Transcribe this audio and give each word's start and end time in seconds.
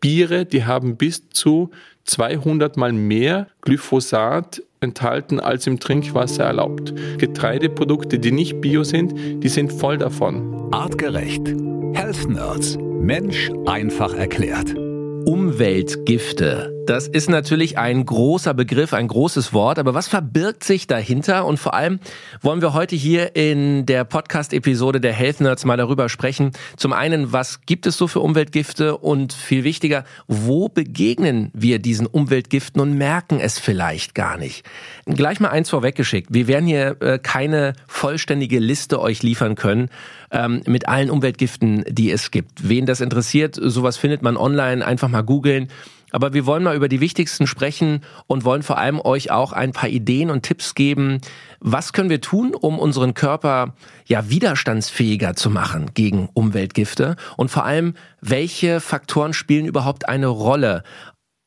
Biere, 0.00 0.46
die 0.46 0.64
haben 0.64 0.96
bis 0.96 1.28
zu 1.30 1.70
200 2.04 2.76
mal 2.76 2.92
mehr 2.92 3.48
Glyphosat 3.60 4.62
enthalten 4.80 5.40
als 5.40 5.66
im 5.66 5.78
Trinkwasser 5.78 6.44
erlaubt. 6.44 6.94
Getreideprodukte, 7.18 8.18
die 8.18 8.32
nicht 8.32 8.60
bio 8.60 8.82
sind, 8.82 9.14
die 9.42 9.48
sind 9.48 9.72
voll 9.72 9.98
davon. 9.98 10.72
Artgerecht. 10.72 11.46
Health 11.92 12.28
Nerds. 12.28 12.78
Mensch 12.78 13.50
einfach 13.66 14.14
erklärt. 14.14 14.74
Umweltgifte. 15.60 16.74
Das 16.86 17.06
ist 17.06 17.28
natürlich 17.28 17.76
ein 17.76 18.06
großer 18.06 18.54
Begriff, 18.54 18.94
ein 18.94 19.06
großes 19.06 19.52
Wort, 19.52 19.78
aber 19.78 19.92
was 19.92 20.08
verbirgt 20.08 20.64
sich 20.64 20.86
dahinter? 20.86 21.44
Und 21.44 21.58
vor 21.58 21.74
allem 21.74 22.00
wollen 22.40 22.62
wir 22.62 22.72
heute 22.72 22.96
hier 22.96 23.36
in 23.36 23.84
der 23.84 24.04
Podcast-Episode 24.04 25.02
der 25.02 25.12
Health 25.12 25.42
Nerds 25.42 25.66
mal 25.66 25.76
darüber 25.76 26.08
sprechen. 26.08 26.52
Zum 26.78 26.94
einen, 26.94 27.34
was 27.34 27.60
gibt 27.66 27.86
es 27.86 27.98
so 27.98 28.08
für 28.08 28.20
Umweltgifte? 28.20 28.96
Und 28.96 29.34
viel 29.34 29.62
wichtiger, 29.62 30.04
wo 30.26 30.70
begegnen 30.70 31.50
wir 31.52 31.78
diesen 31.78 32.06
Umweltgiften 32.06 32.80
und 32.80 32.96
merken 32.96 33.38
es 33.38 33.58
vielleicht 33.58 34.14
gar 34.14 34.38
nicht? 34.38 34.64
Gleich 35.04 35.40
mal 35.40 35.50
eins 35.50 35.68
vorweggeschickt. 35.68 36.32
Wir 36.32 36.48
werden 36.48 36.66
hier 36.66 36.96
äh, 37.00 37.18
keine 37.18 37.74
vollständige 37.86 38.58
Liste 38.60 38.98
euch 38.98 39.22
liefern 39.22 39.56
können 39.56 39.90
ähm, 40.30 40.62
mit 40.66 40.88
allen 40.88 41.10
Umweltgiften, 41.10 41.84
die 41.88 42.10
es 42.10 42.30
gibt. 42.30 42.68
Wen 42.68 42.86
das 42.86 43.00
interessiert, 43.00 43.58
sowas 43.60 43.96
findet 43.96 44.22
man 44.22 44.36
online, 44.36 44.84
einfach 44.84 45.08
mal 45.08 45.22
googeln. 45.22 45.68
Aber 46.12 46.32
wir 46.32 46.46
wollen 46.46 46.64
mal 46.64 46.76
über 46.76 46.88
die 46.88 47.00
wichtigsten 47.00 47.46
sprechen 47.46 48.02
und 48.26 48.44
wollen 48.44 48.62
vor 48.62 48.78
allem 48.78 49.00
euch 49.00 49.30
auch 49.30 49.52
ein 49.52 49.72
paar 49.72 49.88
Ideen 49.88 50.30
und 50.30 50.42
Tipps 50.42 50.74
geben. 50.74 51.20
Was 51.60 51.92
können 51.92 52.10
wir 52.10 52.20
tun, 52.20 52.54
um 52.54 52.78
unseren 52.78 53.14
Körper 53.14 53.74
ja 54.06 54.28
widerstandsfähiger 54.28 55.36
zu 55.36 55.50
machen 55.50 55.90
gegen 55.94 56.28
Umweltgifte? 56.32 57.16
Und 57.36 57.50
vor 57.50 57.64
allem, 57.64 57.94
welche 58.20 58.80
Faktoren 58.80 59.32
spielen 59.32 59.66
überhaupt 59.66 60.08
eine 60.08 60.26
Rolle? 60.26 60.82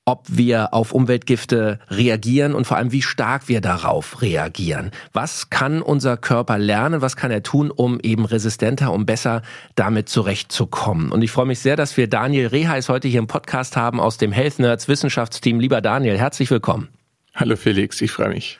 Ob 0.05 0.25
wir 0.27 0.73
auf 0.73 0.91
Umweltgifte 0.91 1.79
reagieren 1.89 2.55
und 2.55 2.65
vor 2.65 2.77
allem, 2.77 2.91
wie 2.91 3.01
stark 3.01 3.47
wir 3.47 3.61
darauf 3.61 4.21
reagieren. 4.21 4.91
Was 5.13 5.49
kann 5.49 5.81
unser 5.81 6.17
Körper 6.17 6.57
lernen? 6.57 7.01
Was 7.01 7.15
kann 7.15 7.31
er 7.31 7.43
tun, 7.43 7.71
um 7.71 7.99
eben 8.01 8.25
resistenter, 8.25 8.91
um 8.91 9.05
besser 9.05 9.41
damit 9.75 10.09
zurechtzukommen? 10.09 11.11
Und 11.11 11.21
ich 11.21 11.31
freue 11.31 11.45
mich 11.45 11.59
sehr, 11.59 11.77
dass 11.77 11.95
wir 11.95 12.07
Daniel 12.07 12.47
Reheis 12.47 12.89
heute 12.89 13.07
hier 13.07 13.19
im 13.19 13.27
Podcast 13.27 13.77
haben 13.77 14.01
aus 14.01 14.17
dem 14.17 14.33
Health 14.33 14.59
Nerds 14.59 14.87
Wissenschaftsteam. 14.87 15.59
Lieber 15.59 15.79
Daniel, 15.79 16.17
herzlich 16.17 16.51
willkommen. 16.51 16.89
Hallo 17.33 17.55
Felix, 17.55 18.01
ich 18.01 18.11
freue 18.11 18.29
mich. 18.29 18.59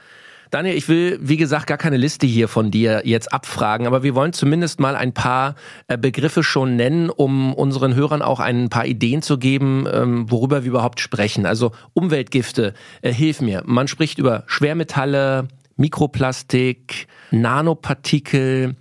Daniel, 0.54 0.76
ich 0.76 0.88
will, 0.88 1.18
wie 1.20 1.38
gesagt, 1.38 1.66
gar 1.66 1.80
keine 1.80 1.98
Liste 1.98 2.28
hier 2.28 2.48
von 2.48 2.70
dir 2.70 3.02
jetzt 3.06 3.34
abfragen, 3.34 3.88
aber 3.88 4.04
wir 4.04 4.14
wollen 4.14 4.34
zumindest 4.34 4.80
mal 4.80 4.96
ein 4.96 5.12
paar 5.12 5.56
äh, 5.88 5.98
Begriffe 5.98 6.44
schon 6.44 6.76
nennen, 6.76 7.10
um 7.10 7.56
unseren 7.56 7.96
Hörern 7.96 8.22
auch 8.22 8.40
ein 8.40 8.70
paar 8.70 8.86
Ideen 8.86 9.24
zu 9.24 9.40
geben, 9.40 9.88
ähm, 9.92 10.30
worüber 10.30 10.64
wir 10.64 10.70
überhaupt 10.70 11.00
sprechen. 11.00 11.48
Also 11.48 11.72
Umweltgifte, 11.94 12.76
äh, 13.02 13.12
hilf 13.12 13.42
mir. 13.42 13.64
Man 13.66 13.88
spricht 13.88 14.20
über 14.20 14.44
Schwermetalle, 14.46 15.48
Mikroplastik, 15.76 17.08
Nanopartikel, 17.32 18.76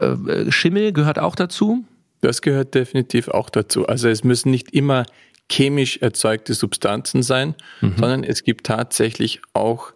äh, 0.00 0.50
Schimmel 0.50 0.92
gehört 0.92 1.20
auch 1.20 1.36
dazu? 1.36 1.84
Das 2.22 2.42
gehört 2.42 2.74
definitiv 2.74 3.28
auch 3.28 3.50
dazu. 3.50 3.86
Also 3.86 4.08
es 4.08 4.24
müssen 4.24 4.50
nicht 4.50 4.72
immer 4.72 5.06
chemisch 5.48 5.98
erzeugte 5.98 6.54
Substanzen 6.54 7.22
sein, 7.22 7.54
mhm. 7.80 7.94
sondern 7.98 8.24
es 8.24 8.42
gibt 8.42 8.66
tatsächlich 8.66 9.42
auch 9.52 9.92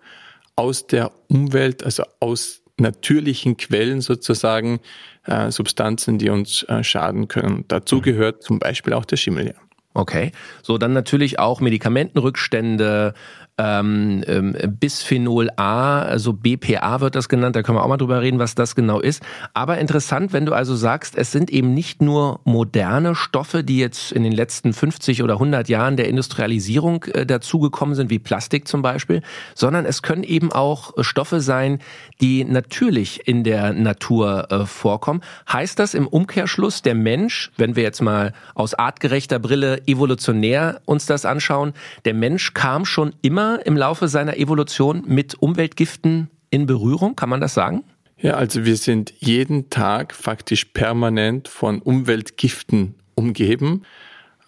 aus 0.59 0.89
der 0.89 1.13
Umwelt, 1.29 1.85
also 1.85 2.03
aus 2.19 2.63
natürlichen 2.79 3.57
Quellen 3.57 4.01
sozusagen 4.01 4.81
äh, 5.25 5.53
Substanzen, 5.53 6.19
die 6.19 6.31
uns 6.31 6.65
äh, 6.65 6.83
schaden 6.83 7.29
können. 7.29 7.65
Dazu 7.69 7.97
mhm. 7.97 8.03
gehört 8.03 8.43
zum 8.43 8.59
Beispiel 8.59 8.93
auch 8.93 9.05
der 9.05 9.17
Schimmel. 9.17 9.47
Ja. 9.47 9.55
Okay, 9.95 10.33
so 10.63 10.77
dann 10.79 10.93
natürlich 10.93 11.39
auch 11.39 11.61
Medikamentenrückstände, 11.61 13.15
ähm, 13.59 14.23
ähm, 14.27 14.57
Bisphenol 14.79 15.51
A, 15.57 16.01
also 16.01 16.33
BPA 16.33 17.01
wird 17.01 17.17
das 17.17 17.29
genannt, 17.29 17.57
da 17.57 17.63
können 17.63 17.77
wir 17.77 17.83
auch 17.83 17.89
mal 17.89 17.97
drüber 17.97 18.23
reden, 18.23 18.39
was 18.39 18.55
das 18.55 18.77
genau 18.77 19.01
ist. 19.01 19.23
Aber 19.53 19.79
interessant, 19.79 20.33
wenn 20.33 20.47
du 20.47 20.53
also 20.53 20.77
sagst, 20.77 21.17
es 21.19 21.33
sind 21.33 21.51
eben 21.51 21.75
nicht 21.75 22.01
nur 22.01 22.41
moderne 22.45 23.17
Stoffe, 23.17 23.65
die 23.65 23.79
jetzt 23.79 24.13
in 24.13 24.23
den 24.23 24.33
letzten 24.33 24.73
50 24.73 25.23
oder 25.23 25.35
100 25.35 25.69
Jahren 25.69 25.97
der 25.97 26.09
Industrialisierung 26.09 27.05
äh, 27.05 27.27
dazugekommen 27.27 27.97
sind, 27.97 28.11
wie 28.11 28.21
Plastik 28.21 28.69
zum 28.69 28.81
Beispiel, 28.81 29.23
sondern 29.55 29.85
es 29.85 30.03
können 30.03 30.23
eben 30.23 30.53
auch 30.53 30.93
Stoffe 31.01 31.41
sein, 31.41 31.81
die 32.21 32.45
natürlich 32.45 33.27
in 33.27 33.43
der 33.43 33.73
Natur 33.73 34.51
äh, 34.51 34.67
vorkommen. 34.67 35.21
Heißt 35.53 35.79
das 35.79 35.95
im 35.95 36.07
Umkehrschluss, 36.07 36.83
der 36.83 36.95
Mensch, 36.95 37.51
wenn 37.57 37.75
wir 37.75 37.83
jetzt 37.83 38.03
mal 38.03 38.33
aus 38.55 38.75
artgerechter 38.75 39.41
Brille 39.41 39.83
evolutionär 39.87 40.81
uns 40.85 41.07
das 41.07 41.25
anschauen, 41.25 41.73
der 42.05 42.15
Mensch 42.15 42.55
kam 42.55 42.85
schon 42.85 43.13
immer 43.23 43.48
im 43.57 43.77
Laufe 43.77 44.09
seiner 44.09 44.37
Evolution 44.37 45.05
mit 45.07 45.35
Umweltgiften 45.35 46.31
in 46.51 46.67
Berührung? 46.67 47.17
Kann 47.17 47.29
man 47.29 47.41
das 47.41 47.55
sagen? 47.55 47.85
Ja, 48.21 48.35
also 48.35 48.65
wir 48.65 48.77
sind 48.77 49.13
jeden 49.19 49.71
Tag 49.71 50.15
faktisch 50.15 50.65
permanent 50.67 51.47
von 51.47 51.81
Umweltgiften 51.81 52.95
umgeben. 53.15 53.83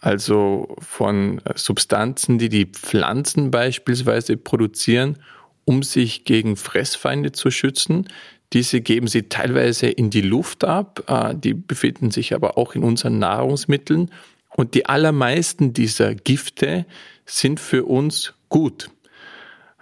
Also 0.00 0.76
von 0.80 1.42
Substanzen, 1.54 2.38
die 2.38 2.48
die 2.48 2.66
Pflanzen 2.66 3.50
beispielsweise 3.50 4.36
produzieren, 4.36 5.18
um 5.64 5.82
sich 5.82 6.24
gegen 6.24 6.56
Fressfeinde 6.56 7.32
zu 7.32 7.50
schützen. 7.50 8.08
Diese 8.52 8.80
geben 8.80 9.06
sie 9.06 9.28
teilweise 9.28 9.88
in 9.88 10.10
die 10.10 10.22
Luft 10.22 10.64
ab, 10.64 11.04
äh, 11.06 11.34
die 11.36 11.54
befinden 11.54 12.10
sich 12.10 12.34
aber 12.34 12.58
auch 12.58 12.74
in 12.74 12.82
unseren 12.82 13.18
Nahrungsmitteln. 13.18 14.10
Und 14.56 14.74
die 14.74 14.86
allermeisten 14.86 15.72
dieser 15.72 16.14
Gifte 16.14 16.86
sind 17.24 17.60
für 17.60 17.84
uns 17.84 18.34
gut. 18.50 18.90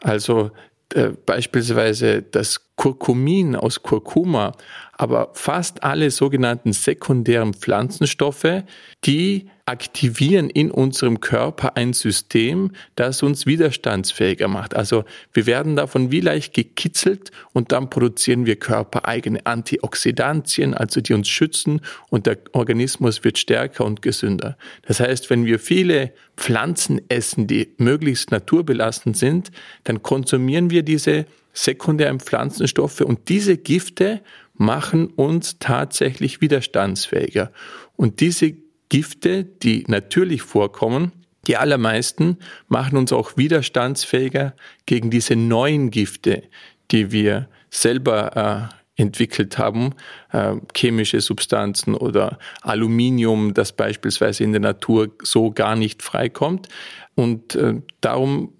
Also 0.00 0.52
äh, 0.94 1.08
beispielsweise 1.08 2.22
das 2.22 2.67
Kurkumin 2.78 3.56
aus 3.56 3.82
Kurkuma, 3.82 4.52
aber 4.92 5.30
fast 5.34 5.82
alle 5.82 6.12
sogenannten 6.12 6.72
sekundären 6.72 7.52
Pflanzenstoffe, 7.52 8.62
die 9.04 9.50
aktivieren 9.66 10.48
in 10.48 10.70
unserem 10.70 11.20
Körper 11.20 11.76
ein 11.76 11.92
System, 11.92 12.70
das 12.94 13.24
uns 13.24 13.46
widerstandsfähiger 13.46 14.46
macht. 14.46 14.76
Also 14.76 15.04
wir 15.32 15.46
werden 15.46 15.74
davon 15.74 16.12
wie 16.12 16.20
leicht 16.20 16.54
gekitzelt 16.54 17.32
und 17.52 17.72
dann 17.72 17.90
produzieren 17.90 18.46
wir 18.46 18.54
körpereigene 18.54 19.44
Antioxidantien, 19.44 20.72
also 20.72 21.00
die 21.00 21.14
uns 21.14 21.28
schützen 21.28 21.80
und 22.10 22.26
der 22.26 22.38
Organismus 22.52 23.24
wird 23.24 23.38
stärker 23.38 23.84
und 23.84 24.02
gesünder. 24.02 24.56
Das 24.82 25.00
heißt, 25.00 25.30
wenn 25.30 25.44
wir 25.44 25.58
viele 25.58 26.12
Pflanzen 26.36 27.00
essen, 27.08 27.48
die 27.48 27.74
möglichst 27.78 28.30
naturbelassen 28.30 29.14
sind, 29.14 29.50
dann 29.82 30.00
konsumieren 30.00 30.70
wir 30.70 30.84
diese 30.84 31.26
sekundären 31.58 32.20
Pflanzenstoffe 32.20 33.00
und 33.00 33.28
diese 33.28 33.56
Gifte 33.56 34.20
machen 34.54 35.08
uns 35.08 35.58
tatsächlich 35.58 36.40
widerstandsfähiger. 36.40 37.52
Und 37.96 38.20
diese 38.20 38.54
Gifte, 38.88 39.44
die 39.44 39.84
natürlich 39.88 40.42
vorkommen, 40.42 41.12
die 41.46 41.56
allermeisten 41.56 42.38
machen 42.68 42.98
uns 42.98 43.12
auch 43.12 43.36
widerstandsfähiger 43.36 44.54
gegen 44.86 45.10
diese 45.10 45.36
neuen 45.36 45.90
Gifte, 45.90 46.42
die 46.90 47.12
wir 47.12 47.48
selber 47.70 48.70
äh, 48.96 49.02
entwickelt 49.02 49.58
haben, 49.58 49.94
äh, 50.32 50.56
chemische 50.76 51.20
Substanzen 51.20 51.94
oder 51.94 52.38
Aluminium, 52.62 53.54
das 53.54 53.72
beispielsweise 53.72 54.44
in 54.44 54.52
der 54.52 54.60
Natur 54.60 55.10
so 55.22 55.50
gar 55.50 55.76
nicht 55.76 56.02
freikommt. 56.02 56.68
Und 57.14 57.54
äh, 57.54 57.80
darum, 58.00 58.52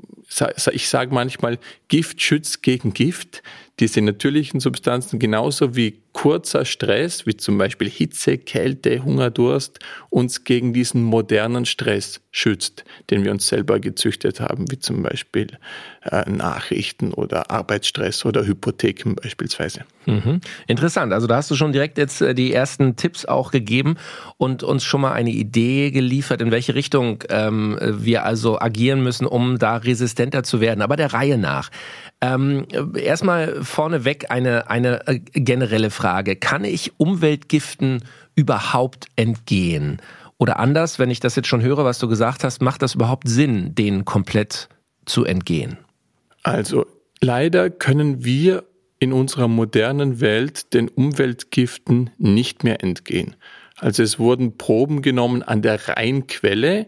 ich 0.72 0.88
sage 0.88 1.14
manchmal, 1.14 1.58
Gift 1.88 2.20
schützt 2.20 2.62
gegen 2.62 2.92
Gift. 2.92 3.42
Diese 3.80 4.00
natürlichen 4.00 4.60
Substanzen 4.60 5.18
genauso 5.18 5.74
wie 5.74 5.98
kurzer 6.12 6.64
Stress, 6.64 7.26
wie 7.26 7.36
zum 7.36 7.58
Beispiel 7.58 7.88
Hitze, 7.88 8.38
Kälte, 8.38 9.04
Hunger, 9.04 9.30
Durst, 9.30 9.78
uns 10.10 10.44
gegen 10.44 10.72
diesen 10.72 11.02
modernen 11.02 11.66
Stress 11.66 12.20
schützt, 12.30 12.84
den 13.10 13.24
wir 13.24 13.30
uns 13.30 13.48
selber 13.48 13.80
gezüchtet 13.80 14.40
haben, 14.40 14.70
wie 14.70 14.78
zum 14.78 15.02
Beispiel 15.02 15.48
äh, 16.04 16.28
Nachrichten 16.30 17.12
oder 17.12 17.50
Arbeitsstress 17.50 18.24
oder 18.24 18.46
Hypotheken 18.46 19.14
beispielsweise. 19.14 19.84
Mhm. 20.06 20.40
Interessant. 20.66 21.12
Also 21.12 21.26
da 21.26 21.36
hast 21.36 21.50
du 21.50 21.54
schon 21.54 21.72
direkt 21.72 21.98
jetzt 21.98 22.20
äh, 22.20 22.34
die 22.34 22.52
ersten 22.52 22.96
Tipps 22.96 23.24
auch 23.24 23.50
gegeben 23.50 23.96
und 24.36 24.62
uns 24.62 24.84
schon 24.84 25.00
mal 25.00 25.12
eine 25.12 25.30
Idee 25.30 25.90
geliefert, 25.90 26.40
in 26.40 26.50
welche 26.50 26.74
Richtung 26.74 27.24
ähm, 27.28 27.78
wir 27.80 28.24
also 28.24 28.60
agieren 28.60 29.02
müssen, 29.02 29.26
um 29.26 29.58
da 29.58 29.76
resistenter 29.76 30.42
zu 30.42 30.60
werden. 30.60 30.82
Aber 30.82 30.96
der 30.96 31.12
Reihe 31.12 31.38
nach. 31.38 31.70
Ähm, 32.20 32.66
erstmal 32.96 33.62
vorneweg 33.62 34.30
eine, 34.30 34.68
eine 34.68 35.06
äh, 35.06 35.18
generelle 35.18 35.90
Frage. 35.90 35.97
Kann 36.36 36.64
ich 36.64 36.92
Umweltgiften 36.98 38.02
überhaupt 38.34 39.06
entgehen? 39.16 40.00
Oder 40.38 40.58
anders, 40.60 40.98
wenn 40.98 41.10
ich 41.10 41.20
das 41.20 41.34
jetzt 41.36 41.48
schon 41.48 41.62
höre, 41.62 41.84
was 41.84 41.98
du 41.98 42.08
gesagt 42.08 42.44
hast, 42.44 42.62
macht 42.62 42.82
das 42.82 42.94
überhaupt 42.94 43.28
Sinn, 43.28 43.74
denen 43.74 44.04
komplett 44.04 44.68
zu 45.04 45.24
entgehen? 45.24 45.78
Also 46.44 46.86
leider 47.20 47.70
können 47.70 48.24
wir 48.24 48.64
in 49.00 49.12
unserer 49.12 49.48
modernen 49.48 50.20
Welt 50.20 50.74
den 50.74 50.88
Umweltgiften 50.88 52.10
nicht 52.18 52.64
mehr 52.64 52.82
entgehen. 52.82 53.36
Also 53.76 54.02
es 54.02 54.18
wurden 54.18 54.56
Proben 54.56 55.02
genommen 55.02 55.42
an 55.42 55.62
der 55.62 55.88
Rheinquelle, 55.88 56.86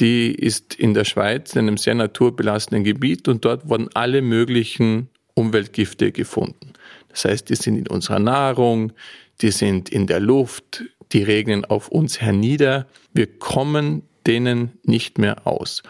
die 0.00 0.32
ist 0.32 0.74
in 0.74 0.94
der 0.94 1.04
Schweiz 1.04 1.54
in 1.54 1.60
einem 1.60 1.76
sehr 1.76 1.94
naturbelassenen 1.94 2.82
Gebiet 2.82 3.28
und 3.28 3.44
dort 3.44 3.68
wurden 3.68 3.88
alle 3.94 4.22
möglichen 4.22 5.08
Umweltgifte 5.34 6.10
gefunden. 6.10 6.72
Das 7.14 7.26
heißt, 7.26 7.48
die 7.48 7.54
sind 7.54 7.78
in 7.78 7.86
unserer 7.86 8.18
Nahrung, 8.18 8.92
die 9.40 9.52
sind 9.52 9.88
in 9.88 10.08
der 10.08 10.18
Luft, 10.18 10.84
die 11.12 11.22
regnen 11.22 11.64
auf 11.64 11.88
uns 11.88 12.20
hernieder. 12.20 12.86
Wir 13.12 13.26
kommen 13.38 14.02
denen 14.26 14.72
nicht 14.82 15.18
mehr 15.18 15.46
aus. 15.46 15.84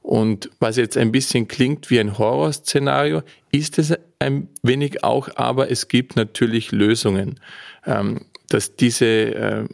Und 0.00 0.50
was 0.60 0.78
jetzt 0.78 0.96
ein 0.96 1.12
bisschen 1.12 1.46
klingt 1.46 1.90
wie 1.90 2.00
ein 2.00 2.18
Horrorszenario, 2.18 3.22
ist 3.52 3.78
es 3.78 3.94
ein 4.18 4.48
wenig 4.62 5.04
auch, 5.04 5.28
aber 5.36 5.70
es 5.70 5.88
gibt 5.88 6.16
natürlich 6.16 6.72
Lösungen, 6.72 7.38
ähm, 7.86 8.22
dass 8.48 8.74
diese 8.74 9.06
äh, 9.06 9.64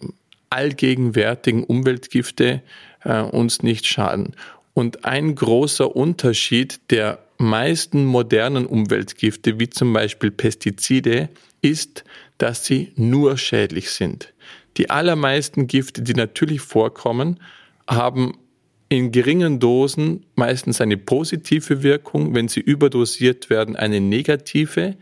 allgegenwärtigen 0.50 1.62
Umweltgifte 1.62 2.62
äh, 3.04 3.20
uns 3.20 3.62
nicht 3.62 3.86
schaden. 3.86 4.34
Und 4.74 5.04
ein 5.04 5.34
großer 5.34 5.94
Unterschied 5.94 6.80
der 6.90 7.20
meisten 7.38 8.04
modernen 8.04 8.66
Umweltgifte, 8.66 9.58
wie 9.58 9.70
zum 9.70 9.92
Beispiel 9.92 10.30
Pestizide, 10.30 11.28
ist, 11.62 12.04
dass 12.36 12.64
sie 12.64 12.92
nur 12.96 13.38
schädlich 13.38 13.90
sind. 13.90 14.34
Die 14.76 14.90
allermeisten 14.90 15.66
Gifte, 15.66 16.02
die 16.02 16.14
natürlich 16.14 16.60
vorkommen, 16.60 17.40
haben 17.88 18.38
in 18.88 19.12
geringen 19.12 19.60
Dosen 19.60 20.24
meistens 20.34 20.80
eine 20.80 20.96
positive 20.96 21.82
Wirkung, 21.82 22.34
wenn 22.34 22.48
sie 22.48 22.60
überdosiert 22.60 23.50
werden, 23.50 23.76
eine 23.76 24.00
negative. 24.00 24.96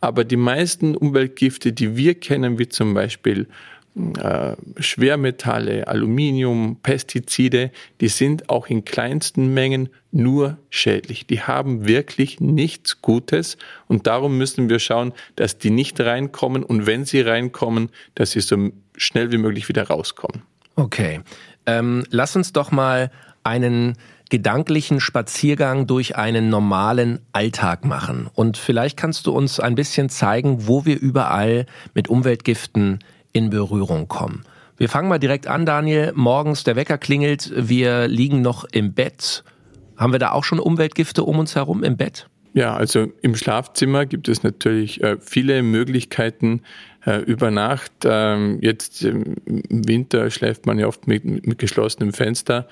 Aber 0.00 0.24
die 0.24 0.36
meisten 0.36 0.94
Umweltgifte, 0.94 1.72
die 1.72 1.96
wir 1.96 2.14
kennen, 2.14 2.58
wie 2.58 2.68
zum 2.68 2.94
Beispiel 2.94 3.48
äh, 3.96 4.56
Schwermetalle, 4.78 5.88
Aluminium, 5.88 6.76
Pestizide, 6.82 7.70
die 8.02 8.08
sind 8.08 8.50
auch 8.50 8.66
in 8.66 8.84
kleinsten 8.84 9.54
Mengen 9.54 9.88
nur 10.12 10.58
schädlich. 10.68 11.26
Die 11.26 11.40
haben 11.40 11.86
wirklich 11.86 12.38
nichts 12.38 13.00
Gutes 13.00 13.56
und 13.88 14.06
darum 14.06 14.36
müssen 14.36 14.68
wir 14.68 14.80
schauen, 14.80 15.14
dass 15.36 15.56
die 15.56 15.70
nicht 15.70 15.98
reinkommen 15.98 16.62
und 16.62 16.86
wenn 16.86 17.06
sie 17.06 17.22
reinkommen, 17.22 17.88
dass 18.14 18.32
sie 18.32 18.40
so 18.40 18.70
schnell 18.96 19.32
wie 19.32 19.38
möglich 19.38 19.68
wieder 19.70 19.84
rauskommen. 19.84 20.42
Okay, 20.74 21.20
ähm, 21.64 22.04
lass 22.10 22.36
uns 22.36 22.52
doch 22.52 22.70
mal 22.70 23.10
einen 23.44 23.96
gedanklichen 24.28 25.00
Spaziergang 25.00 25.86
durch 25.86 26.16
einen 26.16 26.50
normalen 26.50 27.20
Alltag 27.32 27.84
machen. 27.84 28.28
Und 28.34 28.58
vielleicht 28.58 28.96
kannst 28.96 29.26
du 29.26 29.32
uns 29.32 29.60
ein 29.60 29.74
bisschen 29.74 30.08
zeigen, 30.08 30.66
wo 30.66 30.84
wir 30.84 31.00
überall 31.00 31.64
mit 31.94 32.08
Umweltgiften 32.08 32.98
in 33.36 33.50
Berührung 33.50 34.08
kommen. 34.08 34.44
Wir 34.78 34.88
fangen 34.88 35.08
mal 35.08 35.18
direkt 35.18 35.46
an, 35.46 35.66
Daniel. 35.66 36.12
Morgens 36.14 36.64
der 36.64 36.74
Wecker 36.74 36.96
klingelt, 36.96 37.52
wir 37.54 38.08
liegen 38.08 38.40
noch 38.40 38.64
im 38.64 38.94
Bett. 38.94 39.44
Haben 39.96 40.12
wir 40.12 40.18
da 40.18 40.32
auch 40.32 40.44
schon 40.44 40.58
Umweltgifte 40.58 41.22
um 41.22 41.38
uns 41.38 41.54
herum 41.54 41.82
im 41.82 41.98
Bett? 41.98 42.28
Ja, 42.54 42.74
also 42.74 43.12
im 43.20 43.36
Schlafzimmer 43.36 44.06
gibt 44.06 44.28
es 44.28 44.42
natürlich 44.42 45.02
äh, 45.02 45.18
viele 45.20 45.62
Möglichkeiten 45.62 46.62
äh, 47.06 47.18
über 47.18 47.50
Nacht. 47.50 47.92
Ähm, 48.04 48.58
jetzt 48.60 49.02
im 49.02 49.36
Winter 49.46 50.30
schläft 50.30 50.66
man 50.66 50.78
ja 50.78 50.86
oft 50.86 51.06
mit, 51.06 51.24
mit 51.24 51.58
geschlossenem 51.58 52.12
Fenster. 52.12 52.68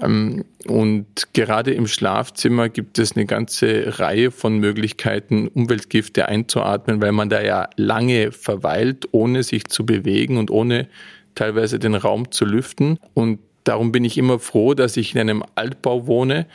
Ähm, 0.00 0.44
und 0.66 1.06
gerade 1.34 1.72
im 1.72 1.86
Schlafzimmer 1.86 2.68
gibt 2.68 2.98
es 2.98 3.16
eine 3.16 3.26
ganze 3.26 3.98
Reihe 3.98 4.30
von 4.30 4.58
Möglichkeiten, 4.58 5.48
Umweltgifte 5.48 6.26
einzuatmen, 6.26 7.00
weil 7.00 7.12
man 7.12 7.28
da 7.28 7.42
ja 7.42 7.68
lange 7.76 8.32
verweilt, 8.32 9.08
ohne 9.12 9.42
sich 9.42 9.66
zu 9.66 9.86
bewegen 9.86 10.38
und 10.38 10.50
ohne 10.50 10.88
teilweise 11.34 11.78
den 11.78 11.94
Raum 11.94 12.30
zu 12.32 12.44
lüften. 12.44 12.98
Und 13.14 13.38
darum 13.64 13.92
bin 13.92 14.04
ich 14.04 14.16
immer 14.16 14.38
froh, 14.38 14.74
dass 14.74 14.96
ich 14.96 15.14
in 15.14 15.20
einem 15.20 15.44
Altbau 15.54 16.06
wohne 16.06 16.46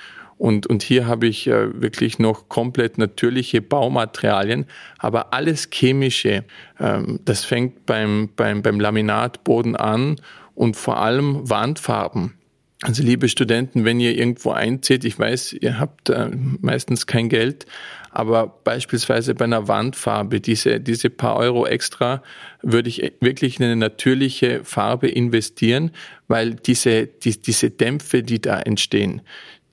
und, 0.42 0.66
und 0.66 0.82
hier 0.82 1.06
habe 1.06 1.28
ich 1.28 1.46
äh, 1.46 1.80
wirklich 1.80 2.18
noch 2.18 2.50
komplett 2.50 2.98
natürliche 2.98 3.62
Baumaterialien, 3.62 4.66
aber 4.98 5.36
alles 5.36 5.70
chemische. 5.72 6.46
Ähm, 6.80 7.20
das 7.26 7.46
fängt 7.46 7.86
beim, 7.86 8.28
beim, 8.36 8.64
beim 8.64 8.80
Laminatboden 8.80 9.76
an 9.76 10.16
und 10.56 10.76
vor 10.76 10.98
allem 10.98 11.48
Wandfarben. 11.48 12.34
Also 12.82 13.04
liebe 13.04 13.30
Studenten, 13.30 13.86
wenn 13.86 14.00
ihr 14.00 14.18
irgendwo 14.18 14.50
einzieht, 14.50 15.06
ich 15.06 15.20
weiß, 15.20 15.54
ihr 15.54 15.80
habt 15.80 16.10
äh, 16.10 16.30
meistens 16.60 17.06
kein 17.06 17.30
Geld, 17.30 17.68
aber 18.10 18.48
beispielsweise 18.48 19.36
bei 19.36 19.46
einer 19.46 19.68
Wandfarbe, 19.68 20.42
diese, 20.42 20.80
diese 20.80 21.12
paar 21.12 21.36
Euro 21.36 21.68
extra, 21.68 22.24
würde 22.64 22.90
ich 22.90 23.14
wirklich 23.20 23.60
in 23.60 23.66
eine 23.66 23.76
natürliche 23.76 24.64
Farbe 24.64 25.08
investieren, 25.08 25.92
weil 26.28 26.56
diese, 26.56 27.06
die, 27.06 27.40
diese 27.40 27.70
Dämpfe, 27.70 28.24
die 28.24 28.42
da 28.42 28.60
entstehen, 28.60 29.22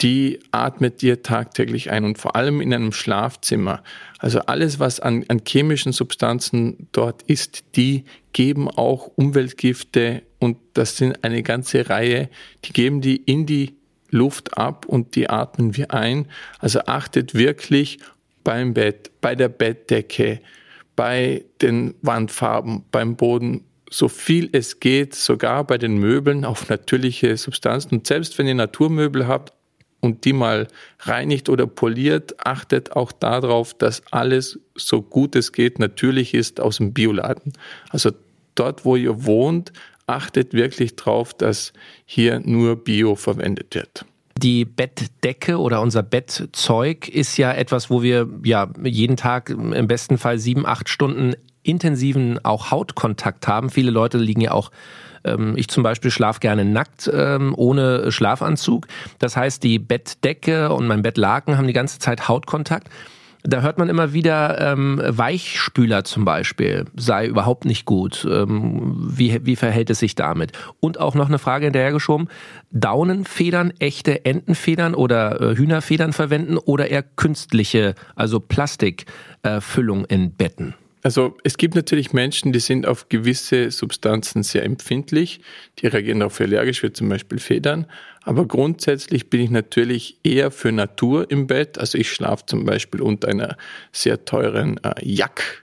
die 0.01 0.39
atmet 0.53 1.03
dir 1.03 1.23
tagtäglich 1.23 1.91
ein 1.91 2.05
und 2.05 2.19
vor 2.19 2.37
allem 2.37 2.61
in 2.61 2.73
einem 2.73 2.93
Schlafzimmer. 2.93 3.83
Also 4.19 4.41
alles, 4.41 4.79
was 4.79 5.01
an, 5.01 5.25
an 5.29 5.43
chemischen 5.47 5.93
Substanzen 5.93 6.89
dort 6.93 7.23
ist, 7.23 7.65
die 7.77 8.05
geben 8.33 8.69
auch 8.69 9.11
Umweltgifte 9.17 10.23
und 10.39 10.57
das 10.75 10.97
sind 10.97 11.25
eine 11.25 11.43
ganze 11.43 11.91
Reihe, 11.91 12.29
die 12.65 12.73
geben 12.73 13.01
die 13.01 13.17
in 13.17 13.47
die 13.47 13.75
Luft 14.11 14.57
ab 14.57 14.87
und 14.87 15.17
die 15.17 15.29
atmen 15.29 15.77
wir 15.77 15.93
ein. 15.93 16.27
Also 16.61 16.81
achtet 16.87 17.35
wirklich 17.35 17.99
beim 18.45 18.75
Bett, 18.75 19.11
bei 19.21 19.35
der 19.35 19.49
Bettdecke, 19.49 20.41
bei 20.95 21.45
den 21.61 21.95
Wandfarben, 22.03 22.85
beim 22.91 23.17
Boden, 23.17 23.65
so 23.91 24.09
viel 24.09 24.49
es 24.53 24.81
geht, 24.81 25.15
sogar 25.15 25.65
bei 25.65 25.79
den 25.79 25.99
Möbeln 25.99 26.45
auf 26.45 26.69
natürliche 26.69 27.37
Substanzen. 27.37 27.97
Und 27.97 28.07
selbst 28.07 28.39
wenn 28.39 28.47
ihr 28.47 28.55
Naturmöbel 28.55 29.27
habt, 29.27 29.53
und 30.01 30.25
die 30.25 30.33
mal 30.33 30.69
reinigt 31.01 31.49
oder 31.49 31.67
poliert, 31.67 32.47
achtet 32.47 32.93
auch 32.93 33.13
darauf, 33.13 33.75
dass 33.75 34.03
alles 34.11 34.61
so 34.77 35.03
gut 35.03 35.35
es 35.35 35.53
geht 35.53 35.79
natürlich 35.79 36.35
ist 36.35 36.61
aus 36.61 36.77
dem 36.77 36.93
Bioladen. 36.93 37.53
Also 37.91 38.11
dort, 38.55 38.85
wo 38.85 38.97
ihr 38.97 39.25
wohnt, 39.25 39.73
achtet 40.07 40.55
wirklich 40.55 40.97
darauf, 40.97 41.35
dass 41.35 41.73
hier 42.07 42.41
nur 42.41 42.77
Bio 42.77 43.15
verwendet 43.15 43.75
wird. 43.75 44.05
Die 44.41 44.65
Bettdecke 44.65 45.59
oder 45.59 45.81
unser 45.81 46.05
Bettzeug 46.05 47.09
ist 47.09 47.37
ja 47.39 47.53
etwas, 47.53 47.91
wo 47.91 48.03
wir 48.03 48.29
ja 48.45 48.71
jeden 48.85 49.17
Tag 49.17 49.51
im 49.51 49.89
besten 49.89 50.17
Fall 50.17 50.39
sieben, 50.39 50.65
acht 50.65 50.89
Stunden 50.89 51.35
intensiven 51.69 52.45
auch 52.45 52.71
Hautkontakt 52.71 53.47
haben. 53.47 53.71
Viele 53.71 53.91
Leute 53.91 54.19
liegen 54.19 54.41
ja 54.41 54.53
auch 54.53 54.71
ähm, 55.25 55.55
ich 55.57 55.69
zum 55.69 55.83
Beispiel 55.83 56.11
schlafe 56.11 56.41
gerne 56.41 56.65
nackt, 56.65 57.11
ähm, 57.13 57.55
ohne 57.57 58.11
Schlafanzug. 58.13 58.87
Das 59.19 59.37
heißt, 59.37 59.63
die 59.63 59.79
Bettdecke 59.79 60.73
und 60.73 60.87
mein 60.87 61.03
Bettlaken 61.03 61.57
haben 61.57 61.67
die 61.67 61.73
ganze 61.73 61.99
Zeit 61.99 62.29
Hautkontakt. 62.29 62.89
Da 63.45 63.61
hört 63.61 63.79
man 63.79 63.89
immer 63.89 64.13
wieder 64.13 64.61
ähm, 64.61 65.01
Weichspüler 65.03 66.03
zum 66.03 66.25
Beispiel 66.25 66.87
sei 66.97 67.27
überhaupt 67.27 67.65
nicht 67.67 67.85
gut. 67.85 68.27
Wie, 68.27 69.47
wie 69.47 69.57
verhält 69.57 69.91
es 69.91 70.01
sich 70.01 70.17
damit? 70.17 70.53
Und 70.81 70.99
auch 70.99 71.15
noch 71.15 71.29
eine 71.29 71.39
Frage 71.39 71.67
hinterhergeschoben: 71.67 72.29
Daunenfedern, 72.73 73.73
echte 73.79 74.25
Entenfedern 74.25 74.95
oder 74.95 75.41
äh, 75.41 75.57
Hühnerfedern 75.57 76.13
verwenden 76.13 76.59
oder 76.59 76.91
eher 76.91 77.05
künstliche, 77.05 77.95
also 78.17 78.41
Plastikfüllung 78.41 80.05
äh, 80.05 80.15
in 80.15 80.33
Betten? 80.33 80.75
Also 81.09 81.39
es 81.43 81.57
gibt 81.57 81.75
natürlich 81.75 82.13
Menschen, 82.13 82.53
die 82.53 82.61
sind 82.61 82.87
auf 82.87 83.09
gewisse 83.09 83.71
Substanzen 83.71 84.43
sehr 84.43 84.63
empfindlich, 84.63 85.41
die 85.79 85.87
reagieren 85.87 86.21
darauf 86.21 86.39
allergisch, 86.39 86.83
wie 86.83 86.93
zum 86.93 87.09
Beispiel 87.09 87.39
Federn. 87.39 87.87
Aber 88.25 88.45
grundsätzlich 88.45 89.31
bin 89.31 89.41
ich 89.41 89.49
natürlich 89.49 90.19
eher 90.23 90.51
für 90.51 90.71
Natur 90.71 91.31
im 91.31 91.47
Bett. 91.47 91.79
Also 91.79 91.97
ich 91.97 92.13
schlafe 92.13 92.45
zum 92.45 92.67
Beispiel 92.67 93.01
unter 93.01 93.29
einer 93.29 93.57
sehr 93.91 94.27
teuren 94.27 94.79
äh, 94.85 94.97
Jack. 95.03 95.63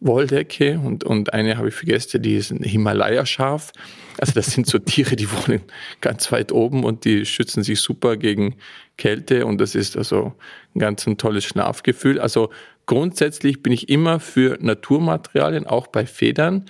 Wolldecke 0.00 0.78
und, 0.78 1.04
und 1.04 1.34
eine 1.34 1.58
habe 1.58 1.68
ich 1.68 1.74
vergessen, 1.74 2.22
die 2.22 2.36
ist 2.36 2.50
ein 2.50 2.62
Himalaya-Schaf. 2.62 3.72
Also 4.20 4.32
das 4.32 4.46
sind 4.46 4.66
so 4.66 4.78
Tiere, 4.78 5.16
die 5.16 5.30
wohnen 5.30 5.62
ganz 6.00 6.30
weit 6.32 6.52
oben 6.52 6.84
und 6.84 7.04
die 7.04 7.24
schützen 7.24 7.62
sich 7.62 7.80
super 7.80 8.16
gegen 8.16 8.56
Kälte 8.96 9.46
und 9.46 9.60
das 9.60 9.74
ist 9.74 9.96
also 9.96 10.34
ein 10.74 10.80
ganz 10.80 11.06
ein 11.06 11.18
tolles 11.18 11.44
Schlafgefühl. 11.44 12.20
Also 12.20 12.50
grundsätzlich 12.86 13.62
bin 13.62 13.72
ich 13.72 13.88
immer 13.88 14.20
für 14.20 14.58
Naturmaterialien, 14.60 15.66
auch 15.66 15.86
bei 15.86 16.06
Federn. 16.06 16.66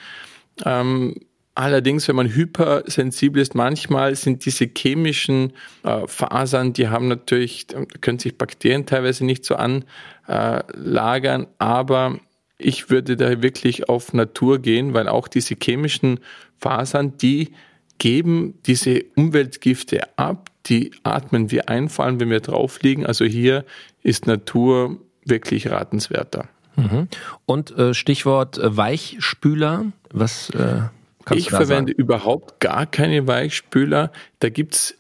Ähm, 0.64 1.14
Allerdings, 1.59 2.07
wenn 2.07 2.14
man 2.14 2.33
hypersensibel 2.33 3.43
ist, 3.43 3.57
manchmal 3.57 4.14
sind 4.14 4.45
diese 4.45 4.71
chemischen 4.73 5.55
äh, 5.83 6.07
Fasern, 6.07 6.73
die 6.73 6.87
haben 6.87 7.09
natürlich, 7.09 7.67
können 8.00 8.21
sich 8.21 8.38
Bakterien 8.38 8.87
teilweise 8.87 9.25
nicht 9.25 9.45
so 9.45 9.57
anlagern, 9.57 11.49
aber 11.59 12.21
ich 12.59 12.91
würde 12.91 13.17
da 13.17 13.43
wirklich 13.43 13.88
auf 13.88 14.12
Natur 14.12 14.59
gehen, 14.59 14.93
weil 14.93 15.09
auch 15.09 15.29
diese 15.29 15.55
chemischen 15.61 16.21
Fasern, 16.59 17.17
die 17.17 17.53
geben 17.99 18.55
diese 18.67 19.05
Umweltgifte 19.17 20.19
ab, 20.19 20.50
die 20.67 20.93
atmen 21.03 21.50
wir 21.50 21.69
ein, 21.69 21.88
vor 21.88 22.05
allem 22.05 22.21
wenn 22.21 22.31
wir 22.31 22.41
drauf 22.41 22.83
liegen. 22.83 23.07
Also 23.07 23.25
hier 23.25 23.65
ist 24.03 24.27
Natur 24.27 24.99
wirklich 25.25 25.71
ratenswerter. 25.71 26.49
Mhm. 26.77 27.09
Und 27.47 27.77
äh, 27.77 27.95
Stichwort 27.95 28.59
äh, 28.59 28.77
Weichspüler, 28.77 29.87
was 30.12 30.50
äh, 30.50 30.83
kannst 31.25 31.41
ich 31.41 31.45
du 31.47 31.50
da 31.53 31.57
verwende 31.59 31.93
sagen? 31.93 32.00
überhaupt 32.00 32.61
gar 32.61 32.87
keine 32.87 33.27
Weichspüler. 33.27 34.12
Da 34.41 34.49
gibt's 34.49 34.98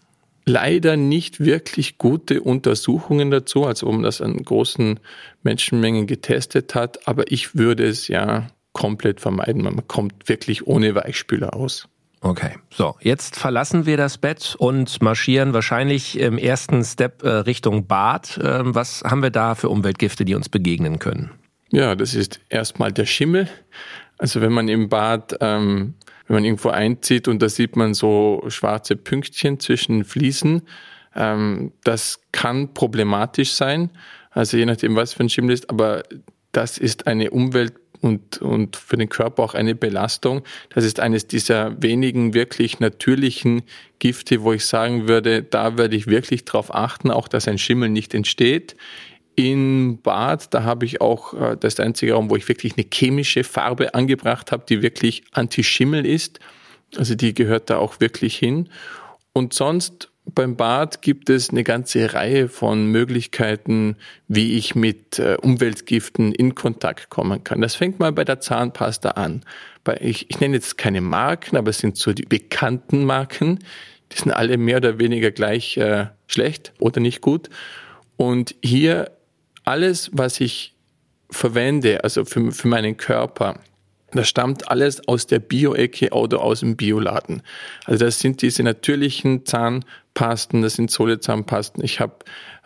leider 0.48 0.96
nicht 0.96 1.40
wirklich 1.40 1.98
gute 1.98 2.40
Untersuchungen 2.40 3.30
dazu, 3.30 3.64
also 3.64 3.86
wo 3.86 3.92
man 3.92 4.02
das 4.02 4.20
an 4.20 4.36
großen 4.36 4.98
Menschenmengen 5.42 6.06
getestet 6.06 6.74
hat, 6.74 7.06
aber 7.06 7.30
ich 7.30 7.54
würde 7.54 7.86
es 7.86 8.08
ja 8.08 8.48
komplett 8.72 9.20
vermeiden. 9.20 9.62
Man 9.62 9.86
kommt 9.86 10.28
wirklich 10.28 10.66
ohne 10.66 10.94
Weichspüler 10.94 11.54
aus. 11.54 11.88
Okay, 12.20 12.56
so, 12.70 12.96
jetzt 13.00 13.36
verlassen 13.36 13.86
wir 13.86 13.96
das 13.96 14.18
Bett 14.18 14.56
und 14.58 15.00
marschieren 15.00 15.52
wahrscheinlich 15.52 16.18
im 16.18 16.36
ersten 16.36 16.82
Step 16.82 17.22
äh, 17.22 17.28
Richtung 17.28 17.86
Bad. 17.86 18.40
Ähm, 18.42 18.74
was 18.74 19.04
haben 19.04 19.22
wir 19.22 19.30
da 19.30 19.54
für 19.54 19.68
Umweltgifte, 19.68 20.24
die 20.24 20.34
uns 20.34 20.48
begegnen 20.48 20.98
können? 20.98 21.30
Ja, 21.70 21.94
das 21.94 22.14
ist 22.14 22.40
erstmal 22.48 22.92
der 22.92 23.06
Schimmel. 23.06 23.48
Also 24.16 24.40
wenn 24.40 24.52
man 24.52 24.68
im 24.68 24.88
Bad, 24.88 25.36
ähm, 25.40 25.94
wenn 26.28 26.34
man 26.34 26.44
irgendwo 26.44 26.68
einzieht 26.68 27.26
und 27.26 27.42
da 27.42 27.48
sieht 27.48 27.74
man 27.74 27.94
so 27.94 28.44
schwarze 28.48 28.94
Pünktchen 28.96 29.58
zwischen 29.58 30.04
Fliesen, 30.04 30.62
ähm, 31.16 31.72
das 31.84 32.20
kann 32.32 32.74
problematisch 32.74 33.52
sein. 33.52 33.90
Also 34.30 34.56
je 34.56 34.66
nachdem, 34.66 34.94
was 34.94 35.14
für 35.14 35.24
ein 35.24 35.30
Schimmel 35.30 35.54
ist, 35.54 35.68
aber 35.70 36.04
das 36.52 36.78
ist 36.78 37.06
eine 37.06 37.30
Umwelt 37.30 37.74
und, 38.00 38.38
und 38.38 38.76
für 38.76 38.96
den 38.96 39.08
Körper 39.08 39.42
auch 39.42 39.54
eine 39.54 39.74
Belastung. 39.74 40.42
Das 40.70 40.84
ist 40.84 41.00
eines 41.00 41.26
dieser 41.26 41.82
wenigen 41.82 42.34
wirklich 42.34 42.78
natürlichen 42.78 43.62
Gifte, 43.98 44.42
wo 44.42 44.52
ich 44.52 44.64
sagen 44.64 45.08
würde, 45.08 45.42
da 45.42 45.76
werde 45.76 45.96
ich 45.96 46.06
wirklich 46.06 46.44
darauf 46.44 46.72
achten, 46.72 47.10
auch 47.10 47.28
dass 47.28 47.48
ein 47.48 47.58
Schimmel 47.58 47.88
nicht 47.88 48.14
entsteht. 48.14 48.76
In 49.38 50.02
Bad, 50.02 50.52
da 50.52 50.64
habe 50.64 50.84
ich 50.84 51.00
auch, 51.00 51.32
äh, 51.32 51.56
das 51.56 51.74
ist 51.74 51.78
der 51.78 51.86
einzige 51.86 52.14
Raum, 52.14 52.28
wo 52.28 52.34
ich 52.34 52.48
wirklich 52.48 52.76
eine 52.76 52.84
chemische 52.92 53.44
Farbe 53.44 53.94
angebracht 53.94 54.50
habe, 54.50 54.64
die 54.68 54.82
wirklich 54.82 55.22
Anti-Schimmel 55.30 56.04
ist. 56.04 56.40
Also 56.96 57.14
die 57.14 57.34
gehört 57.34 57.70
da 57.70 57.78
auch 57.78 58.00
wirklich 58.00 58.36
hin. 58.36 58.68
Und 59.32 59.54
sonst 59.54 60.10
beim 60.24 60.56
Bad 60.56 61.02
gibt 61.02 61.30
es 61.30 61.50
eine 61.50 61.62
ganze 61.62 62.14
Reihe 62.14 62.48
von 62.48 62.86
Möglichkeiten, 62.86 63.94
wie 64.26 64.56
ich 64.56 64.74
mit 64.74 65.20
äh, 65.20 65.36
Umweltgiften 65.40 66.32
in 66.32 66.56
Kontakt 66.56 67.08
kommen 67.08 67.44
kann. 67.44 67.60
Das 67.60 67.76
fängt 67.76 68.00
mal 68.00 68.10
bei 68.10 68.24
der 68.24 68.40
Zahnpasta 68.40 69.10
an. 69.10 69.44
Ich, 70.00 70.28
ich 70.30 70.40
nenne 70.40 70.56
jetzt 70.56 70.78
keine 70.78 71.00
Marken, 71.00 71.56
aber 71.56 71.70
es 71.70 71.78
sind 71.78 71.96
so 71.96 72.12
die 72.12 72.26
bekannten 72.26 73.04
Marken. 73.04 73.60
Die 74.10 74.18
sind 74.18 74.32
alle 74.32 74.58
mehr 74.58 74.78
oder 74.78 74.98
weniger 74.98 75.30
gleich 75.30 75.76
äh, 75.76 76.06
schlecht 76.26 76.72
oder 76.80 76.98
nicht 76.98 77.20
gut. 77.20 77.48
Und 78.16 78.56
hier 78.64 79.12
alles, 79.68 80.10
was 80.12 80.40
ich 80.40 80.74
verwende, 81.30 82.02
also 82.02 82.24
für, 82.24 82.52
für 82.52 82.68
meinen 82.68 82.96
Körper, 82.96 83.60
das 84.12 84.28
stammt 84.28 84.70
alles 84.70 85.06
aus 85.06 85.26
der 85.26 85.38
Bio-Ecke 85.38 86.10
oder 86.10 86.40
aus 86.40 86.60
dem 86.60 86.76
Bioladen. 86.76 87.42
Also 87.84 88.06
das 88.06 88.20
sind 88.20 88.40
diese 88.40 88.62
natürlichen 88.62 89.44
Zahnpasten, 89.44 90.62
das 90.62 90.74
sind 90.74 90.90
Solezahnpasten. 90.90 91.84
Ich 91.84 92.00
habe 92.00 92.14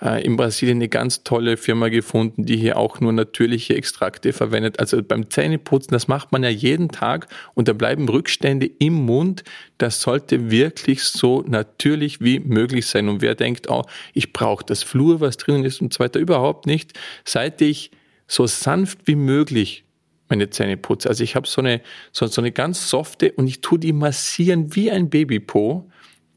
äh, 0.00 0.24
in 0.24 0.36
Brasilien 0.36 0.78
eine 0.78 0.88
ganz 0.88 1.24
tolle 1.24 1.56
Firma 1.56 1.88
gefunden, 1.88 2.44
die 2.44 2.56
hier 2.56 2.76
auch 2.76 3.00
nur 3.00 3.12
natürliche 3.12 3.74
Extrakte 3.74 4.32
verwendet. 4.32 4.78
Also 4.78 5.02
beim 5.02 5.30
Zähneputzen, 5.30 5.90
das 5.90 6.06
macht 6.06 6.30
man 6.30 6.44
ja 6.44 6.48
jeden 6.48 6.90
Tag 6.90 7.26
und 7.54 7.66
da 7.66 7.72
bleiben 7.72 8.08
Rückstände 8.08 8.70
im 8.78 8.94
Mund. 8.94 9.42
Das 9.78 10.00
sollte 10.00 10.52
wirklich 10.52 11.02
so 11.02 11.42
natürlich 11.44 12.20
wie 12.20 12.38
möglich 12.38 12.86
sein. 12.86 13.08
Und 13.08 13.20
wer 13.20 13.34
denkt, 13.34 13.68
oh, 13.68 13.82
ich 14.14 14.32
brauche 14.32 14.64
das 14.64 14.84
Flur, 14.84 15.20
was 15.20 15.38
drinnen 15.38 15.64
ist 15.64 15.80
und 15.80 15.92
so 15.92 15.98
weiter, 15.98 16.20
überhaupt 16.20 16.66
nicht. 16.66 16.92
Seit 17.24 17.60
ich 17.60 17.90
so 18.28 18.46
sanft 18.46 19.00
wie 19.06 19.16
möglich 19.16 19.84
meine 20.32 20.48
Zähne 20.48 20.78
putze. 20.78 21.08
Also 21.08 21.22
ich 21.22 21.36
habe 21.36 21.46
so 21.46 21.60
eine, 21.60 21.82
so, 22.10 22.26
so 22.26 22.40
eine 22.40 22.52
ganz 22.52 22.88
softe 22.88 23.32
und 23.32 23.46
ich 23.46 23.60
tue 23.60 23.78
die 23.78 23.92
massieren 23.92 24.74
wie 24.74 24.90
ein 24.90 25.10
Babypo, 25.10 25.90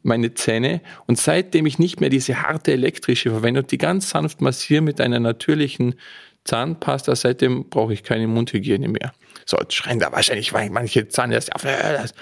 meine 0.03 0.33
Zähne. 0.33 0.81
Und 1.07 1.17
seitdem 1.17 1.65
ich 1.65 1.79
nicht 1.79 2.01
mehr 2.01 2.09
diese 2.09 2.41
harte 2.41 2.73
elektrische 2.73 3.29
verwende 3.29 3.61
und 3.61 3.71
die 3.71 3.77
ganz 3.77 4.09
sanft 4.09 4.41
massiere 4.41 4.81
mit 4.81 4.99
einer 4.99 5.19
natürlichen 5.19 5.95
Zahnpasta, 6.43 7.15
seitdem 7.15 7.69
brauche 7.69 7.93
ich 7.93 8.03
keine 8.03 8.27
Mundhygiene 8.27 8.89
mehr. 8.89 9.13
So, 9.45 9.57
jetzt 9.57 9.73
schreien 9.73 9.99
da 9.99 10.11
wahrscheinlich 10.11 10.51
manche 10.51 11.07
Zahnärzte 11.07 11.55
auf. 11.55 11.63
Das, 11.63 12.13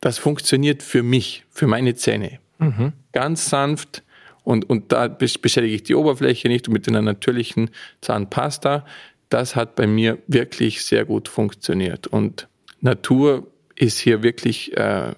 das 0.00 0.18
funktioniert 0.18 0.82
für 0.82 1.02
mich, 1.02 1.44
für 1.50 1.66
meine 1.66 1.94
Zähne. 1.94 2.38
Mhm. 2.58 2.94
Ganz 3.12 3.50
sanft 3.50 4.02
und, 4.44 4.68
und 4.68 4.90
da 4.92 5.08
beschädige 5.08 5.74
ich 5.74 5.82
die 5.84 5.94
Oberfläche 5.94 6.48
nicht 6.48 6.68
mit 6.68 6.88
einer 6.88 7.02
natürlichen 7.02 7.70
Zahnpasta 8.00 8.84
das 9.32 9.56
hat 9.56 9.74
bei 9.74 9.86
mir 9.86 10.18
wirklich 10.26 10.84
sehr 10.84 11.04
gut 11.04 11.28
funktioniert. 11.28 12.06
Und 12.06 12.48
Natur 12.80 13.46
ist 13.76 13.98
hier 13.98 14.22
wirklich 14.22 14.76
äh, 14.76 15.14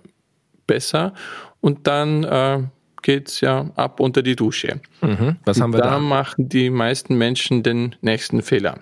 besser. 0.67 1.15
Und 1.61 1.87
dann 1.87 2.25
äh, 2.25 2.63
es 3.07 3.41
ja 3.41 3.71
ab 3.75 4.01
unter 4.01 4.23
die 4.23 4.37
Dusche. 4.37 4.81
Mhm. 5.03 5.37
Was 5.45 5.61
haben 5.61 5.73
wir 5.73 5.81
da? 5.81 5.91
Da 5.91 5.99
machen 5.99 6.49
die 6.49 6.71
meisten 6.71 7.17
Menschen 7.17 7.63
den 7.63 7.97
nächsten 8.01 8.43
Fehler. 8.43 8.81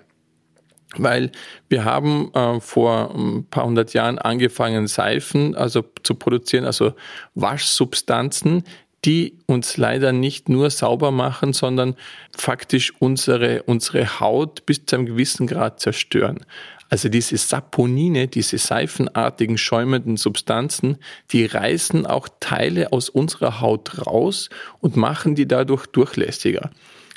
Weil 0.95 1.31
wir 1.69 1.85
haben 1.85 2.31
äh, 2.33 2.59
vor 2.59 3.15
ein 3.15 3.45
paar 3.49 3.65
hundert 3.65 3.93
Jahren 3.93 4.19
angefangen, 4.19 4.87
Seifen 4.87 5.55
also 5.55 5.83
zu 6.03 6.15
produzieren, 6.15 6.65
also 6.65 6.93
Waschsubstanzen, 7.33 8.63
die 9.05 9.39
uns 9.45 9.77
leider 9.77 10.11
nicht 10.11 10.49
nur 10.49 10.69
sauber 10.69 11.11
machen, 11.11 11.53
sondern 11.53 11.95
faktisch 12.35 12.93
unsere, 12.99 13.63
unsere 13.63 14.19
Haut 14.19 14.65
bis 14.65 14.85
zu 14.85 14.95
einem 14.95 15.05
gewissen 15.05 15.47
Grad 15.47 15.79
zerstören. 15.79 16.45
Also 16.89 17.09
diese 17.09 17.37
Saponine, 17.37 18.27
diese 18.27 18.59
seifenartigen 18.59 19.57
schäumenden 19.57 20.15
Substanzen, 20.15 20.99
die 21.31 21.45
reißen 21.45 22.05
auch 22.05 22.27
Teile 22.39 22.91
aus 22.91 23.09
unserer 23.09 23.61
Haut 23.61 24.05
raus 24.05 24.49
und 24.79 24.95
machen 24.95 25.33
die 25.33 25.47
dadurch 25.47 25.87
durchlässiger. 25.87 26.69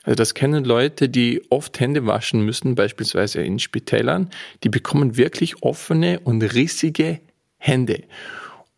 Also 0.03 0.15
das 0.15 0.35
kennen 0.35 0.65
Leute, 0.65 1.09
die 1.09 1.43
oft 1.51 1.79
Hände 1.79 2.07
waschen 2.07 2.41
müssen, 2.41 2.75
beispielsweise 2.75 3.43
in 3.43 3.59
Spitälern, 3.59 4.31
die 4.63 4.69
bekommen 4.69 5.17
wirklich 5.17 5.63
offene 5.63 6.21
und 6.21 6.43
rissige 6.43 7.21
Hände. 7.59 8.05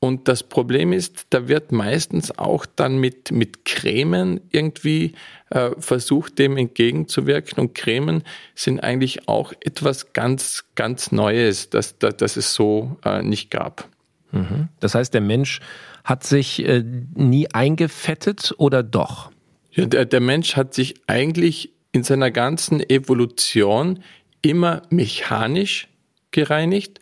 Und 0.00 0.28
das 0.28 0.44
Problem 0.44 0.92
ist, 0.92 1.26
da 1.30 1.48
wird 1.48 1.72
meistens 1.72 2.36
auch 2.38 2.66
dann 2.66 2.98
mit, 2.98 3.32
mit 3.32 3.64
Cremen 3.64 4.40
irgendwie 4.50 5.14
äh, 5.50 5.70
versucht, 5.78 6.38
dem 6.38 6.56
entgegenzuwirken. 6.56 7.58
Und 7.58 7.74
Cremen 7.74 8.22
sind 8.54 8.80
eigentlich 8.80 9.28
auch 9.28 9.52
etwas 9.60 10.12
ganz, 10.12 10.64
ganz 10.76 11.10
Neues, 11.10 11.70
das, 11.70 11.98
das, 11.98 12.16
das 12.16 12.36
es 12.36 12.54
so 12.54 12.96
äh, 13.04 13.22
nicht 13.22 13.50
gab. 13.50 13.88
Mhm. 14.30 14.68
Das 14.78 14.94
heißt, 14.94 15.12
der 15.14 15.20
Mensch 15.20 15.60
hat 16.04 16.22
sich 16.22 16.64
äh, 16.64 16.84
nie 17.14 17.50
eingefettet 17.52 18.54
oder 18.56 18.84
doch? 18.84 19.32
Ja, 19.72 19.86
der, 19.86 20.04
der 20.04 20.20
Mensch 20.20 20.56
hat 20.56 20.74
sich 20.74 20.94
eigentlich 21.08 21.72
in 21.90 22.04
seiner 22.04 22.30
ganzen 22.30 22.88
Evolution 22.88 24.02
immer 24.42 24.82
mechanisch 24.90 25.88
gereinigt 26.30 27.00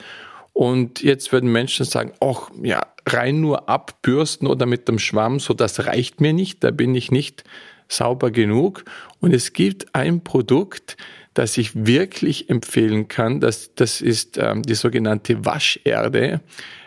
und 0.57 1.03
jetzt 1.03 1.33
würden 1.33 1.53
Menschen 1.53 1.85
sagen, 1.85 2.15
ach 2.19 2.49
ja, 2.63 2.87
rein 3.07 3.43
nur 3.43 3.69
abbürsten 3.69 4.49
oder 4.49 4.65
mit 4.65 4.89
dem 4.89 4.99
Schwamm, 4.99 5.39
so 5.39 5.53
das 5.53 5.85
reicht 5.85 6.23
mir 6.23 6.33
nicht, 6.33 6.65
da 6.65 6.71
bin 6.71 6.95
ich 6.95 7.11
nicht 7.11 7.45
sauber 7.89 8.31
genug. 8.31 8.87
Und 9.21 9.35
es 9.35 9.53
gibt 9.53 9.95
ein 9.95 10.25
Produkt, 10.25 10.97
das 11.35 11.59
ich 11.59 11.87
wirklich 11.87 12.49
empfehlen 12.49 13.07
kann, 13.07 13.39
das, 13.39 13.75
das 13.75 14.01
ist 14.01 14.39
ähm, 14.39 14.63
die 14.63 14.77
sogenannte 14.77 15.45
Wascherde, 15.45 16.41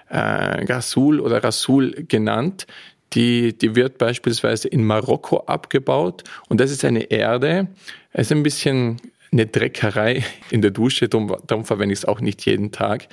äh, 0.09 0.17
Rasul 0.17 1.19
oder 1.19 1.43
Rasul 1.43 1.91
genannt. 2.07 2.65
Die, 3.13 3.55
die 3.55 3.75
wird 3.75 3.99
beispielsweise 3.99 4.67
in 4.67 4.83
Marokko 4.83 5.41
abgebaut 5.41 6.23
und 6.47 6.59
das 6.59 6.71
ist 6.71 6.83
eine 6.83 7.11
Erde, 7.11 7.67
es 8.13 8.27
ist 8.27 8.31
ein 8.31 8.41
bisschen 8.41 8.99
eine 9.31 9.45
Dreckerei 9.45 10.23
in 10.49 10.63
der 10.63 10.71
Dusche, 10.71 11.07
darum, 11.07 11.35
darum 11.45 11.65
verwende 11.65 11.93
ich 11.93 11.99
es 11.99 12.05
auch 12.05 12.19
nicht 12.19 12.43
jeden 12.47 12.71
Tag. 12.71 13.07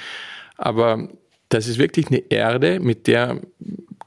Aber 0.56 1.08
das 1.48 1.68
ist 1.68 1.78
wirklich 1.78 2.08
eine 2.08 2.18
Erde, 2.30 2.80
mit 2.80 3.06
der 3.06 3.40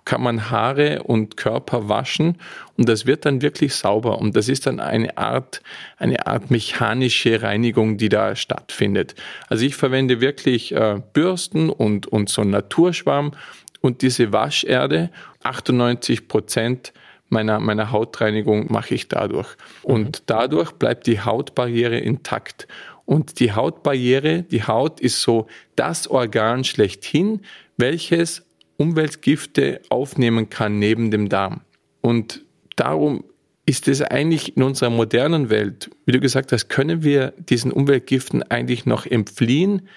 kann 0.05 0.23
man 0.23 0.49
Haare 0.49 1.03
und 1.03 1.37
Körper 1.37 1.87
waschen 1.87 2.39
und 2.77 2.89
das 2.89 3.05
wird 3.05 3.25
dann 3.25 3.43
wirklich 3.43 3.75
sauber 3.75 4.17
und 4.17 4.35
das 4.35 4.49
ist 4.49 4.65
dann 4.65 4.79
eine 4.79 5.15
Art, 5.19 5.61
eine 5.97 6.25
Art 6.25 6.49
mechanische 6.49 7.43
Reinigung, 7.43 7.97
die 7.97 8.09
da 8.09 8.35
stattfindet. 8.35 9.13
Also 9.49 9.65
ich 9.65 9.75
verwende 9.75 10.19
wirklich 10.19 10.73
äh, 10.73 10.99
Bürsten 11.13 11.69
und, 11.69 12.07
und 12.07 12.27
so 12.29 12.41
einen 12.41 12.49
Naturschwamm 12.49 13.33
und 13.81 14.01
diese 14.01 14.33
Wascherde, 14.33 15.11
98 15.43 16.27
Prozent 16.27 16.91
meiner, 17.29 17.59
meiner 17.59 17.91
Hautreinigung 17.91 18.71
mache 18.71 18.95
ich 18.95 19.07
dadurch. 19.07 19.55
Und 19.83 20.19
mhm. 20.19 20.23
dadurch 20.25 20.71
bleibt 20.71 21.07
die 21.07 21.21
Hautbarriere 21.21 21.97
intakt. 21.97 22.67
Und 23.09 23.39
die 23.39 23.53
Hautbarriere, 23.53 24.43
die 24.43 24.65
Haut 24.65 24.99
ist 24.99 25.23
so 25.23 25.47
das 25.75 26.07
Organ 26.07 26.63
schlechthin, 26.63 27.41
welches 27.75 28.43
Umweltgifte 28.77 29.81
aufnehmen 29.89 30.51
kann 30.51 30.77
neben 30.77 31.09
dem 31.09 31.27
Darm. 31.27 31.61
Und 32.01 32.45
darum 32.75 33.23
ist 33.65 33.87
es 33.87 34.03
eigentlich 34.03 34.55
in 34.55 34.61
unserer 34.61 34.91
modernen 34.91 35.49
Welt, 35.49 35.89
wie 36.05 36.11
du 36.11 36.19
gesagt 36.19 36.51
hast, 36.51 36.67
können 36.69 37.01
wir 37.01 37.33
diesen 37.39 37.71
Umweltgiften 37.71 38.43
eigentlich 38.43 38.85
noch 38.85 39.07
entfliehen? 39.07 39.87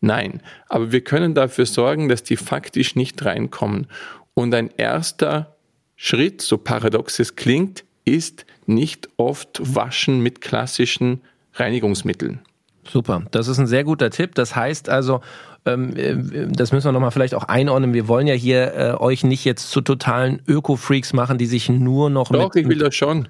Nein, 0.00 0.42
aber 0.68 0.90
wir 0.90 1.02
können 1.02 1.36
dafür 1.36 1.66
sorgen, 1.66 2.08
dass 2.08 2.24
die 2.24 2.36
faktisch 2.36 2.96
nicht 2.96 3.24
reinkommen. 3.24 3.86
Und 4.34 4.52
ein 4.52 4.70
erster 4.76 5.54
Schritt, 5.94 6.42
so 6.42 6.58
paradox 6.58 7.20
es 7.20 7.36
klingt, 7.36 7.84
ist 8.04 8.44
nicht 8.66 9.08
oft 9.18 9.60
Waschen 9.62 10.18
mit 10.18 10.40
klassischen 10.40 11.20
Reinigungsmitteln. 11.54 12.40
Super, 12.90 13.22
das 13.30 13.48
ist 13.48 13.58
ein 13.58 13.66
sehr 13.66 13.84
guter 13.84 14.10
Tipp. 14.10 14.34
Das 14.34 14.54
heißt 14.56 14.88
also, 14.88 15.20
ähm, 15.66 15.96
äh, 15.96 16.46
das 16.48 16.72
müssen 16.72 16.86
wir 16.86 16.92
nochmal 16.92 17.10
vielleicht 17.10 17.34
auch 17.34 17.44
einordnen. 17.44 17.92
Wir 17.92 18.08
wollen 18.08 18.26
ja 18.26 18.34
hier 18.34 18.74
äh, 18.74 18.94
euch 18.94 19.24
nicht 19.24 19.44
jetzt 19.44 19.70
zu 19.70 19.80
totalen 19.80 20.40
Öko-Freaks 20.46 21.12
machen, 21.12 21.38
die 21.38 21.46
sich 21.46 21.68
nur 21.68 22.10
noch 22.10 22.30
Doch, 22.30 22.54
mit, 22.54 22.64
ich 22.64 22.68
will 22.68 22.78
das 22.78 22.94
schon. 22.94 23.28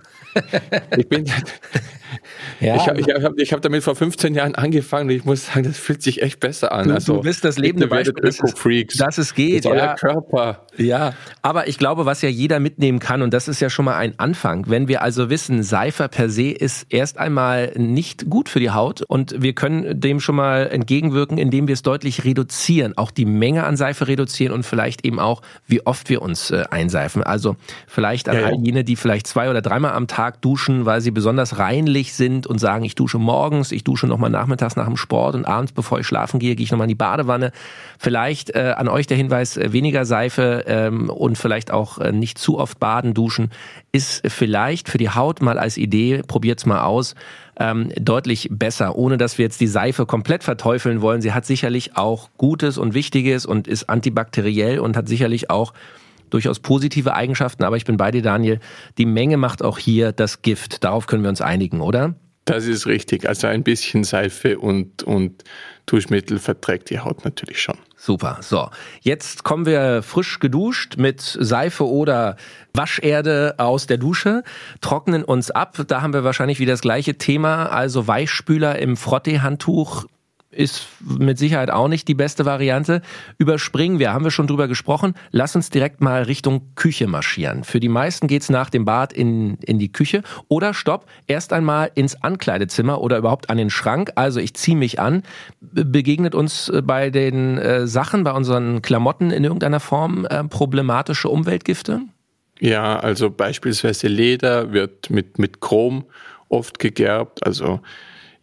Ich 0.97 1.09
bin, 1.09 1.25
ja. 2.61 2.77
Ich 2.77 2.89
habe 2.89 3.03
hab, 3.23 3.33
hab 3.39 3.63
damit 3.63 3.83
vor 3.83 3.97
15 3.97 4.35
Jahren 4.35 4.55
angefangen 4.55 5.09
und 5.09 5.17
ich 5.17 5.25
muss 5.25 5.47
sagen, 5.47 5.65
das 5.65 5.79
fühlt 5.79 6.03
sich 6.03 6.23
echt 6.23 6.41
besser 6.41 6.73
an. 6.73 6.89
Du, 6.89 6.95
also, 6.95 7.15
du 7.17 7.23
bist 7.23 7.45
das 7.45 7.59
lebende 7.59 7.89
Beispiel, 7.89 8.23
dass 8.23 8.41
es, 8.43 8.97
dass 8.97 9.19
es 9.19 9.35
geht. 9.35 9.65
Das 9.65 9.75
ja. 9.75 9.95
Körper. 9.95 10.67
Ja, 10.77 11.15
aber 11.43 11.69
ich 11.69 11.79
glaube, 11.79 12.07
was 12.07 12.23
ja 12.23 12.29
jeder 12.29 12.61
mitnehmen 12.61 12.99
kann 12.99 13.23
und 13.23 13.33
das 13.33 13.49
ist 13.49 13.61
ja 13.61 13.71
schon 13.71 13.85
mal 13.85 13.97
ein 13.97 14.19
Anfang. 14.19 14.69
Wenn 14.69 14.89
wir 14.89 15.03
also 15.03 15.31
wissen, 15.31 15.63
Seife 15.63 16.09
per 16.09 16.29
se 16.29 16.51
ist 16.51 16.87
erst 16.91 17.19
einmal 17.19 17.73
nicht 17.77 18.29
gut 18.29 18.49
für 18.49 18.61
die 18.61 18.71
Haut 18.71 19.03
und 19.03 19.43
wir 19.43 19.55
können 19.55 20.01
dem 20.01 20.21
schon 20.21 20.37
mal 20.37 20.69
entgegenwirken, 20.69 21.39
indem 21.39 21.69
wir 21.69 21.73
es 21.73 21.83
deutlich 21.83 22.25
reduzieren, 22.25 22.97
auch 22.97 23.11
die 23.11 23.27
Menge 23.27 23.65
an 23.65 23.77
Seife 23.77 24.09
reduzieren 24.09 24.53
und 24.53 24.65
vielleicht 24.65 25.05
eben 25.05 25.19
auch, 25.19 25.43
wie 25.67 25.85
oft 25.87 26.09
wir 26.11 26.23
uns 26.23 26.51
äh, 26.51 26.65
einseifen. 26.71 27.23
Also 27.23 27.57
vielleicht 27.87 28.29
an 28.29 28.37
ja, 28.37 28.47
all 28.47 28.55
jene, 28.63 28.85
die 28.85 28.97
vielleicht 28.97 29.27
zwei 29.27 29.51
oder 29.51 29.63
dreimal 29.63 29.93
am 29.93 30.07
Tag 30.07 30.26
duschen, 30.31 30.85
weil 30.85 31.01
sie 31.01 31.11
besonders 31.11 31.59
reinlich 31.59 32.15
sind 32.15 32.47
und 32.47 32.59
sagen, 32.59 32.85
ich 32.85 32.95
dusche 32.95 33.19
morgens, 33.19 33.73
ich 33.73 33.85
dusche 33.85 34.07
nochmal 34.07 34.31
nachmittags 34.31 34.77
nach 34.77 34.87
dem 34.87 34.97
Sport 34.97 35.35
und 35.35 35.45
abends, 35.45 35.73
bevor 35.73 36.01
ich 36.01 36.07
schlafen 36.07 36.41
gehe, 36.41 36.57
gehe 36.57 36.65
ich 36.65 36.71
nochmal 36.71 36.87
in 36.87 36.91
die 36.91 36.95
Badewanne. 36.95 37.53
Vielleicht 37.99 38.51
äh, 38.51 38.75
an 38.77 38.89
euch 38.89 39.07
der 39.07 39.17
Hinweis, 39.17 39.57
äh, 39.57 39.73
weniger 39.73 40.05
Seife 40.05 40.65
ähm, 40.67 41.11
und 41.11 41.39
vielleicht 41.39 41.71
auch 41.71 41.99
äh, 41.99 42.13
nicht 42.13 42.39
zu 42.39 42.59
oft 42.59 42.81
baden, 42.81 43.15
duschen, 43.15 43.51
ist 43.93 44.23
vielleicht 44.27 44.89
für 44.89 44.99
die 44.99 45.11
Haut 45.11 45.41
mal 45.41 45.59
als 45.59 45.77
Idee, 45.77 46.23
probiert's 46.27 46.67
mal 46.67 46.83
aus, 46.83 47.15
ähm, 47.59 47.91
deutlich 47.99 48.49
besser, 48.51 48.97
ohne 48.97 49.17
dass 49.17 49.39
wir 49.39 49.45
jetzt 49.45 49.61
die 49.61 49.67
Seife 49.67 50.07
komplett 50.07 50.45
verteufeln 50.45 51.01
wollen. 51.01 51.23
Sie 51.23 51.33
hat 51.33 51.47
sicherlich 51.47 51.97
auch 51.97 52.29
Gutes 52.37 52.79
und 52.79 52.95
Wichtiges 52.95 53.47
und 53.47 53.67
ist 53.67 53.89
antibakteriell 53.89 54.79
und 54.79 54.97
hat 54.97 55.09
sicherlich 55.09 55.51
auch 55.51 55.73
durchaus 56.31 56.61
positive 56.61 57.15
Eigenschaften, 57.15 57.65
aber 57.65 57.77
ich 57.77 57.85
bin 57.85 57.97
bei 57.97 58.11
dir, 58.11 58.23
Daniel. 58.23 58.61
Die 58.99 59.07
Menge 59.07 59.37
macht 59.37 59.63
auch 59.63 59.79
hier 59.79 60.13
das 60.13 60.43
Gift. 60.43 60.85
Darauf 60.85 61.07
können 61.07 61.23
wir 61.23 61.31
uns 61.31 61.41
einigen, 61.41 61.81
oder? 61.81 62.15
Das 62.47 62.65
ist 62.65 62.87
richtig. 62.87 63.29
Also 63.29 63.49
ein 63.49 63.65
bisschen 63.65 64.05
Seife 64.05 64.59
und, 64.59 65.03
und 65.03 65.43
Duschmittel 65.87 66.39
verträgt 66.39 66.91
die 66.91 67.01
Haut 67.01 67.25
natürlich 67.25 67.61
schon. 67.61 67.77
Super. 67.97 68.39
So, 68.41 68.71
jetzt 69.01 69.43
kommen 69.43 69.67
wir 69.67 70.03
frisch 70.03 70.39
geduscht 70.39 70.97
mit 70.97 71.21
Seife 71.21 71.89
oder 71.89 72.37
Wascherde 72.73 73.57
aus 73.59 73.87
der 73.87 73.97
Dusche, 73.97 74.45
trocknen 74.81 75.25
uns 75.25 75.51
ab. 75.51 75.77
Da 75.89 76.03
haben 76.03 76.13
wir 76.13 76.23
wahrscheinlich 76.23 76.61
wieder 76.61 76.73
das 76.73 76.83
gleiche 76.83 77.19
Thema, 77.19 77.67
also 77.67 78.07
Weichspüler 78.07 78.79
im 78.79 78.97
Frottee-Handtuch 78.97 80.07
ist 80.57 80.87
mit 81.01 81.39
Sicherheit 81.39 81.71
auch 81.71 81.89
nicht 81.89 82.09
die 82.09 82.15
beste 82.15 82.45
Variante. 82.45 83.03
Überspringen 83.39 83.99
wir, 83.99 84.13
haben 84.13 84.25
wir 84.25 84.31
schon 84.31 84.47
drüber 84.47 84.69
gesprochen. 84.69 85.15
Lass 85.31 85.57
uns 85.57 85.71
direkt 85.71 86.01
mal 86.01 86.23
Richtung 86.23 86.75
Küche 86.75 87.07
marschieren. 87.07 87.65
Für 87.65 87.81
die 87.81 87.89
meisten 87.89 88.27
geht's 88.27 88.51
nach 88.51 88.71
dem 88.71 88.85
Bad 88.85 89.13
in, 89.13 89.57
in 89.59 89.79
die 89.79 89.93
Küche. 89.93 90.23
Oder 90.49 90.75
stopp, 90.75 91.07
erst 91.27 91.53
einmal 91.53 91.91
ins 91.95 92.23
Ankleidezimmer 92.23 93.01
oder 93.01 93.19
überhaupt 93.19 93.51
an 93.51 93.59
den 93.59 93.71
Schrank. 93.71 94.13
Also 94.15 94.41
ich 94.41 94.55
ziehe 94.55 94.77
mich 94.77 95.01
an. 95.01 95.23
Begegnet 95.61 96.35
uns 96.35 96.69
äh, 96.69 96.83
bei 96.83 97.11
den 97.11 97.59
äh, 97.59 97.87
Sachen, 97.87 98.25
bei 98.25 98.33
unseren 98.33 98.83
Klamotten 98.83 99.31
in 99.31 99.45
irgendeiner 99.45 99.81
Form 99.81 100.27
äh, 100.27 100.45
problematische 100.45 101.29
Umweltgifte? 101.29 102.03
Ja, 102.59 102.99
also 102.99 103.31
beispielsweise 103.31 104.09
Leder 104.09 104.73
wird 104.73 105.11
mit, 105.11 105.39
mit 105.39 105.61
Chrom 105.61 106.05
oft 106.49 106.79
gegerbt. 106.79 107.45
Also 107.45 107.81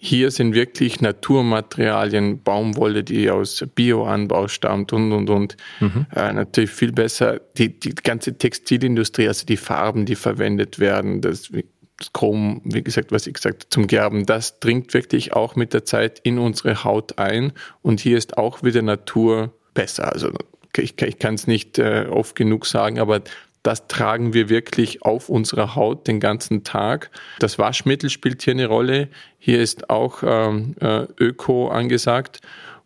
hier 0.06 0.32
sind 0.32 0.54
wirklich 0.54 1.00
Naturmaterialien, 1.00 2.44
Baumwolle, 2.44 3.06
die 3.06 3.30
aus 3.30 3.64
Bioanbau 3.74 4.50
stammt 4.50 4.92
und, 4.92 5.14
und, 5.14 5.30
und. 5.30 5.56
Mhm. 5.80 6.08
Äh, 6.14 6.34
natürlich 6.34 6.72
viel 6.72 6.92
besser. 6.92 7.40
Die, 7.58 7.80
die 7.80 7.96
ganze 7.96 8.38
Textilindustrie, 8.38 9.30
also 9.30 9.46
die 9.46 9.56
Farben, 9.56 10.06
die 10.06 10.16
verwendet 10.16 10.78
werden, 10.78 11.22
das, 11.22 11.50
das 11.98 12.12
Chrom, 12.12 12.60
wie 12.66 12.84
gesagt, 12.84 13.14
was 13.14 13.28
ich 13.28 13.36
gesagt 13.36 13.68
zum 13.70 13.88
Gerben, 13.88 14.26
das 14.26 14.60
dringt 14.60 14.94
wirklich 14.94 15.32
auch 15.32 15.56
mit 15.56 15.74
der 15.74 15.86
Zeit 15.86 16.20
in 16.20 16.38
unsere 16.38 16.84
Haut 16.84 17.18
ein. 17.18 17.54
Und 17.82 18.02
hier 18.02 18.18
ist 18.18 18.38
auch 18.38 18.62
wieder 18.62 18.82
Natur 18.82 19.54
besser. 19.74 20.12
Also 20.12 20.32
ich, 20.76 21.02
ich 21.02 21.18
kann 21.18 21.36
es 21.36 21.48
nicht 21.48 21.80
äh, 21.80 22.08
oft 22.10 22.36
genug 22.36 22.66
sagen, 22.66 23.00
aber 23.00 23.22
das 23.64 23.88
tragen 23.88 24.34
wir 24.34 24.50
wirklich 24.50 25.04
auf 25.04 25.30
unserer 25.30 25.76
Haut 25.76 26.08
den 26.08 26.20
ganzen 26.20 26.64
Tag. 26.64 27.10
Das 27.40 27.58
Waschmittel 27.58 28.10
spielt 28.10 28.42
hier 28.42 28.54
eine 28.54 28.68
Rolle. 28.68 29.08
Hier 29.40 29.62
ist 29.62 29.90
auch 29.90 30.22
ähm, 30.26 30.76
äh, 30.82 31.06
Öko 31.18 31.70
angesagt. 31.70 32.42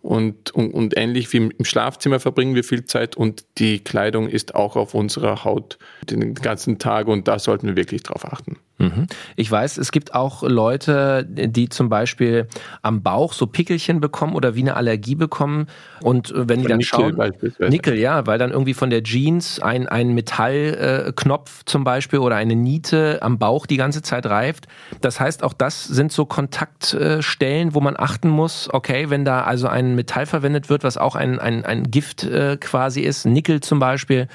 Und, 0.08 0.52
und, 0.52 0.74
und 0.74 0.96
ähnlich 0.96 1.34
wie 1.34 1.50
im 1.58 1.66
Schlafzimmer 1.66 2.22
verbringen 2.22 2.56
wir 2.56 2.64
viel 2.64 2.86
Zeit 2.86 3.18
und 3.18 3.44
die 3.58 3.80
Kleidung 3.80 4.30
ist 4.30 4.56
auch 4.56 4.78
auf 4.78 4.94
unserer 4.94 5.44
Haut 5.44 5.78
den 6.10 6.34
ganzen 6.34 6.80
Tag 6.80 7.08
und 7.08 7.28
da 7.28 7.40
sollten 7.40 7.68
wir 7.68 7.76
wirklich 7.76 8.04
drauf 8.04 8.24
achten. 8.24 8.56
Mhm. 8.80 9.08
Ich 9.36 9.50
weiß, 9.50 9.78
es 9.78 9.92
gibt 9.92 10.14
auch 10.14 10.44
Leute, 10.44 11.26
die 11.28 11.68
zum 11.70 11.90
Beispiel 11.90 12.48
am 12.84 13.02
Bauch 13.02 13.34
so 13.34 13.48
Pickelchen 13.48 14.00
bekommen 14.00 14.36
oder 14.36 14.56
wie 14.56 14.62
eine 14.62 14.76
Allergie 14.76 15.16
bekommen. 15.16 15.68
Und 16.02 16.30
äh, 16.32 16.48
wenn 16.48 16.62
die 16.62 16.68
dann 16.68 16.78
Nickel 16.78 17.16
schauen, 17.18 17.70
Nickel, 17.70 17.98
ja, 17.98 18.28
weil 18.28 18.38
dann 18.38 18.52
irgendwie 18.52 18.76
von 18.76 18.92
der 18.92 19.02
Jeans 19.02 19.60
ein, 19.60 19.88
ein 19.88 20.14
Metallknopf 20.14 21.64
zum 21.66 21.84
Beispiel 21.84 22.20
oder 22.20 22.36
eine 22.36 22.56
Niete 22.56 23.20
am 23.22 23.40
Bauch 23.40 23.66
die 23.66 23.78
ganze 23.78 24.04
Zeit 24.04 24.28
reift. 24.28 24.68
Das 25.02 25.20
heißt, 25.20 25.44
auch 25.44 25.54
das 25.54 25.84
sind 25.84 26.12
so 26.12 26.26
Kontaktstellen, 26.26 27.74
wo 27.74 27.82
man 27.82 27.96
achten 27.98 28.30
muss, 28.30 28.70
okay, 28.72 29.10
wenn 29.10 29.26
da 29.26 29.42
also 29.42 29.68
ein 29.68 29.96
Metall 29.98 30.26
verwendet 30.26 30.70
wird, 30.70 30.84
was 30.84 30.98
auch 30.98 31.16
ein, 31.16 31.40
ein, 31.40 31.66
ein 31.66 31.92
Gift 31.92 32.24
äh, 32.24 32.58
quasi 32.58 33.02
ist, 33.02 33.26
Nickel 33.26 33.60
zum 33.60 33.80
Beispiel, 33.80 34.28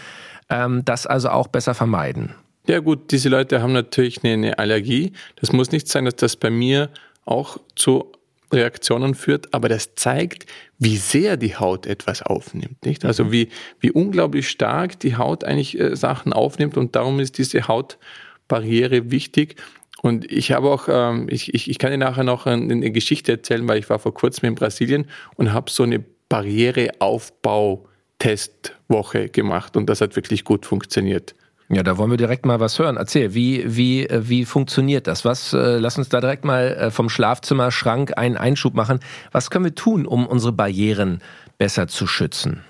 ähm, 0.51 0.85
das 0.85 1.07
also 1.07 1.31
auch 1.31 1.48
besser 1.48 1.75
vermeiden. 1.75 2.35
Ja 2.66 2.79
gut, 2.79 3.11
diese 3.11 3.29
Leute 3.29 3.62
haben 3.62 3.72
natürlich 3.72 4.22
eine, 4.22 4.59
Allergie. 4.59 5.12
Das 5.37 5.53
muss 5.53 5.72
nicht 5.72 5.88
sein, 5.88 6.05
dass 6.05 6.16
das 6.16 6.37
bei 6.37 6.51
mir 6.51 6.90
auch 7.25 7.59
zu 7.75 8.12
Reaktionen 8.53 9.14
führt, 9.14 9.53
aber 9.55 9.68
das 9.68 9.94
zeigt, 9.94 10.46
wie 10.79 10.96
sehr 10.96 11.37
die 11.37 11.57
Haut 11.57 11.87
etwas 11.87 12.22
aufnimmt, 12.22 12.85
nicht? 12.85 13.05
Also 13.05 13.25
mhm. 13.25 13.33
wie, 13.33 13.48
wie 13.81 13.90
unglaublich 13.90 14.48
stark 14.48 15.01
die 15.01 15.16
Haut 15.16 15.42
eigentlich 15.42 15.79
äh, 15.81 15.96
Sachen 15.96 16.33
aufnimmt 16.33 16.77
und 16.77 16.94
darum 16.94 17.18
ist 17.18 17.38
diese 17.38 17.66
Hautbarriere 17.66 19.11
wichtig. 19.11 19.57
Und 20.03 20.31
ich 20.31 20.53
habe 20.53 20.69
auch, 20.69 20.88
ähm, 20.88 21.29
ich, 21.31 21.55
ich, 21.55 21.71
ich 21.71 21.79
kann 21.79 21.93
dir 21.93 21.99
nachher 21.99 22.25
noch 22.25 22.47
eine, 22.47 22.73
eine 22.73 22.91
Geschichte 22.91 23.33
erzählen, 23.33 23.67
weil 23.69 23.79
ich 23.79 23.88
war 23.88 24.01
vor 24.01 24.12
kurzem 24.12 24.49
in 24.49 24.57
Brasilien 24.57 25.07
und 25.37 25.53
habe 25.53 25.71
so 25.71 25.85
eine 25.85 26.05
Barriereaufbau-Testwoche 26.29 29.29
gemacht 29.29 29.77
und 29.77 29.88
das 29.88 30.01
hat 30.01 30.17
wirklich 30.17 30.45
gut 30.45 30.67
funktioniert. 30.67 31.37
Ja, 31.69 31.83
da 31.83 31.97
wollen 31.97 32.11
wir 32.11 32.19
direkt 32.19 32.45
mal 32.45 32.61
was 32.61 32.79
hören. 32.79 32.97
Erzähl, 32.97 33.33
wie, 33.33 33.62
wie, 33.65 34.07
äh, 34.07 34.29
wie 34.29 34.45
funktioniert 34.45 35.07
das? 35.07 35.25
Was, 35.25 35.53
äh, 35.53 35.79
lass 35.79 35.97
uns 35.97 36.09
da 36.09 36.21
direkt 36.21 36.45
mal 36.45 36.75
äh, 36.75 36.91
vom 36.91 37.09
Schlafzimmerschrank 37.09 38.19
einen 38.19 38.37
Einschub 38.37 38.75
machen. 38.75 39.01
Was 39.31 39.51
können 39.51 39.65
wir 39.65 39.75
tun, 39.75 40.05
um 40.05 40.27
unsere 40.27 40.53
Barrieren 40.53 41.21
besser 41.59 41.87
zu 41.87 42.07
schützen? 42.07 42.65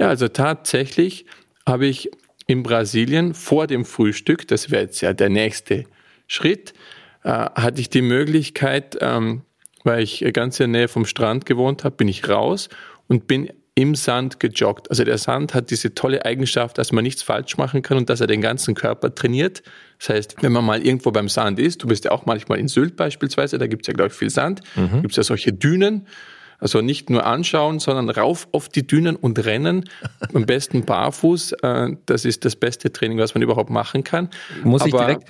Ja, 0.00 0.08
also 0.08 0.28
tatsächlich 0.28 1.26
habe 1.66 1.86
ich 1.86 2.10
in 2.46 2.62
Brasilien 2.62 3.34
vor 3.34 3.66
dem 3.66 3.84
Frühstück, 3.84 4.46
das 4.46 4.70
wäre 4.70 4.84
jetzt 4.84 5.00
ja 5.00 5.12
der 5.12 5.30
nächste 5.30 5.84
Schritt, 6.26 6.74
äh, 7.22 7.30
hatte 7.30 7.80
ich 7.80 7.90
die 7.90 8.02
Möglichkeit, 8.02 8.96
ähm, 9.00 9.42
weil 9.84 10.02
ich 10.02 10.24
ganz 10.32 10.58
in 10.60 10.72
der 10.72 10.80
Nähe 10.80 10.88
vom 10.88 11.06
Strand 11.06 11.46
gewohnt 11.46 11.84
habe, 11.84 11.96
bin 11.96 12.08
ich 12.08 12.28
raus 12.28 12.68
und 13.08 13.26
bin 13.26 13.50
im 13.74 13.94
Sand 13.94 14.40
gejoggt. 14.40 14.88
Also 14.90 15.04
der 15.04 15.18
Sand 15.18 15.52
hat 15.52 15.70
diese 15.70 15.94
tolle 15.94 16.24
Eigenschaft, 16.24 16.78
dass 16.78 16.92
man 16.92 17.04
nichts 17.04 17.22
falsch 17.22 17.58
machen 17.58 17.82
kann 17.82 17.98
und 17.98 18.08
dass 18.08 18.22
er 18.22 18.26
den 18.26 18.40
ganzen 18.40 18.74
Körper 18.74 19.14
trainiert. 19.14 19.62
Das 19.98 20.08
heißt, 20.08 20.36
wenn 20.40 20.50
man 20.50 20.64
mal 20.64 20.84
irgendwo 20.84 21.10
beim 21.10 21.28
Sand 21.28 21.58
ist, 21.58 21.82
du 21.82 21.86
bist 21.86 22.06
ja 22.06 22.10
auch 22.10 22.24
manchmal 22.24 22.58
in 22.58 22.68
Sylt 22.68 22.96
beispielsweise, 22.96 23.58
da 23.58 23.66
gibt's 23.66 23.86
ja, 23.86 23.92
glaube 23.92 24.08
ich, 24.08 24.14
viel 24.14 24.30
Sand, 24.30 24.62
mhm. 24.76 25.02
gibt's 25.02 25.16
ja 25.16 25.22
solche 25.22 25.52
Dünen. 25.52 26.06
Also 26.58 26.80
nicht 26.80 27.10
nur 27.10 27.26
anschauen, 27.26 27.78
sondern 27.80 28.08
rauf 28.08 28.48
auf 28.52 28.70
die 28.70 28.86
Dünen 28.86 29.14
und 29.14 29.44
rennen. 29.44 29.84
Am 30.32 30.46
besten 30.46 30.86
barfuß. 30.86 31.52
Äh, 31.52 31.96
das 32.06 32.24
ist 32.24 32.46
das 32.46 32.56
beste 32.56 32.90
Training, 32.90 33.18
was 33.18 33.34
man 33.34 33.42
überhaupt 33.42 33.68
machen 33.68 34.04
kann. 34.04 34.30
Muss 34.64 34.80
Aber 34.80 34.88
ich 34.88 34.94
direkt, 34.94 35.28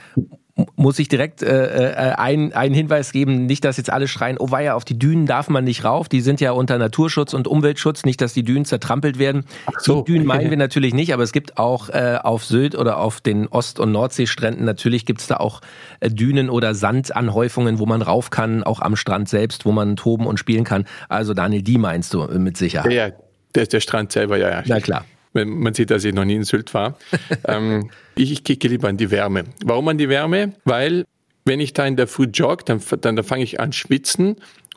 muss 0.76 0.98
ich 0.98 1.08
direkt 1.08 1.42
äh, 1.42 1.92
äh 1.92 2.14
ein, 2.14 2.52
einen 2.52 2.74
Hinweis 2.74 3.12
geben, 3.12 3.46
nicht, 3.46 3.64
dass 3.64 3.76
jetzt 3.76 3.90
alle 3.90 4.08
schreien, 4.08 4.38
oh 4.38 4.50
weia, 4.50 4.74
auf 4.74 4.84
die 4.84 4.98
Dünen 4.98 5.26
darf 5.26 5.48
man 5.48 5.64
nicht 5.64 5.84
rauf, 5.84 6.08
die 6.08 6.20
sind 6.20 6.40
ja 6.40 6.52
unter 6.52 6.78
Naturschutz 6.78 7.34
und 7.34 7.46
Umweltschutz, 7.46 8.04
nicht, 8.04 8.20
dass 8.20 8.32
die 8.32 8.42
Dünen 8.42 8.64
zertrampelt 8.64 9.18
werden. 9.18 9.44
Ach 9.66 9.80
so. 9.80 10.02
Die 10.02 10.12
Dünen 10.12 10.26
meinen 10.26 10.50
wir 10.50 10.56
natürlich 10.56 10.94
nicht, 10.94 11.12
aber 11.12 11.22
es 11.22 11.32
gibt 11.32 11.58
auch 11.58 11.90
äh, 11.90 12.18
auf 12.22 12.44
Sylt 12.44 12.74
oder 12.74 12.98
auf 12.98 13.20
den 13.20 13.48
Ost- 13.48 13.78
und 13.78 13.92
Nordseestränden, 13.92 14.64
natürlich 14.64 15.04
gibt's 15.04 15.26
da 15.26 15.36
auch 15.36 15.60
äh, 16.00 16.08
Dünen 16.08 16.48
oder 16.48 16.74
Sandanhäufungen, 16.74 17.78
wo 17.78 17.86
man 17.86 18.00
rauf 18.00 18.30
kann, 18.30 18.64
auch 18.64 18.80
am 18.80 18.96
Strand 18.96 19.28
selbst, 19.28 19.66
wo 19.66 19.72
man 19.72 19.96
toben 19.96 20.26
und 20.26 20.38
spielen 20.38 20.64
kann. 20.64 20.86
Also 21.08 21.34
Daniel, 21.34 21.62
die 21.62 21.78
meinst 21.78 22.14
du 22.14 22.24
mit 22.38 22.56
Sicherheit. 22.56 22.92
Ja, 22.92 23.10
der, 23.54 23.66
der 23.66 23.80
Strand 23.80 24.12
selber, 24.12 24.38
ja, 24.38 24.50
ja. 24.50 24.62
Na 24.66 24.80
klar. 24.80 25.04
Man 25.44 25.74
sieht, 25.74 25.90
dass 25.90 26.04
ich 26.04 26.14
noch 26.14 26.24
nie 26.24 26.34
in 26.34 26.44
Sylt 26.44 26.74
war. 26.74 26.98
ähm, 27.48 27.90
ich, 28.16 28.32
ich 28.32 28.44
kicke 28.44 28.68
lieber 28.68 28.88
an 28.88 28.96
die 28.96 29.10
Wärme. 29.10 29.44
Warum 29.64 29.88
an 29.88 29.98
die 29.98 30.08
Wärme? 30.08 30.54
Weil 30.64 31.04
wenn 31.44 31.60
ich 31.60 31.72
da 31.72 31.86
in 31.86 31.96
der 31.96 32.06
Früh 32.06 32.26
jogge, 32.32 32.64
dann, 32.64 32.80
dann, 33.00 33.16
dann 33.16 33.24
fange 33.24 33.44
ich 33.44 33.60
an 33.60 33.72
schwitzen 33.72 34.36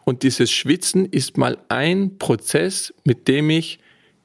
und 0.10 0.24
dieses 0.24 0.52
Schwitzen 0.52 1.06
ist 1.06 1.38
mal 1.38 1.58
ein 1.70 2.18
Prozess, 2.18 2.94
mit 3.04 3.28
dem 3.28 3.50
ich 3.50 3.80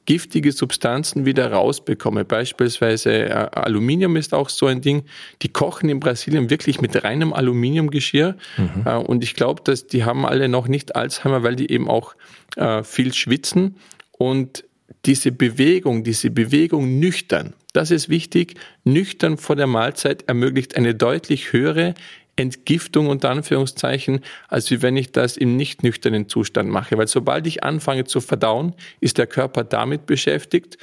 giftige 0.07 0.53
Substanzen 0.53 1.25
wieder 1.25 1.53
rausbekomme. 1.53 2.25
Beispielsweise 2.25 3.11
äh, 3.11 3.33
Aluminium 3.33 4.17
ist 4.17 4.35
auch 4.35 4.49
so 4.49 4.67
ein 4.67 4.81
Ding. 4.81 5.05
Die 5.43 5.49
kochen 5.49 5.89
in 5.89 6.01
Brasilien 6.01 6.51
wirklich 6.51 6.81
mit 6.81 7.05
reinem 7.05 7.33
Aluminiumgeschirr. 7.33 8.37
Mhm. 8.57 8.83
Äh, 8.85 8.97
und 8.97 9.25
ich 9.25 9.35
glaube, 9.35 9.63
dass 9.63 9.87
die 9.87 10.05
haben 10.05 10.27
alle 10.27 10.49
noch 10.49 10.69
nicht 10.69 10.97
Alzheimer, 10.97 11.43
weil 11.43 11.57
die 11.57 11.71
eben 11.71 11.89
auch 11.89 12.15
äh, 12.57 12.83
viel 12.83 13.13
schwitzen. 13.15 13.77
Und 14.13 14.65
diese 15.05 15.33
Bewegung, 15.33 16.05
diese 16.05 16.31
Bewegung 16.31 16.99
nüchtern, 16.99 17.55
das 17.75 17.91
ist 17.91 18.09
wichtig. 18.09 18.55
Nüchtern 18.85 19.37
vor 19.37 19.57
der 19.57 19.67
Mahlzeit 19.67 20.29
ermöglicht 20.29 20.77
eine 20.77 20.95
deutlich 20.95 21.53
höhere 21.53 21.95
Entgiftung 22.37 23.09
unter 23.09 23.31
Anführungszeichen, 23.31 24.21
als 24.49 24.71
wenn 24.83 24.97
ich 24.97 25.13
das 25.13 25.37
im 25.37 25.57
nicht 25.57 25.83
nüchternen 25.83 26.29
Zustand 26.29 26.71
mache. 26.71 26.97
Weil 26.97 27.09
sobald 27.09 27.47
ich 27.47 27.65
anfange 27.65 28.05
zu 28.05 28.21
verdauen, 28.21 28.75
ist 29.01 29.19
der 29.19 29.27
Körper 29.27 29.65
damit 29.65 30.07
beschäftigt 30.07 30.79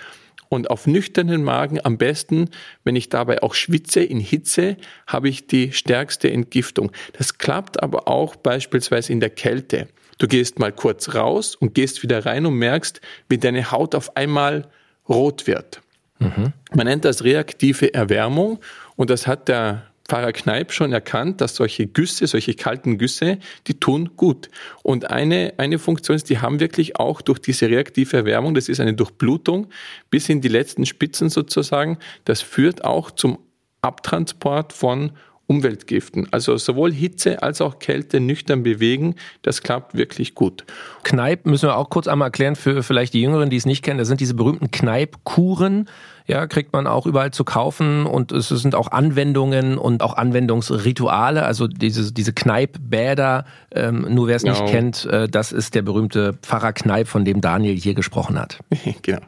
und 0.50 0.70
auf 0.70 0.86
nüchternen 0.86 1.46
Magen 1.46 1.80
am 1.82 1.98
besten, 1.98 2.50
wenn 2.84 2.98
ich 2.98 3.08
dabei 3.08 3.42
auch 3.42 3.54
schwitze 3.54 4.04
in 4.04 4.20
Hitze, 4.20 4.76
habe 5.08 5.30
ich 5.30 5.48
die 5.48 5.72
stärkste 5.72 6.30
Entgiftung. 6.30 6.92
Das 7.14 7.38
klappt 7.38 7.82
aber 7.82 8.10
auch 8.10 8.36
beispielsweise 8.36 9.14
in 9.14 9.22
der 9.22 9.30
Kälte. 9.30 9.88
Du 10.22 10.28
gehst 10.28 10.60
mal 10.60 10.72
kurz 10.72 11.16
raus 11.16 11.56
und 11.56 11.74
gehst 11.74 12.04
wieder 12.04 12.28
rein 12.28 12.46
und 12.46 12.54
merkst, 12.54 13.02
wie 13.28 13.40
deine 13.40 13.72
Haut 13.72 13.96
auf 13.96 14.16
einmal 14.16 14.68
rot 15.10 15.48
wird. 15.48 15.82
Mhm. 16.20 16.54
Man 16.76 16.86
nennt 16.86 17.06
das 17.06 17.24
reaktive 17.24 17.92
Erwärmung 17.96 18.60
und 18.96 19.10
das 19.10 19.26
hat 19.26 19.48
der 19.48 19.88
Pfarrer 20.08 20.32
Kneip 20.32 20.74
schon 20.74 20.94
erkannt, 20.94 21.42
dass 21.42 21.56
solche 21.56 21.88
Güsse, 21.88 22.28
solche 22.28 22.54
kalten 22.54 23.00
Güsse, 23.00 23.40
die 23.66 23.80
tun 23.80 24.12
gut. 24.16 24.50
Und 24.84 25.10
eine, 25.10 25.56
eine 25.58 25.80
Funktion 25.80 26.16
ist, 26.16 26.30
die 26.30 26.38
haben 26.38 26.60
wirklich 26.60 26.98
auch 26.98 27.22
durch 27.24 27.40
diese 27.40 27.68
reaktive 27.68 28.18
Erwärmung, 28.18 28.54
das 28.54 28.70
ist 28.70 28.80
eine 28.80 28.94
Durchblutung 28.94 29.70
bis 30.12 30.30
in 30.30 30.40
die 30.40 30.50
letzten 30.50 30.86
Spitzen 30.86 31.32
sozusagen, 31.32 31.98
das 32.26 32.44
führt 32.44 32.84
auch 32.84 33.10
zum 33.10 33.40
Abtransport 33.82 34.72
von 34.72 35.14
Umweltgiften. 35.52 36.28
Also 36.32 36.56
sowohl 36.56 36.94
Hitze 36.94 37.44
als 37.44 37.60
auch 37.60 37.80
Kälte 37.80 38.22
nüchtern 38.22 38.64
bewegen, 38.64 39.16
das 39.42 39.62
klappt 39.62 39.96
wirklich 39.96 40.34
gut. 40.34 40.64
Kneipp 41.04 41.46
müssen 41.46 41.68
wir 41.68 41.78
auch 41.78 41.90
kurz 41.90 42.08
einmal 42.08 42.28
erklären 42.28 42.56
für 42.56 42.84
vielleicht 42.84 43.14
die 43.14 43.22
Jüngeren, 43.22 43.50
die 43.50 43.58
es 43.58 43.66
nicht 43.66 43.84
kennen. 43.84 44.00
Das 44.00 44.08
sind 44.08 44.22
diese 44.22 44.34
berühmten 44.34 44.72
Kneippkuren 44.72 45.88
ja, 46.28 46.48
kriegt 46.48 46.72
man 46.72 46.88
auch 46.88 47.06
überall 47.06 47.32
zu 47.32 47.44
kaufen 47.44 48.06
und 48.06 48.32
es 48.32 48.48
sind 48.48 48.74
auch 48.74 48.92
Anwendungen 48.92 49.78
und 49.78 50.02
auch 50.02 50.16
Anwendungsrituale, 50.16 51.44
also 51.44 51.68
diese, 51.68 52.14
diese 52.14 52.32
Kneippbäder, 52.32 53.46
ähm, 53.72 54.08
nur 54.10 54.28
wer 54.28 54.38
es 54.38 54.44
genau. 54.44 54.62
nicht 54.62 54.72
kennt, 54.72 55.06
äh, 55.06 55.28
das 55.28 55.52
ist 55.52 55.76
der 55.76 55.82
berühmte 55.82 56.34
Pfarrer 56.42 56.72
Kneipp, 56.72 57.08
von 57.08 57.26
dem 57.26 57.42
Daniel 57.42 57.76
hier 57.76 57.96
gesprochen 57.96 58.40
hat. 58.40 58.60
genau. 59.02 59.22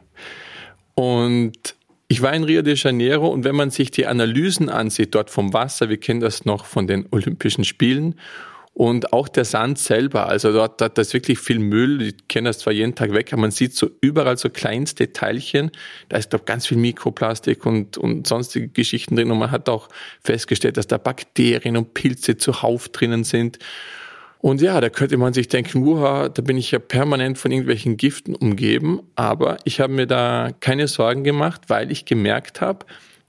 Und 0.94 1.74
ich 2.14 2.22
war 2.22 2.32
in 2.32 2.44
Rio 2.44 2.62
de 2.62 2.76
Janeiro 2.76 3.26
und 3.26 3.42
wenn 3.42 3.56
man 3.56 3.70
sich 3.70 3.90
die 3.90 4.06
Analysen 4.06 4.68
ansieht 4.68 5.16
dort 5.16 5.30
vom 5.30 5.52
Wasser, 5.52 5.88
wir 5.88 5.96
kennen 5.96 6.20
das 6.20 6.44
noch 6.44 6.64
von 6.64 6.86
den 6.86 7.06
Olympischen 7.10 7.64
Spielen 7.64 8.14
und 8.72 9.12
auch 9.12 9.26
der 9.26 9.44
Sand 9.44 9.80
selber, 9.80 10.28
also 10.28 10.52
dort 10.52 10.80
hat 10.80 10.96
das 10.96 11.12
wirklich 11.12 11.40
viel 11.40 11.58
Müll. 11.58 12.02
Ich 12.02 12.28
kenne 12.28 12.50
das 12.50 12.60
zwar 12.60 12.72
jeden 12.72 12.94
Tag 12.94 13.12
weg, 13.14 13.32
aber 13.32 13.42
man 13.42 13.50
sieht 13.50 13.74
so 13.74 13.90
überall 14.00 14.38
so 14.38 14.48
kleinste 14.48 15.12
Teilchen. 15.12 15.72
Da 16.08 16.18
ist 16.18 16.28
doch 16.28 16.44
ganz 16.44 16.68
viel 16.68 16.78
Mikroplastik 16.78 17.66
und, 17.66 17.98
und 17.98 18.28
sonstige 18.28 18.68
Geschichten 18.68 19.16
drin. 19.16 19.32
Und 19.32 19.38
man 19.40 19.50
hat 19.50 19.68
auch 19.68 19.88
festgestellt, 20.22 20.76
dass 20.76 20.86
da 20.86 20.98
Bakterien 20.98 21.76
und 21.76 21.94
Pilze 21.94 22.36
zuhauf 22.36 22.88
drinnen 22.90 23.24
sind. 23.24 23.58
Und 24.44 24.60
ja, 24.60 24.78
da 24.78 24.90
könnte 24.90 25.16
man 25.16 25.32
sich 25.32 25.48
denken, 25.48 25.86
uha, 25.86 26.28
da 26.28 26.42
bin 26.42 26.58
ich 26.58 26.70
ja 26.70 26.78
permanent 26.78 27.38
von 27.38 27.50
irgendwelchen 27.50 27.96
Giften 27.96 28.34
umgeben. 28.34 29.00
Aber 29.16 29.56
ich 29.64 29.80
habe 29.80 29.94
mir 29.94 30.06
da 30.06 30.50
keine 30.60 30.86
Sorgen 30.86 31.24
gemacht, 31.24 31.62
weil 31.68 31.90
ich 31.90 32.04
gemerkt 32.04 32.60
habe, 32.60 32.84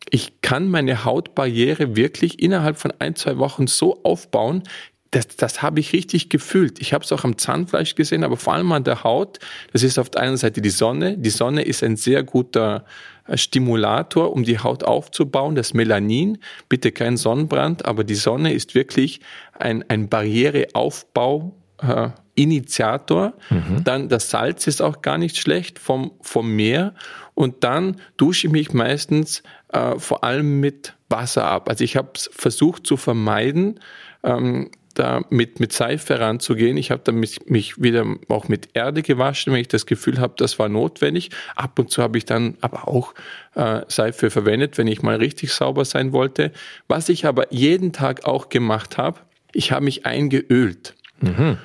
ich 0.09 0.41
kann 0.41 0.67
meine 0.67 1.05
Hautbarriere 1.05 1.95
wirklich 1.95 2.43
innerhalb 2.43 2.75
von 2.75 2.91
ein, 2.99 3.15
zwei 3.15 3.37
Wochen 3.37 3.65
so 3.67 4.03
aufbauen, 4.03 4.63
das, 5.11 5.27
das 5.37 5.61
habe 5.61 5.79
ich 5.79 5.93
richtig 5.93 6.27
gefühlt. 6.27 6.81
Ich 6.81 6.91
habe 6.91 7.05
es 7.05 7.13
auch 7.13 7.23
am 7.23 7.37
Zahnfleisch 7.37 7.95
gesehen, 7.95 8.25
aber 8.25 8.35
vor 8.35 8.53
allem 8.53 8.73
an 8.73 8.83
der 8.83 9.05
Haut. 9.05 9.39
Das 9.71 9.83
ist 9.83 9.97
auf 9.97 10.09
der 10.09 10.21
einen 10.21 10.35
Seite 10.35 10.59
die 10.59 10.69
Sonne. 10.69 11.17
Die 11.17 11.29
Sonne 11.29 11.61
ist 11.61 11.81
ein 11.81 11.95
sehr 11.95 12.23
guter 12.23 12.83
Stimulator, 13.33 14.31
um 14.33 14.43
die 14.43 14.59
Haut 14.59 14.83
aufzubauen. 14.83 15.55
Das 15.55 15.73
Melanin, 15.73 16.37
bitte 16.69 16.91
kein 16.91 17.17
Sonnenbrand, 17.17 17.85
aber 17.85 18.03
die 18.03 18.15
Sonne 18.15 18.53
ist 18.53 18.75
wirklich 18.75 19.21
ein, 19.57 19.83
ein 19.89 20.09
Barriereaufbau. 20.09 21.55
Äh, 21.81 22.09
Initiator. 22.35 23.33
Mhm. 23.49 23.83
Dann 23.83 24.09
das 24.09 24.29
Salz 24.29 24.67
ist 24.67 24.81
auch 24.81 25.01
gar 25.01 25.17
nicht 25.17 25.37
schlecht 25.37 25.79
vom, 25.79 26.11
vom 26.21 26.53
Meer. 26.53 26.93
Und 27.33 27.63
dann 27.63 28.01
dusche 28.17 28.47
ich 28.47 28.53
mich 28.53 28.73
meistens 28.73 29.41
äh, 29.69 29.97
vor 29.97 30.23
allem 30.23 30.59
mit 30.59 30.95
Wasser 31.09 31.45
ab. 31.45 31.69
Also 31.69 31.83
ich 31.83 31.95
habe 31.95 32.09
versucht 32.15 32.85
zu 32.85 32.97
vermeiden, 32.97 33.79
ähm, 34.23 34.69
da 34.95 35.23
mit, 35.29 35.59
mit 35.59 35.71
Seife 35.73 36.19
ranzugehen. 36.19 36.77
Ich 36.77 36.91
habe 36.91 37.01
dann 37.03 37.15
mich, 37.15 37.45
mich 37.45 37.81
wieder 37.81 38.05
auch 38.29 38.47
mit 38.47 38.69
Erde 38.73 39.03
gewaschen, 39.03 39.53
wenn 39.53 39.61
ich 39.61 39.67
das 39.67 39.85
Gefühl 39.85 40.19
habe, 40.19 40.33
das 40.37 40.57
war 40.59 40.69
notwendig. 40.69 41.29
Ab 41.55 41.77
und 41.77 41.91
zu 41.91 42.01
habe 42.01 42.17
ich 42.17 42.25
dann 42.25 42.57
aber 42.61 42.87
auch 42.87 43.13
äh, 43.55 43.81
Seife 43.87 44.29
verwendet, 44.29 44.77
wenn 44.77 44.87
ich 44.87 45.01
mal 45.01 45.17
richtig 45.17 45.53
sauber 45.53 45.85
sein 45.85 46.11
wollte. 46.11 46.51
Was 46.87 47.09
ich 47.09 47.25
aber 47.25 47.53
jeden 47.53 47.93
Tag 47.93 48.25
auch 48.25 48.49
gemacht 48.49 48.97
habe, 48.97 49.19
ich 49.53 49.71
habe 49.71 49.85
mich 49.85 50.05
eingeölt. 50.05 50.95
Mhm. 51.21 51.57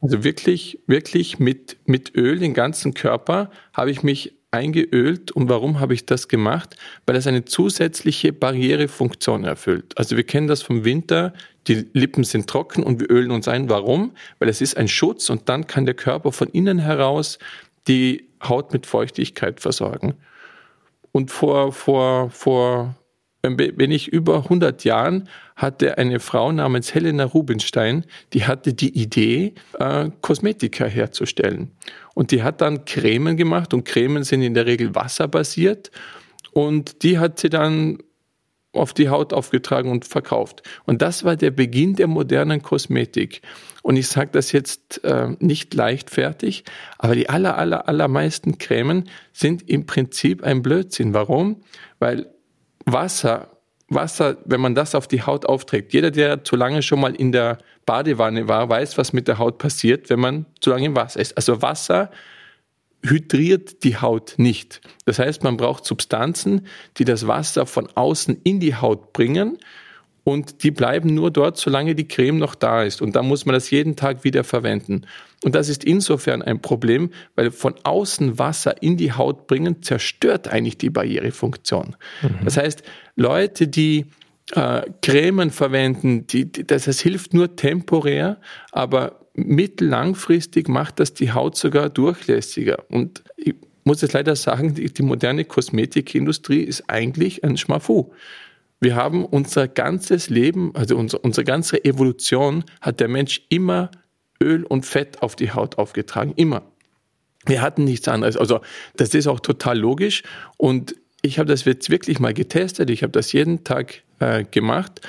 Also 0.00 0.24
wirklich, 0.24 0.80
wirklich 0.86 1.38
mit, 1.38 1.76
mit 1.86 2.16
Öl 2.16 2.38
den 2.38 2.54
ganzen 2.54 2.94
Körper 2.94 3.50
habe 3.72 3.90
ich 3.90 4.02
mich 4.02 4.34
eingeölt. 4.52 5.32
Und 5.32 5.48
warum 5.48 5.80
habe 5.80 5.94
ich 5.94 6.06
das 6.06 6.28
gemacht? 6.28 6.76
Weil 7.06 7.16
es 7.16 7.26
eine 7.26 7.44
zusätzliche 7.44 8.32
Barrierefunktion 8.32 9.44
erfüllt. 9.44 9.98
Also 9.98 10.16
wir 10.16 10.24
kennen 10.24 10.46
das 10.46 10.62
vom 10.62 10.84
Winter, 10.84 11.32
die 11.66 11.88
Lippen 11.92 12.24
sind 12.24 12.48
trocken 12.48 12.82
und 12.82 13.00
wir 13.00 13.10
ölen 13.10 13.30
uns 13.30 13.48
ein. 13.48 13.68
Warum? 13.68 14.12
Weil 14.38 14.48
es 14.48 14.60
ist 14.60 14.76
ein 14.76 14.88
Schutz 14.88 15.30
und 15.30 15.48
dann 15.48 15.66
kann 15.66 15.86
der 15.86 15.94
Körper 15.94 16.32
von 16.32 16.48
innen 16.48 16.78
heraus 16.78 17.38
die 17.88 18.28
Haut 18.42 18.72
mit 18.72 18.86
Feuchtigkeit 18.86 19.60
versorgen. 19.60 20.14
Und 21.12 21.30
vor, 21.30 21.72
vor, 21.72 22.30
vor 22.30 22.96
wenn 23.42 23.90
ich 23.90 24.08
über 24.08 24.44
100 24.44 24.84
Jahren 24.84 25.28
hatte 25.56 25.98
eine 25.98 26.20
Frau 26.20 26.52
namens 26.52 26.94
Helena 26.94 27.24
Rubinstein, 27.24 28.04
die 28.32 28.44
hatte 28.44 28.72
die 28.72 28.96
Idee, 28.96 29.54
äh, 29.78 30.10
Kosmetika 30.20 30.84
herzustellen. 30.84 31.72
Und 32.14 32.30
die 32.30 32.42
hat 32.42 32.60
dann 32.60 32.84
Cremen 32.84 33.36
gemacht 33.36 33.74
und 33.74 33.84
Cremen 33.84 34.22
sind 34.22 34.42
in 34.42 34.54
der 34.54 34.66
Regel 34.66 34.94
wasserbasiert. 34.94 35.90
Und 36.52 37.02
die 37.02 37.18
hat 37.18 37.40
sie 37.40 37.50
dann 37.50 37.98
auf 38.72 38.94
die 38.94 39.08
Haut 39.08 39.32
aufgetragen 39.32 39.90
und 39.90 40.06
verkauft. 40.06 40.62
Und 40.86 41.02
das 41.02 41.24
war 41.24 41.36
der 41.36 41.50
Beginn 41.50 41.94
der 41.94 42.06
modernen 42.06 42.62
Kosmetik. 42.62 43.42
Und 43.82 43.96
ich 43.96 44.08
sage 44.08 44.30
das 44.32 44.52
jetzt 44.52 45.04
äh, 45.04 45.36
nicht 45.40 45.74
leichtfertig, 45.74 46.64
aber 46.96 47.14
die 47.14 47.28
aller, 47.28 47.58
aller, 47.58 47.88
allermeisten 47.88 48.58
Cremen 48.58 49.10
sind 49.32 49.68
im 49.68 49.84
Prinzip 49.84 50.42
ein 50.42 50.62
Blödsinn. 50.62 51.12
Warum? 51.12 51.62
Weil 51.98 52.28
Wasser, 52.84 53.48
Wasser, 53.88 54.38
wenn 54.44 54.60
man 54.60 54.74
das 54.74 54.94
auf 54.94 55.06
die 55.06 55.22
Haut 55.22 55.46
aufträgt, 55.46 55.92
jeder, 55.92 56.10
der 56.10 56.44
zu 56.44 56.56
lange 56.56 56.82
schon 56.82 57.00
mal 57.00 57.14
in 57.14 57.32
der 57.32 57.58
Badewanne 57.86 58.48
war, 58.48 58.68
weiß, 58.68 58.98
was 58.98 59.12
mit 59.12 59.28
der 59.28 59.38
Haut 59.38 59.58
passiert, 59.58 60.10
wenn 60.10 60.20
man 60.20 60.46
zu 60.60 60.70
lange 60.70 60.86
im 60.86 60.96
Wasser 60.96 61.20
ist. 61.20 61.36
Also 61.36 61.62
Wasser 61.62 62.10
hydriert 63.04 63.82
die 63.84 63.96
Haut 63.96 64.34
nicht. 64.36 64.80
Das 65.04 65.18
heißt, 65.18 65.42
man 65.42 65.56
braucht 65.56 65.84
Substanzen, 65.84 66.66
die 66.96 67.04
das 67.04 67.26
Wasser 67.26 67.66
von 67.66 67.88
außen 67.94 68.40
in 68.44 68.60
die 68.60 68.76
Haut 68.76 69.12
bringen 69.12 69.58
und 70.24 70.62
die 70.62 70.70
bleiben 70.70 71.12
nur 71.14 71.30
dort, 71.30 71.56
solange 71.56 71.94
die 71.94 72.06
Creme 72.06 72.38
noch 72.38 72.54
da 72.54 72.84
ist. 72.84 73.02
Und 73.02 73.16
da 73.16 73.22
muss 73.22 73.44
man 73.44 73.54
das 73.54 73.70
jeden 73.70 73.96
Tag 73.96 74.22
wieder 74.22 74.44
verwenden. 74.44 75.02
Und 75.44 75.54
das 75.54 75.68
ist 75.68 75.84
insofern 75.84 76.42
ein 76.42 76.60
Problem, 76.60 77.10
weil 77.34 77.50
von 77.50 77.74
außen 77.82 78.38
Wasser 78.38 78.82
in 78.82 78.96
die 78.96 79.12
Haut 79.12 79.46
bringen, 79.46 79.82
zerstört 79.82 80.48
eigentlich 80.48 80.78
die 80.78 80.90
Barrierefunktion. 80.90 81.96
Mhm. 82.22 82.44
Das 82.44 82.56
heißt, 82.56 82.82
Leute, 83.16 83.66
die 83.66 84.06
äh, 84.52 84.82
Cremen 85.02 85.50
verwenden, 85.50 86.26
die, 86.26 86.50
die, 86.50 86.66
das, 86.66 86.84
das 86.84 87.00
hilft 87.00 87.34
nur 87.34 87.56
temporär, 87.56 88.40
aber 88.70 89.20
mittellangfristig 89.34 90.68
macht 90.68 91.00
das 91.00 91.14
die 91.14 91.32
Haut 91.32 91.56
sogar 91.56 91.88
durchlässiger. 91.88 92.84
Und 92.88 93.24
ich 93.36 93.54
muss 93.84 94.02
jetzt 94.02 94.12
leider 94.12 94.36
sagen, 94.36 94.74
die, 94.74 94.92
die 94.92 95.02
moderne 95.02 95.44
Kosmetikindustrie 95.44 96.60
ist 96.60 96.84
eigentlich 96.88 97.42
ein 97.44 97.56
Schmafu. 97.56 98.12
Wir 98.80 98.96
haben 98.96 99.24
unser 99.24 99.68
ganzes 99.68 100.28
Leben, 100.28 100.74
also 100.74 100.96
unser, 100.96 101.24
unsere 101.24 101.44
ganze 101.44 101.84
Evolution 101.84 102.64
hat 102.80 103.00
der 103.00 103.08
Mensch 103.08 103.42
immer 103.48 103.90
Öl 104.42 104.64
und 104.64 104.84
Fett 104.86 105.22
auf 105.22 105.36
die 105.36 105.52
Haut 105.52 105.78
aufgetragen. 105.78 106.32
Immer. 106.36 106.62
Wir 107.46 107.62
hatten 107.62 107.84
nichts 107.84 108.06
anderes. 108.08 108.36
Also 108.36 108.60
das 108.96 109.14
ist 109.14 109.26
auch 109.26 109.40
total 109.40 109.78
logisch 109.78 110.22
und 110.56 110.94
ich 111.22 111.38
habe 111.38 111.48
das 111.48 111.64
jetzt 111.64 111.90
wirklich 111.90 112.18
mal 112.18 112.34
getestet. 112.34 112.90
Ich 112.90 113.02
habe 113.02 113.12
das 113.12 113.32
jeden 113.32 113.64
Tag 113.64 114.02
äh, 114.18 114.44
gemacht 114.44 115.00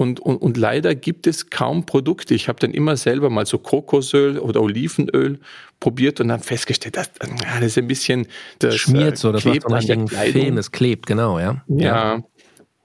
und, 0.00 0.18
und, 0.18 0.36
und 0.36 0.56
leider 0.56 0.94
gibt 0.94 1.26
es 1.26 1.50
kaum 1.50 1.84
Produkte. 1.84 2.34
Ich 2.34 2.48
habe 2.48 2.58
dann 2.58 2.72
immer 2.72 2.96
selber 2.96 3.28
mal 3.28 3.44
so 3.44 3.58
Kokosöl 3.58 4.38
oder 4.38 4.62
Olivenöl 4.62 5.38
probiert 5.78 6.20
und 6.20 6.28
dann 6.28 6.40
festgestellt, 6.40 6.96
dass 6.96 7.10
das 7.12 7.62
ist 7.62 7.76
ein 7.76 7.86
bisschen 7.86 8.26
das 8.60 8.76
schmiert 8.76 9.18
so, 9.18 9.30
das 9.30 9.42
klebt 9.42 9.68
macht 9.68 9.86
so 9.86 9.92
einen 9.92 10.08
Film, 10.08 10.56
das 10.56 10.72
klebt, 10.72 11.06
genau, 11.06 11.38
ja. 11.38 11.62
ja. 11.68 12.14
Ja, 12.16 12.24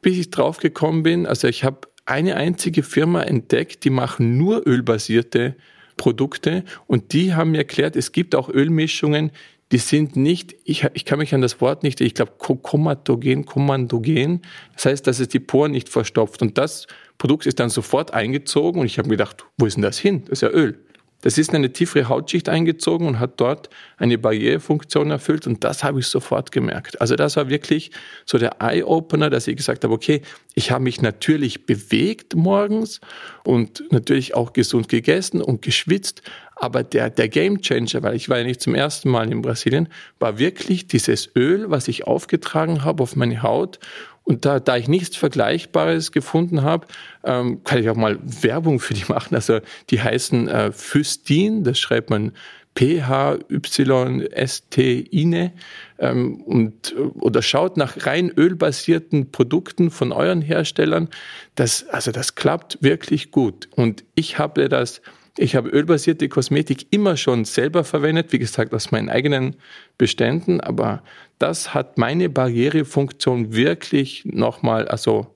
bis 0.01 0.17
ich 0.17 0.29
drauf 0.29 0.57
gekommen 0.57 1.03
bin, 1.03 1.25
also 1.25 1.47
ich 1.47 1.63
habe 1.63 1.87
eine 2.05 2.35
einzige 2.35 2.83
Firma 2.83 3.23
entdeckt, 3.23 3.85
die 3.85 3.89
machen 3.89 4.37
nur 4.37 4.67
ölbasierte 4.67 5.55
Produkte 5.97 6.63
und 6.87 7.13
die 7.13 7.33
haben 7.33 7.51
mir 7.51 7.59
erklärt, 7.59 7.95
es 7.95 8.11
gibt 8.11 8.35
auch 8.35 8.49
Ölmischungen, 8.49 9.31
die 9.71 9.77
sind 9.79 10.15
nicht, 10.15 10.55
ich, 10.63 10.85
ich 10.93 11.05
kann 11.05 11.19
mich 11.19 11.33
an 11.33 11.41
das 11.41 11.59
Wort 11.59 11.83
nicht, 11.83 11.99
ich 11.99 12.13
glaube, 12.13 12.33
komatogen, 12.37 13.45
kommandogen. 13.45 14.41
Das 14.73 14.85
heißt, 14.85 15.07
dass 15.07 15.19
es 15.19 15.27
die 15.27 15.39
Poren 15.39 15.71
nicht 15.71 15.89
verstopft. 15.89 16.41
Und 16.43 16.57
das 16.57 16.85
Produkt 17.17 17.47
ist 17.47 17.59
dann 17.59 17.69
sofort 17.69 18.13
eingezogen 18.13 18.79
und 18.81 18.85
ich 18.85 18.99
habe 18.99 19.09
gedacht, 19.09 19.45
wo 19.57 19.65
ist 19.65 19.75
denn 19.75 19.83
das 19.83 19.97
hin? 19.97 20.21
Das 20.25 20.33
ist 20.33 20.41
ja 20.41 20.49
Öl. 20.49 20.84
Das 21.21 21.37
ist 21.37 21.49
in 21.49 21.55
eine 21.55 21.73
tiefere 21.73 22.07
Hautschicht 22.07 22.49
eingezogen 22.49 23.07
und 23.07 23.19
hat 23.19 23.39
dort 23.39 23.69
eine 23.97 24.17
Barrierefunktion 24.17 25.09
erfüllt 25.09 25.47
und 25.47 25.63
das 25.63 25.83
habe 25.83 25.99
ich 25.99 26.07
sofort 26.07 26.51
gemerkt. 26.51 27.01
Also 27.01 27.15
das 27.15 27.35
war 27.35 27.49
wirklich 27.49 27.91
so 28.25 28.37
der 28.37 28.61
Eye-Opener, 28.61 29.29
dass 29.29 29.47
ich 29.47 29.55
gesagt 29.55 29.83
habe, 29.83 29.93
okay, 29.93 30.21
ich 30.53 30.71
habe 30.71 30.83
mich 30.83 31.01
natürlich 31.01 31.65
bewegt 31.65 32.35
morgens 32.35 33.01
und 33.43 33.83
natürlich 33.91 34.35
auch 34.35 34.53
gesund 34.53 34.87
gegessen 34.87 35.41
und 35.41 35.61
geschwitzt, 35.61 36.21
aber 36.55 36.83
der, 36.83 37.09
der 37.09 37.27
Game 37.27 37.61
Changer, 37.61 38.03
weil 38.03 38.15
ich 38.15 38.29
war 38.29 38.37
ja 38.37 38.43
nicht 38.43 38.61
zum 38.61 38.75
ersten 38.75 39.09
Mal 39.09 39.31
in 39.31 39.41
Brasilien, 39.41 39.89
war 40.19 40.39
wirklich 40.39 40.87
dieses 40.87 41.35
Öl, 41.35 41.69
was 41.69 41.87
ich 41.87 42.07
aufgetragen 42.07 42.83
habe 42.83 43.03
auf 43.03 43.15
meine 43.15 43.41
Haut 43.41 43.79
und 44.25 44.43
da, 44.43 44.59
da 44.59 44.75
ich 44.75 44.87
nichts 44.87 45.15
Vergleichbares 45.15 46.11
gefunden 46.11 46.63
habe, 46.63 46.87
ähm, 47.23 47.63
kann 47.63 47.79
ich 47.79 47.89
auch 47.89 47.95
mal 47.95 48.19
Werbung 48.23 48.79
für 48.79 48.93
die 48.95 49.05
machen. 49.07 49.35
Also 49.35 49.61
die 49.91 50.01
heißen 50.01 50.47
äh, 50.47 50.71
Phystin, 50.71 51.63
das 51.63 51.79
schreibt 51.79 52.09
man 52.09 52.33
P-H-Y-S-T-Ine 52.73 53.43
ähm, 55.99 56.41
und 56.41 56.93
oder 57.15 57.41
schaut 57.41 57.77
nach 57.77 58.05
rein 58.05 58.29
ölbasierten 58.29 59.31
Produkten 59.31 59.89
von 59.91 60.11
euren 60.11 60.41
Herstellern. 60.41 61.07
Das, 61.55 61.87
also 61.87 62.11
das 62.11 62.35
klappt 62.35 62.79
wirklich 62.81 63.31
gut. 63.31 63.69
Und 63.75 64.03
ich 64.15 64.37
habe 64.39 64.67
das 64.67 65.01
ich 65.37 65.55
habe 65.55 65.69
ölbasierte 65.69 66.29
Kosmetik 66.29 66.87
immer 66.91 67.17
schon 67.17 67.45
selber 67.45 67.83
verwendet, 67.83 68.31
wie 68.31 68.39
gesagt, 68.39 68.73
aus 68.73 68.91
meinen 68.91 69.09
eigenen 69.09 69.55
Beständen, 69.97 70.61
aber 70.61 71.03
das 71.39 71.73
hat 71.73 71.97
meine 71.97 72.29
Barrierefunktion 72.29 73.53
wirklich 73.53 74.23
nochmal, 74.25 74.87
also 74.87 75.34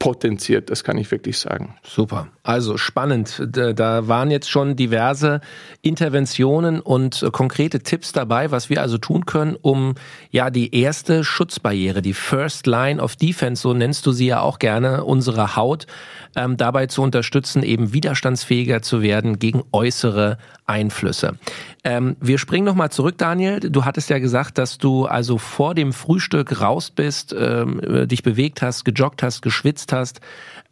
potenziert, 0.00 0.70
das 0.70 0.82
kann 0.82 0.96
ich 0.96 1.10
wirklich 1.10 1.38
sagen. 1.38 1.76
Super. 1.84 2.28
Also 2.42 2.78
spannend. 2.78 3.46
Da 3.52 4.08
waren 4.08 4.30
jetzt 4.30 4.50
schon 4.50 4.74
diverse 4.74 5.42
Interventionen 5.82 6.80
und 6.80 7.28
konkrete 7.32 7.80
Tipps 7.80 8.10
dabei, 8.10 8.50
was 8.50 8.70
wir 8.70 8.80
also 8.80 8.96
tun 8.96 9.26
können, 9.26 9.56
um 9.60 9.94
ja 10.30 10.48
die 10.48 10.74
erste 10.74 11.22
Schutzbarriere, 11.22 12.00
die 12.00 12.14
First 12.14 12.66
Line 12.66 13.00
of 13.00 13.14
Defense, 13.14 13.60
so 13.60 13.74
nennst 13.74 14.06
du 14.06 14.12
sie 14.12 14.26
ja 14.28 14.40
auch 14.40 14.58
gerne, 14.58 15.04
unsere 15.04 15.54
Haut 15.54 15.86
ähm, 16.34 16.56
dabei 16.56 16.86
zu 16.86 17.02
unterstützen, 17.02 17.62
eben 17.62 17.92
widerstandsfähiger 17.92 18.80
zu 18.80 19.02
werden 19.02 19.38
gegen 19.38 19.64
äußere 19.70 20.38
Einflüsse. 20.64 21.36
Ähm, 21.82 22.16
wir 22.20 22.38
springen 22.38 22.64
nochmal 22.64 22.90
zurück, 22.90 23.18
Daniel. 23.18 23.60
Du 23.60 23.84
hattest 23.84 24.08
ja 24.08 24.18
gesagt, 24.18 24.56
dass 24.56 24.78
du 24.78 25.06
also 25.06 25.36
vor 25.36 25.74
dem 25.74 25.92
Frühstück 25.92 26.60
raus 26.60 26.90
bist, 26.90 27.34
ähm, 27.36 27.80
dich 28.06 28.22
bewegt 28.22 28.62
hast, 28.62 28.84
gejoggt 28.84 29.22
hast, 29.22 29.42
geschwitzt 29.42 29.89
hast. 29.92 30.20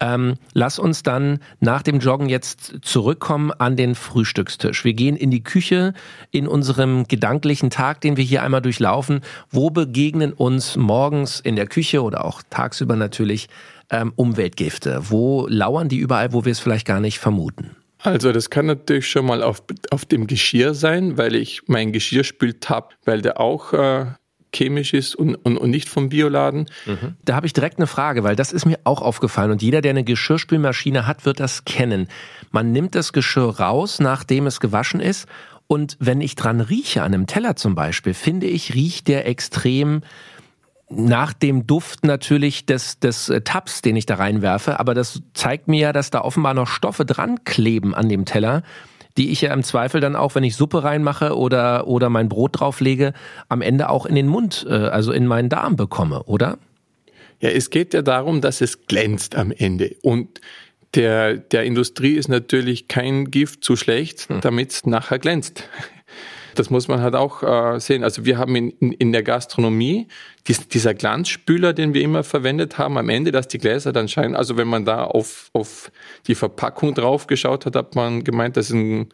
Ähm, 0.00 0.34
lass 0.54 0.78
uns 0.78 1.02
dann 1.02 1.40
nach 1.60 1.82
dem 1.82 1.98
Joggen 1.98 2.28
jetzt 2.28 2.78
zurückkommen 2.82 3.50
an 3.50 3.76
den 3.76 3.94
Frühstückstisch. 3.94 4.84
Wir 4.84 4.94
gehen 4.94 5.16
in 5.16 5.30
die 5.30 5.42
Küche 5.42 5.92
in 6.30 6.46
unserem 6.46 7.08
gedanklichen 7.08 7.70
Tag, 7.70 8.00
den 8.00 8.16
wir 8.16 8.24
hier 8.24 8.42
einmal 8.42 8.62
durchlaufen. 8.62 9.20
Wo 9.50 9.70
begegnen 9.70 10.32
uns 10.32 10.76
morgens 10.76 11.40
in 11.40 11.56
der 11.56 11.66
Küche 11.66 12.02
oder 12.02 12.24
auch 12.24 12.42
tagsüber 12.48 12.94
natürlich 12.96 13.48
ähm, 13.90 14.12
Umweltgifte? 14.14 15.00
Wo 15.08 15.46
lauern 15.48 15.88
die 15.88 15.98
überall, 15.98 16.32
wo 16.32 16.44
wir 16.44 16.52
es 16.52 16.60
vielleicht 16.60 16.86
gar 16.86 17.00
nicht 17.00 17.18
vermuten? 17.18 17.76
Also 18.00 18.30
das 18.30 18.50
kann 18.50 18.66
natürlich 18.66 19.08
schon 19.08 19.26
mal 19.26 19.42
auf, 19.42 19.62
auf 19.90 20.04
dem 20.04 20.28
Geschirr 20.28 20.74
sein, 20.74 21.18
weil 21.18 21.34
ich 21.34 21.62
mein 21.66 21.92
Geschirrspültab, 21.92 22.94
weil 23.04 23.22
der 23.22 23.40
auch 23.40 23.72
äh, 23.72 24.06
chemisch 24.54 24.94
ist 24.94 25.14
und, 25.14 25.34
und, 25.34 25.56
und 25.58 25.70
nicht 25.70 25.88
vom 25.88 26.08
Bioladen. 26.08 26.66
Mhm. 26.86 27.16
Da 27.24 27.34
habe 27.34 27.46
ich 27.46 27.52
direkt 27.52 27.78
eine 27.78 27.86
Frage, 27.86 28.24
weil 28.24 28.36
das 28.36 28.52
ist 28.52 28.66
mir 28.66 28.78
auch 28.84 29.02
aufgefallen 29.02 29.50
und 29.50 29.62
jeder, 29.62 29.80
der 29.80 29.90
eine 29.90 30.04
Geschirrspülmaschine 30.04 31.06
hat, 31.06 31.24
wird 31.24 31.40
das 31.40 31.64
kennen. 31.64 32.08
Man 32.50 32.72
nimmt 32.72 32.94
das 32.94 33.12
Geschirr 33.12 33.58
raus, 33.58 34.00
nachdem 34.00 34.46
es 34.46 34.60
gewaschen 34.60 35.00
ist 35.00 35.26
und 35.68 35.96
wenn 36.00 36.20
ich 36.20 36.34
dran 36.34 36.60
rieche, 36.60 37.02
an 37.02 37.14
einem 37.14 37.26
Teller 37.26 37.54
zum 37.54 37.74
Beispiel, 37.74 38.14
finde 38.14 38.46
ich, 38.46 38.74
riecht 38.74 39.06
der 39.06 39.26
extrem 39.28 40.00
nach 40.90 41.34
dem 41.34 41.66
Duft 41.66 42.04
natürlich 42.04 42.64
des, 42.64 42.98
des 42.98 43.28
äh, 43.28 43.42
Tabs, 43.42 43.82
den 43.82 43.94
ich 43.94 44.06
da 44.06 44.14
reinwerfe, 44.14 44.80
aber 44.80 44.94
das 44.94 45.20
zeigt 45.34 45.68
mir 45.68 45.80
ja, 45.80 45.92
dass 45.92 46.10
da 46.10 46.22
offenbar 46.22 46.54
noch 46.54 46.68
Stoffe 46.68 47.04
dran 47.04 47.44
kleben 47.44 47.94
an 47.94 48.08
dem 48.08 48.24
Teller, 48.24 48.62
die 49.18 49.30
ich 49.30 49.42
ja 49.42 49.52
im 49.52 49.64
Zweifel 49.64 50.00
dann 50.00 50.16
auch, 50.16 50.34
wenn 50.34 50.44
ich 50.44 50.56
Suppe 50.56 50.84
reinmache 50.84 51.36
oder, 51.36 51.88
oder 51.88 52.08
mein 52.08 52.28
Brot 52.28 52.60
drauflege, 52.60 53.12
am 53.48 53.60
Ende 53.60 53.90
auch 53.90 54.06
in 54.06 54.14
den 54.14 54.28
Mund, 54.28 54.64
äh, 54.68 54.72
also 54.72 55.12
in 55.12 55.26
meinen 55.26 55.48
Darm 55.48 55.76
bekomme, 55.76 56.22
oder? 56.22 56.58
Ja, 57.40 57.50
es 57.50 57.70
geht 57.70 57.94
ja 57.94 58.02
darum, 58.02 58.40
dass 58.40 58.60
es 58.60 58.86
glänzt 58.86 59.36
am 59.36 59.52
Ende. 59.52 59.96
Und 60.02 60.40
der, 60.94 61.36
der 61.36 61.64
Industrie 61.64 62.14
ist 62.14 62.28
natürlich 62.28 62.88
kein 62.88 63.30
Gift 63.30 63.62
zu 63.62 63.76
schlecht, 63.76 64.28
hm. 64.28 64.40
damit 64.40 64.72
es 64.72 64.86
nachher 64.86 65.18
glänzt. 65.18 65.68
Das 66.58 66.70
muss 66.70 66.88
man 66.88 67.00
halt 67.00 67.14
auch 67.14 67.42
äh, 67.42 67.78
sehen. 67.78 68.02
Also 68.02 68.24
wir 68.24 68.38
haben 68.38 68.56
in, 68.56 68.70
in, 68.70 68.92
in 68.92 69.12
der 69.12 69.22
Gastronomie 69.22 70.08
dies, 70.46 70.66
dieser 70.68 70.94
Glanzspüler, 70.94 71.72
den 71.72 71.94
wir 71.94 72.02
immer 72.02 72.24
verwendet 72.24 72.78
haben, 72.78 72.98
am 72.98 73.08
Ende, 73.08 73.30
dass 73.30 73.48
die 73.48 73.58
Gläser 73.58 73.92
dann 73.92 74.08
scheinen. 74.08 74.34
Also 74.34 74.56
wenn 74.56 74.68
man 74.68 74.84
da 74.84 75.04
auf, 75.04 75.50
auf 75.52 75.92
die 76.26 76.34
Verpackung 76.34 76.94
drauf 76.94 77.26
geschaut 77.26 77.66
hat, 77.66 77.76
hat 77.76 77.94
man 77.94 78.24
gemeint, 78.24 78.56
das 78.56 78.70
ist 78.70 78.74
ein 78.74 79.08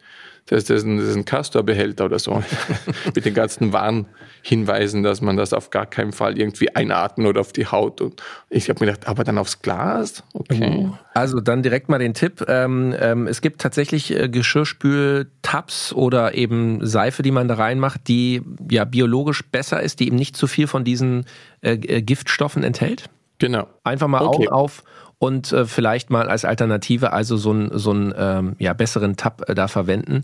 das 0.47 0.69
ist 0.69 0.85
ein, 0.85 0.97
das 0.97 1.07
ist 1.07 1.15
ein 1.15 1.25
Castor-Behälter 1.25 2.05
oder 2.05 2.19
so, 2.19 2.43
mit 3.15 3.25
den 3.25 3.33
ganzen 3.33 3.73
Warnhinweisen, 3.73 5.01
dass 5.01 5.19
man 5.19 5.37
das 5.37 5.53
auf 5.53 5.71
gar 5.71 5.87
keinen 5.87 6.11
Fall 6.11 6.37
irgendwie 6.37 6.75
einatmen 6.75 7.25
oder 7.25 7.41
auf 7.41 7.51
die 7.51 7.65
Haut. 7.65 7.99
Und 7.99 8.21
ich 8.49 8.69
habe 8.69 8.85
mir 8.85 8.91
gedacht, 8.91 9.07
aber 9.07 9.23
dann 9.23 9.39
aufs 9.39 9.63
Glas? 9.63 10.23
Okay. 10.33 10.91
Also 11.15 11.39
dann 11.39 11.63
direkt 11.63 11.89
mal 11.89 11.97
den 11.97 12.13
Tipp. 12.13 12.45
Ähm, 12.47 12.95
ähm, 12.99 13.25
es 13.25 13.41
gibt 13.41 13.59
tatsächlich 13.59 14.15
äh, 14.15 14.29
Geschirrspül-Tabs 14.29 15.93
oder 15.93 16.35
eben 16.35 16.85
Seife, 16.85 17.23
die 17.23 17.31
man 17.31 17.47
da 17.47 17.55
reinmacht, 17.55 18.07
die 18.07 18.43
ja 18.69 18.85
biologisch 18.85 19.43
besser 19.43 19.81
ist, 19.81 19.99
die 19.99 20.07
eben 20.07 20.17
nicht 20.17 20.37
zu 20.37 20.45
viel 20.45 20.67
von 20.67 20.83
diesen 20.83 21.25
äh, 21.61 21.73
äh 21.73 22.01
Giftstoffen 22.03 22.63
enthält. 22.63 23.09
Genau. 23.39 23.67
Einfach 23.83 24.07
mal 24.07 24.21
okay. 24.21 24.47
Augen 24.47 24.49
auf 24.49 24.83
und 25.17 25.51
äh, 25.51 25.65
vielleicht 25.65 26.09
mal 26.09 26.27
als 26.27 26.45
Alternative 26.45 27.13
also 27.13 27.37
so 27.37 27.51
einen 27.51 27.77
so 27.77 27.91
einen, 27.91 28.13
ähm, 28.17 28.55
ja, 28.59 28.73
besseren 28.73 29.15
Tab 29.15 29.49
äh, 29.49 29.55
da 29.55 29.67
verwenden. 29.67 30.21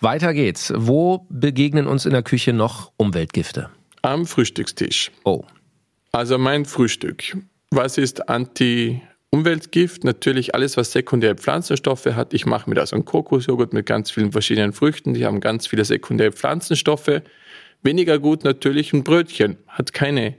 Weiter 0.00 0.34
geht's. 0.34 0.72
Wo 0.76 1.26
begegnen 1.30 1.86
uns 1.86 2.04
in 2.04 2.12
der 2.12 2.22
Küche 2.22 2.52
noch 2.52 2.92
Umweltgifte? 2.96 3.70
Am 4.02 4.26
Frühstückstisch. 4.26 5.10
Oh. 5.24 5.44
Also 6.12 6.38
mein 6.38 6.64
Frühstück. 6.64 7.36
Was 7.70 7.98
ist 7.98 8.28
Anti- 8.28 9.00
Umweltgift, 9.30 10.04
natürlich 10.04 10.54
alles, 10.54 10.76
was 10.76 10.92
sekundäre 10.92 11.34
Pflanzenstoffe 11.34 12.06
hat. 12.06 12.32
Ich 12.32 12.46
mache 12.46 12.70
mir 12.70 12.76
da 12.76 12.86
so 12.86 12.96
einen 12.96 13.04
Kokosjoghurt 13.04 13.72
mit 13.72 13.84
ganz 13.84 14.10
vielen 14.10 14.32
verschiedenen 14.32 14.72
Früchten. 14.72 15.14
Die 15.14 15.26
haben 15.26 15.40
ganz 15.40 15.66
viele 15.66 15.84
sekundäre 15.84 16.32
Pflanzenstoffe. 16.32 17.20
Weniger 17.82 18.18
gut 18.18 18.44
natürlich 18.44 18.92
ein 18.92 19.04
Brötchen. 19.04 19.58
Hat 19.66 19.92
keine 19.92 20.36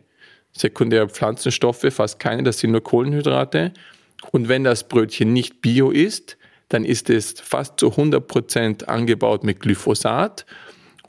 sekundäre 0.59 1.09
Pflanzenstoffe, 1.09 1.85
fast 1.89 2.19
keine, 2.19 2.43
das 2.43 2.59
sind 2.59 2.71
nur 2.71 2.83
Kohlenhydrate. 2.83 3.73
Und 4.31 4.49
wenn 4.49 4.63
das 4.63 4.87
Brötchen 4.87 5.33
nicht 5.33 5.61
bio 5.61 5.91
ist, 5.91 6.37
dann 6.69 6.83
ist 6.83 7.09
es 7.09 7.39
fast 7.39 7.79
zu 7.79 7.91
100 7.91 8.27
Prozent 8.27 8.89
angebaut 8.89 9.43
mit 9.43 9.59
Glyphosat. 9.59 10.45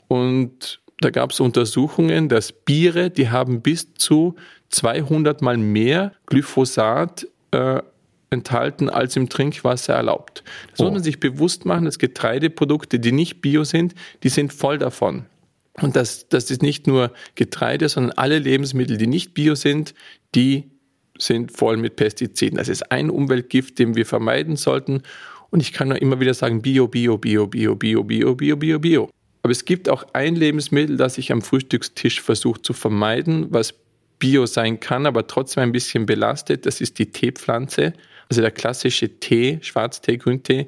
Und 0.07 0.79
da 1.01 1.09
gab 1.09 1.31
es 1.31 1.39
Untersuchungen, 1.39 2.29
dass 2.29 2.51
Biere, 2.51 3.09
die 3.09 3.29
haben 3.29 3.61
bis 3.61 3.93
zu 3.95 4.35
200 4.69 5.41
mal 5.41 5.57
mehr 5.57 6.13
Glyphosat 6.27 7.27
äh, 7.51 7.81
enthalten, 8.29 8.89
als 8.89 9.15
im 9.15 9.29
Trinkwasser 9.29 9.93
erlaubt. 9.93 10.43
Das 10.71 10.79
oh. 10.79 10.83
muss 10.83 10.93
man 10.93 11.03
sich 11.03 11.19
bewusst 11.19 11.65
machen, 11.65 11.85
dass 11.85 11.97
Getreideprodukte, 11.97 12.99
die 12.99 13.11
nicht 13.11 13.41
bio 13.41 13.63
sind, 13.63 13.95
die 14.23 14.29
sind 14.29 14.53
voll 14.53 14.77
davon. 14.77 15.25
Und 15.81 15.95
das, 15.95 16.27
das 16.29 16.51
ist 16.51 16.61
nicht 16.61 16.87
nur 16.87 17.11
Getreide, 17.35 17.89
sondern 17.89 18.13
alle 18.17 18.39
Lebensmittel, 18.39 18.97
die 18.97 19.07
nicht 19.07 19.33
bio 19.33 19.55
sind, 19.55 19.93
die 20.35 20.71
sind 21.17 21.51
voll 21.51 21.77
mit 21.77 21.95
Pestiziden. 21.95 22.57
Das 22.57 22.69
ist 22.69 22.91
ein 22.91 23.09
Umweltgift, 23.09 23.77
den 23.77 23.95
wir 23.95 24.05
vermeiden 24.05 24.55
sollten. 24.55 25.03
Und 25.49 25.61
ich 25.61 25.73
kann 25.73 25.89
nur 25.89 26.01
immer 26.01 26.19
wieder 26.19 26.33
sagen, 26.33 26.61
Bio, 26.61 26.87
Bio, 26.87 27.17
Bio, 27.17 27.47
Bio, 27.47 27.75
Bio, 27.75 28.03
Bio, 28.03 28.35
Bio, 28.35 28.55
Bio, 28.55 28.79
Bio. 28.79 29.09
Aber 29.41 29.51
es 29.51 29.65
gibt 29.65 29.89
auch 29.89 30.05
ein 30.13 30.35
Lebensmittel, 30.35 30.97
das 30.97 31.17
ich 31.17 31.31
am 31.31 31.41
Frühstückstisch 31.41 32.21
versuche 32.21 32.61
zu 32.61 32.73
vermeiden, 32.73 33.47
was 33.49 33.73
bio 34.19 34.45
sein 34.45 34.79
kann, 34.79 35.05
aber 35.05 35.27
trotzdem 35.27 35.63
ein 35.63 35.71
bisschen 35.71 36.05
belastet. 36.05 36.65
Das 36.65 36.81
ist 36.81 36.99
die 36.99 37.11
Teepflanze, 37.11 37.93
also 38.29 38.41
der 38.41 38.51
klassische 38.51 39.19
Tee, 39.19 39.59
Schwarztee, 39.61 40.17
Grüntee. 40.17 40.67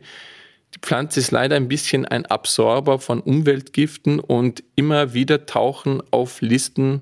Die 0.73 0.79
Pflanze 0.79 1.19
ist 1.19 1.31
leider 1.31 1.55
ein 1.55 1.67
bisschen 1.67 2.05
ein 2.05 2.25
Absorber 2.25 2.99
von 2.99 3.19
Umweltgiften 3.19 4.19
und 4.19 4.63
immer 4.75 5.13
wieder 5.13 5.45
tauchen 5.45 6.01
auf 6.11 6.41
Listen 6.41 7.01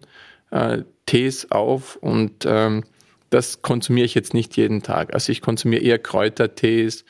äh, 0.51 0.83
Tees 1.05 1.51
auf 1.51 1.95
und 1.97 2.45
ähm, 2.45 2.83
das 3.29 3.61
konsumiere 3.61 4.05
ich 4.05 4.15
jetzt 4.15 4.33
nicht 4.33 4.57
jeden 4.57 4.81
Tag. 4.81 5.13
Also 5.13 5.31
ich 5.31 5.41
konsumiere 5.41 5.81
eher 5.81 5.99
Kräutertees 5.99 7.05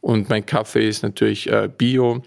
und 0.00 0.28
mein 0.28 0.46
Kaffee 0.46 0.88
ist 0.88 1.02
natürlich 1.02 1.50
äh, 1.50 1.68
bio, 1.68 2.22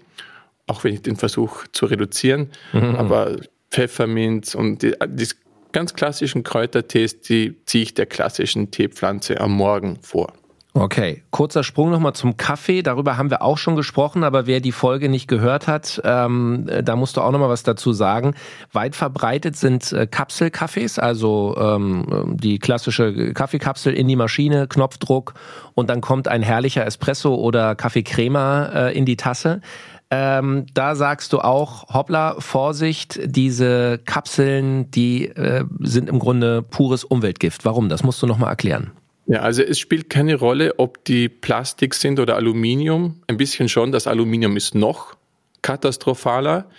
auch 0.66 0.84
wenn 0.84 0.94
ich 0.94 1.02
den 1.02 1.16
versuche 1.16 1.66
zu 1.72 1.86
reduzieren. 1.86 2.50
Mhm. 2.72 2.96
Aber 2.96 3.36
Pfefferminz 3.70 4.54
und 4.54 4.82
die, 4.82 4.94
die 5.06 5.28
ganz 5.72 5.94
klassischen 5.94 6.42
Kräutertees, 6.42 7.20
die 7.20 7.56
ziehe 7.66 7.84
ich 7.84 7.94
der 7.94 8.06
klassischen 8.06 8.70
Teepflanze 8.70 9.40
am 9.40 9.52
Morgen 9.52 9.98
vor. 10.02 10.32
Okay, 10.74 11.22
kurzer 11.30 11.64
Sprung 11.64 11.90
nochmal 11.90 12.12
zum 12.12 12.36
Kaffee. 12.36 12.82
Darüber 12.82 13.16
haben 13.16 13.30
wir 13.30 13.42
auch 13.42 13.58
schon 13.58 13.74
gesprochen, 13.74 14.22
aber 14.22 14.46
wer 14.46 14.60
die 14.60 14.70
Folge 14.70 15.08
nicht 15.08 15.26
gehört 15.26 15.66
hat, 15.66 16.00
ähm, 16.04 16.68
da 16.82 16.94
musst 16.94 17.16
du 17.16 17.22
auch 17.22 17.32
nochmal 17.32 17.48
was 17.48 17.62
dazu 17.62 17.92
sagen. 17.92 18.34
Weit 18.72 18.94
verbreitet 18.94 19.56
sind 19.56 19.92
äh, 19.92 20.06
Kapselkaffees, 20.06 20.98
also 20.98 21.56
ähm, 21.58 22.36
die 22.38 22.58
klassische 22.58 23.32
Kaffeekapsel 23.32 23.94
in 23.94 24.06
die 24.08 24.16
Maschine, 24.16 24.68
Knopfdruck 24.68 25.34
und 25.74 25.88
dann 25.90 26.00
kommt 26.00 26.28
ein 26.28 26.42
herrlicher 26.42 26.86
Espresso 26.86 27.34
oder 27.34 27.74
Kaffeecrema 27.74 28.66
äh, 28.66 28.96
in 28.96 29.06
die 29.06 29.16
Tasse. 29.16 29.62
Ähm, 30.10 30.66
da 30.74 30.94
sagst 30.94 31.32
du 31.32 31.40
auch, 31.40 31.88
hoppla, 31.92 32.36
Vorsicht, 32.38 33.18
diese 33.24 33.98
Kapseln, 34.04 34.90
die 34.90 35.28
äh, 35.28 35.64
sind 35.80 36.08
im 36.08 36.18
Grunde 36.18 36.62
pures 36.62 37.04
Umweltgift. 37.04 37.64
Warum? 37.64 37.88
Das 37.88 38.04
musst 38.04 38.22
du 38.22 38.26
nochmal 38.26 38.50
erklären. 38.50 38.92
Ja, 39.28 39.40
also 39.40 39.62
es 39.62 39.78
spielt 39.78 40.08
keine 40.08 40.36
Rolle, 40.36 40.78
ob 40.78 41.04
die 41.04 41.28
Plastik 41.28 41.92
sind 41.92 42.18
oder 42.18 42.36
Aluminium. 42.36 43.20
Ein 43.26 43.36
bisschen 43.36 43.68
schon, 43.68 43.92
das 43.92 44.06
Aluminium 44.06 44.56
ist 44.56 44.74
noch 44.74 45.16
katastrophaler. 45.60 46.70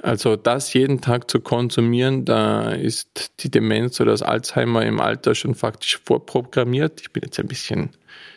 Also 0.00 0.36
das 0.36 0.72
jeden 0.72 1.02
Tag 1.02 1.30
zu 1.30 1.40
konsumieren, 1.40 2.24
da 2.24 2.70
ist 2.70 3.32
die 3.40 3.50
Demenz 3.50 4.00
oder 4.00 4.12
das 4.12 4.22
Alzheimer 4.22 4.86
im 4.86 5.00
Alter 5.00 5.34
schon 5.34 5.54
faktisch 5.54 6.00
vorprogrammiert. 6.02 7.02
Ich 7.02 7.12
bin 7.12 7.22
jetzt 7.24 7.38
ein 7.38 7.46
bisschen, 7.46 7.90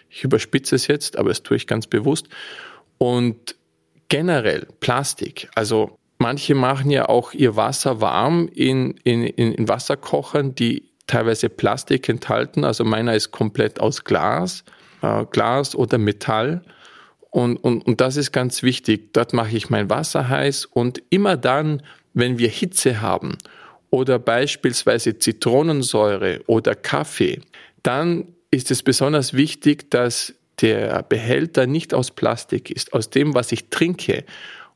ich 0.09 0.25
überspitze 0.25 0.75
es 0.75 0.87
jetzt, 0.87 1.17
aber 1.17 1.29
das 1.29 1.41
tue 1.41 1.55
ich 1.55 1.65
ganz 1.65 1.87
bewusst. 1.87 2.27
Und 2.97 3.55
generell 4.09 4.67
Plastik, 4.81 5.49
also 5.55 5.97
manche 6.17 6.55
machen 6.55 6.91
ja 6.91 7.07
auch 7.07 7.31
ihr 7.31 7.55
Wasser 7.55 8.01
warm 8.01 8.49
in, 8.53 8.91
in, 9.05 9.23
in 9.23 9.67
Wasserkochern, 9.69 10.55
die 10.55 10.83
teilweise 11.07 11.49
Plastik 11.49 12.09
enthalten. 12.09 12.63
Also 12.63 12.83
meiner 12.83 13.15
ist 13.15 13.31
komplett 13.31 13.79
aus 13.79 14.03
Glas, 14.03 14.63
äh, 15.01 15.25
Glas 15.31 15.75
oder 15.75 15.97
Metall. 15.97 16.61
Und, 17.29 17.57
und, 17.57 17.85
und 17.85 18.01
das 18.01 18.17
ist 18.17 18.31
ganz 18.31 18.63
wichtig. 18.63 19.13
Dort 19.13 19.33
mache 19.33 19.55
ich 19.55 19.69
mein 19.69 19.89
Wasser 19.89 20.29
heiß 20.29 20.65
und 20.65 21.03
immer 21.09 21.37
dann, 21.37 21.81
wenn 22.13 22.37
wir 22.39 22.47
Hitze 22.47 23.01
haben 23.01 23.37
oder 23.89 24.19
beispielsweise 24.19 25.19
Zitronensäure 25.19 26.41
oder 26.47 26.75
Kaffee, 26.75 27.41
dann 27.83 28.27
ist 28.51 28.71
es 28.71 28.83
besonders 28.83 29.33
wichtig, 29.33 29.91
dass 29.91 30.33
der 30.61 31.03
Behälter 31.03 31.67
nicht 31.67 31.93
aus 31.93 32.11
Plastik 32.11 32.69
ist, 32.69 32.93
aus 32.93 33.09
dem, 33.09 33.33
was 33.35 33.51
ich 33.51 33.69
trinke. 33.69 34.23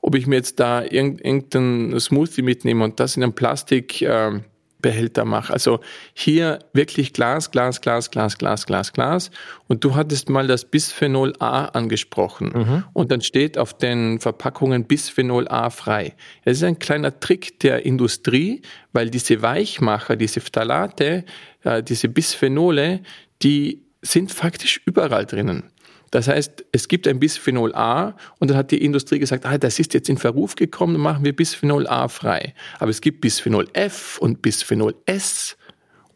Ob 0.01 0.15
ich 0.15 0.27
mir 0.27 0.35
jetzt 0.37 0.59
da 0.59 0.83
irgendeinen 0.83 1.99
Smoothie 1.99 2.41
mitnehme 2.41 2.83
und 2.83 2.99
das 2.99 3.17
in 3.17 3.23
einem 3.23 3.33
Plastik 3.33 4.01
äh, 4.01 4.39
Behälter 4.81 5.25
mache. 5.25 5.51
Also 5.51 5.79
hier 6.13 6.59
wirklich 6.73 7.13
Glas, 7.13 7.51
Glas, 7.51 7.81
Glas, 7.81 8.11
Glas, 8.11 8.37
Glas, 8.37 8.65
Glas, 8.65 8.93
Glas. 8.93 9.31
Und 9.67 9.83
du 9.83 9.95
hattest 9.95 10.29
mal 10.29 10.47
das 10.47 10.65
Bisphenol 10.65 11.33
A 11.39 11.65
angesprochen. 11.65 12.51
Mhm. 12.53 12.83
Und 12.93 13.11
dann 13.11 13.21
steht 13.21 13.57
auf 13.57 13.73
den 13.73 14.19
Verpackungen 14.19 14.85
Bisphenol 14.85 15.47
A 15.49 15.69
frei. 15.69 16.15
Es 16.45 16.57
ist 16.57 16.63
ein 16.63 16.79
kleiner 16.79 17.19
Trick 17.19 17.59
der 17.59 17.85
Industrie, 17.85 18.61
weil 18.93 19.09
diese 19.09 19.41
Weichmacher, 19.41 20.15
diese 20.15 20.39
Phthalate, 20.39 21.25
äh, 21.63 21.83
diese 21.83 22.07
Bisphenole, 22.07 23.01
die 23.41 23.83
sind 24.01 24.31
faktisch 24.31 24.81
überall 24.85 25.25
drinnen. 25.25 25.71
Das 26.11 26.27
heißt, 26.27 26.65
es 26.71 26.87
gibt 26.87 27.07
ein 27.07 27.19
Bisphenol 27.19 27.73
A 27.75 28.15
und 28.39 28.49
dann 28.49 28.57
hat 28.57 28.71
die 28.71 28.83
Industrie 28.83 29.19
gesagt, 29.19 29.45
ah, 29.45 29.57
das 29.57 29.79
ist 29.79 29.93
jetzt 29.93 30.09
in 30.09 30.17
Verruf 30.17 30.55
gekommen, 30.55 30.97
machen 30.99 31.23
wir 31.23 31.35
Bisphenol 31.35 31.87
A 31.87 32.07
frei. 32.07 32.53
Aber 32.79 32.91
es 32.91 33.01
gibt 33.01 33.21
Bisphenol 33.21 33.67
F 33.73 34.17
und 34.19 34.41
Bisphenol 34.41 34.95
S 35.05 35.57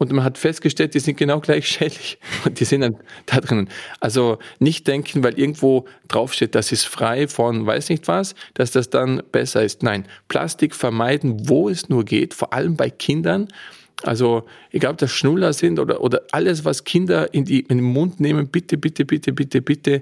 und 0.03 0.11
man 0.11 0.25
hat 0.25 0.37
festgestellt, 0.37 0.95
die 0.95 0.99
sind 0.99 1.17
genau 1.17 1.39
gleich 1.39 1.67
schädlich 1.69 2.17
und 2.45 2.59
die 2.59 2.65
sind 2.65 2.81
dann 2.81 2.97
da 3.25 3.39
drinnen. 3.39 3.69
Also 3.99 4.39
nicht 4.59 4.87
denken, 4.87 5.23
weil 5.23 5.39
irgendwo 5.39 5.85
draufsteht, 6.07 6.55
das 6.55 6.71
ist 6.71 6.85
frei 6.85 7.27
von 7.27 7.65
weiß 7.65 7.89
nicht 7.89 8.07
was, 8.07 8.35
dass 8.53 8.71
das 8.71 8.89
dann 8.89 9.23
besser 9.31 9.63
ist. 9.63 9.83
Nein, 9.83 10.05
Plastik 10.27 10.75
vermeiden, 10.75 11.47
wo 11.47 11.69
es 11.69 11.89
nur 11.89 12.03
geht, 12.03 12.33
vor 12.33 12.53
allem 12.53 12.75
bei 12.75 12.89
Kindern. 12.89 13.47
Also 14.01 14.43
egal, 14.71 14.91
ob 14.91 14.97
das 14.97 15.11
Schnuller 15.11 15.53
sind 15.53 15.79
oder, 15.79 16.01
oder 16.01 16.23
alles, 16.31 16.65
was 16.65 16.83
Kinder 16.83 17.33
in, 17.33 17.45
die, 17.45 17.61
in 17.61 17.77
den 17.77 17.85
Mund 17.85 18.19
nehmen, 18.19 18.47
bitte, 18.47 18.77
bitte, 18.77 19.05
bitte, 19.05 19.31
bitte, 19.31 19.61
bitte, 19.61 20.01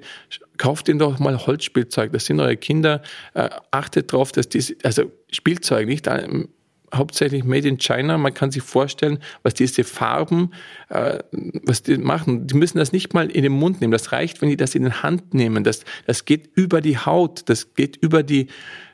kauft 0.58 0.88
ihnen 0.90 1.00
doch 1.00 1.20
mal 1.20 1.46
Holzspielzeug. 1.46 2.12
Das 2.14 2.26
sind 2.26 2.40
eure 2.40 2.58
Kinder. 2.58 3.02
Äh, 3.34 3.50
achtet 3.72 4.14
darauf, 4.14 4.32
dass 4.32 4.50
diese, 4.50 4.76
also 4.84 5.12
Spielzeug, 5.32 5.88
nicht 5.88 6.08
ähm, 6.08 6.50
hauptsächlich 6.94 7.44
made 7.44 7.68
in 7.68 7.78
China. 7.78 8.18
Man 8.18 8.34
kann 8.34 8.52
sich 8.52 8.64
vorstellen, 8.64 9.20
was 9.44 9.54
diese 9.54 9.84
Farben, 9.84 10.52
äh, 10.90 11.20
was 11.66 11.84
die 11.84 11.98
machen. 11.98 12.48
Die 12.48 12.56
müssen 12.56 12.78
das 12.78 12.92
nicht 12.92 13.14
mal 13.14 13.30
in 13.30 13.44
den 13.44 13.54
Mund 13.54 13.82
nehmen. 13.82 13.92
Das 13.92 14.12
reicht, 14.12 14.42
wenn 14.42 14.50
die 14.50 14.58
das 14.58 14.76
in 14.76 14.86
die 14.86 14.92
Hand 14.92 15.34
nehmen. 15.34 15.64
Das, 15.64 15.84
das 16.06 16.26
geht 16.26 16.50
über 16.56 16.82
die 16.82 16.98
Haut, 16.98 17.44
das 17.48 17.74
geht 17.74 17.98
über 17.98 18.24
die, 18.24 18.48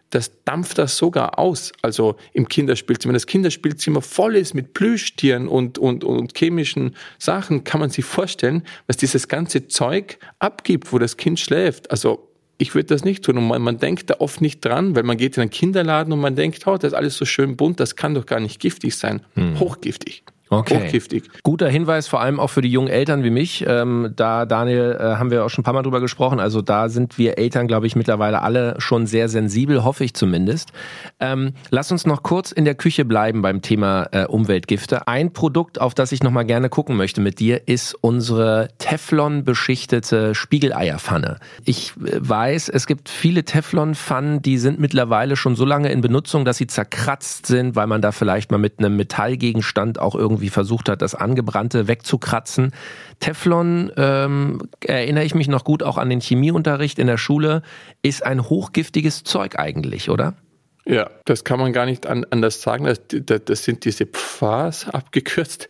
das 0.10 0.32
dampft 0.46 0.78
das 0.78 0.98
sogar 0.98 1.38
aus, 1.38 1.74
also 1.82 2.16
im 2.34 2.48
Kinderspielzimmer. 2.48 3.12
Wenn 3.12 3.16
das 3.16 3.28
Kinderspielzimmer 3.28 4.02
voll 4.02 4.36
ist 4.36 4.54
mit 4.54 4.74
Plüschtieren 4.74 5.48
und, 5.48 5.78
und, 5.78 6.04
und 6.04 6.38
chemischen 6.38 6.96
Sachen, 7.20 7.64
kann 7.64 7.80
man 7.80 7.90
sich 7.90 8.06
vorstellen, 8.06 8.64
was 8.88 8.98
dieses 8.98 9.28
ganze 9.28 9.68
Zeug 9.68 10.18
abgibt, 10.40 10.94
wo 10.94 11.00
das 11.00 11.18
Kind 11.18 11.40
schläft. 11.40 11.92
Also 11.92 12.28
ich 12.58 12.74
würde 12.74 12.88
das 12.88 13.04
nicht 13.04 13.24
tun. 13.24 13.38
Und 13.38 13.48
man, 13.48 13.62
man, 13.62 13.78
denkt 13.78 14.10
da 14.10 14.16
oft 14.20 14.42
nicht 14.42 14.64
dran, 14.64 14.96
weil 14.96 15.04
man 15.04 15.18
geht 15.18 15.38
in 15.38 15.42
einen 15.42 15.50
Kinderladen 15.50 16.14
und 16.14 16.20
man 16.20 16.36
denkt, 16.36 16.66
oh, 16.68 16.78
das 16.78 16.94
ist 16.94 16.98
alles 16.98 17.18
so 17.18 17.26
schön 17.26 17.56
bunt, 17.56 17.80
das 17.80 17.96
kann 17.96 18.14
doch 18.14 18.26
gar 18.26 18.40
nicht 18.40 18.60
giftig 18.60 18.96
sein. 18.96 19.22
Hm. 19.36 19.60
Hochgiftig. 19.60 20.24
Okay. 20.50 20.86
Hochgiftig. 20.86 21.24
Guter 21.44 21.68
Hinweis, 21.68 22.08
vor 22.08 22.22
allem 22.22 22.40
auch 22.40 22.50
für 22.50 22.62
die 22.62 22.72
jungen 22.72 22.88
Eltern 22.88 23.24
wie 23.24 23.30
mich. 23.30 23.66
Ähm, 23.68 24.14
da, 24.16 24.46
Daniel, 24.46 24.98
äh, 25.00 25.04
haben 25.16 25.30
wir 25.30 25.46
auch 25.46 25.50
schon 25.50 25.62
ein 25.62 25.66
paar 25.66 25.74
Mal 25.74 25.84
drüber 25.84 26.00
gesprochen. 26.00 26.40
Also 26.40 26.62
da 26.62 26.90
sind 26.90 27.18
wir 27.18 27.38
Eltern, 27.38 27.68
glaube 27.68 27.88
ich, 27.88 27.96
mittlerweile 27.96 28.42
alle 28.42 28.76
schon 28.80 29.08
sehr 29.08 29.28
sensibel, 29.28 29.84
hoffe 29.84 30.04
ich 30.04 30.14
zumindest. 30.14 30.72
Ähm, 31.20 31.54
lass 31.70 31.92
uns 31.92 32.06
noch 32.06 32.24
kurz 32.24 32.52
in 32.52 32.66
der 32.66 32.76
Küche 32.76 33.04
bleiben 33.04 33.42
beim 33.42 33.62
Thema 33.62 34.08
äh, 34.12 34.26
Umweltgifte. 34.26 35.08
Ein 35.08 35.34
Produkt, 35.34 35.82
auf 35.82 35.94
das 35.94 36.12
ich 36.12 36.24
noch 36.24 36.32
mal 36.32 36.44
gerne 36.44 36.70
gucken 36.70 36.96
möchte 36.96 37.20
mit 37.20 37.40
dir, 37.40 37.68
ist 37.68 37.94
unsere 38.00 38.70
Teflon-beschichtete 38.78 40.34
Spiegeleierpfanne. 40.34 41.40
Ich 41.66 41.94
äh, 41.98 42.20
weiß, 42.20 42.70
es 42.70 42.88
gibt 42.88 43.10
viele 43.10 43.44
Teflon-Pfannen, 43.44 44.42
die 44.42 44.58
sind 44.58 44.80
mittlerweile 44.80 45.36
schon 45.36 45.56
so 45.56 45.66
lange 45.66 45.92
in 45.92 46.00
Benutzung, 46.02 46.46
dass 46.46 46.58
sie 46.58 46.68
zerkratzt 46.68 47.48
sind, 47.48 47.76
weil 47.76 47.88
man 47.88 48.02
da 48.02 48.12
vielleicht 48.12 48.52
mal 48.52 48.58
mit 48.58 48.80
einem 48.80 48.96
Metallgegenstand 48.96 50.00
auch 50.00 50.16
irgendwie 50.16 50.37
irgendwie 50.38 50.50
versucht 50.50 50.90
hat, 50.90 51.02
das 51.02 51.16
Angebrannte 51.16 51.88
wegzukratzen. 51.88 52.72
Teflon, 53.20 53.92
ähm, 53.98 54.62
erinnere 54.86 55.24
ich 55.24 55.36
mich 55.36 55.48
noch 55.48 55.64
gut 55.64 55.84
auch 55.84 55.98
an 55.98 56.10
den 56.10 56.22
Chemieunterricht 56.22 57.00
in 57.00 57.08
der 57.08 57.18
Schule, 57.18 57.64
ist 58.04 58.24
ein 58.24 58.50
hochgiftiges 58.50 59.24
Zeug 59.24 59.58
eigentlich, 59.58 60.10
oder? 60.10 60.36
Ja, 60.86 61.10
das 61.26 61.44
kann 61.44 61.60
man 61.60 61.74
gar 61.74 61.86
nicht 61.86 62.06
anders 62.06 62.62
sagen. 62.62 62.86
Das, 62.86 63.02
das 63.08 63.64
sind 63.64 63.84
diese 63.84 64.06
Pfas 64.06 64.88
abgekürzt. 64.88 65.68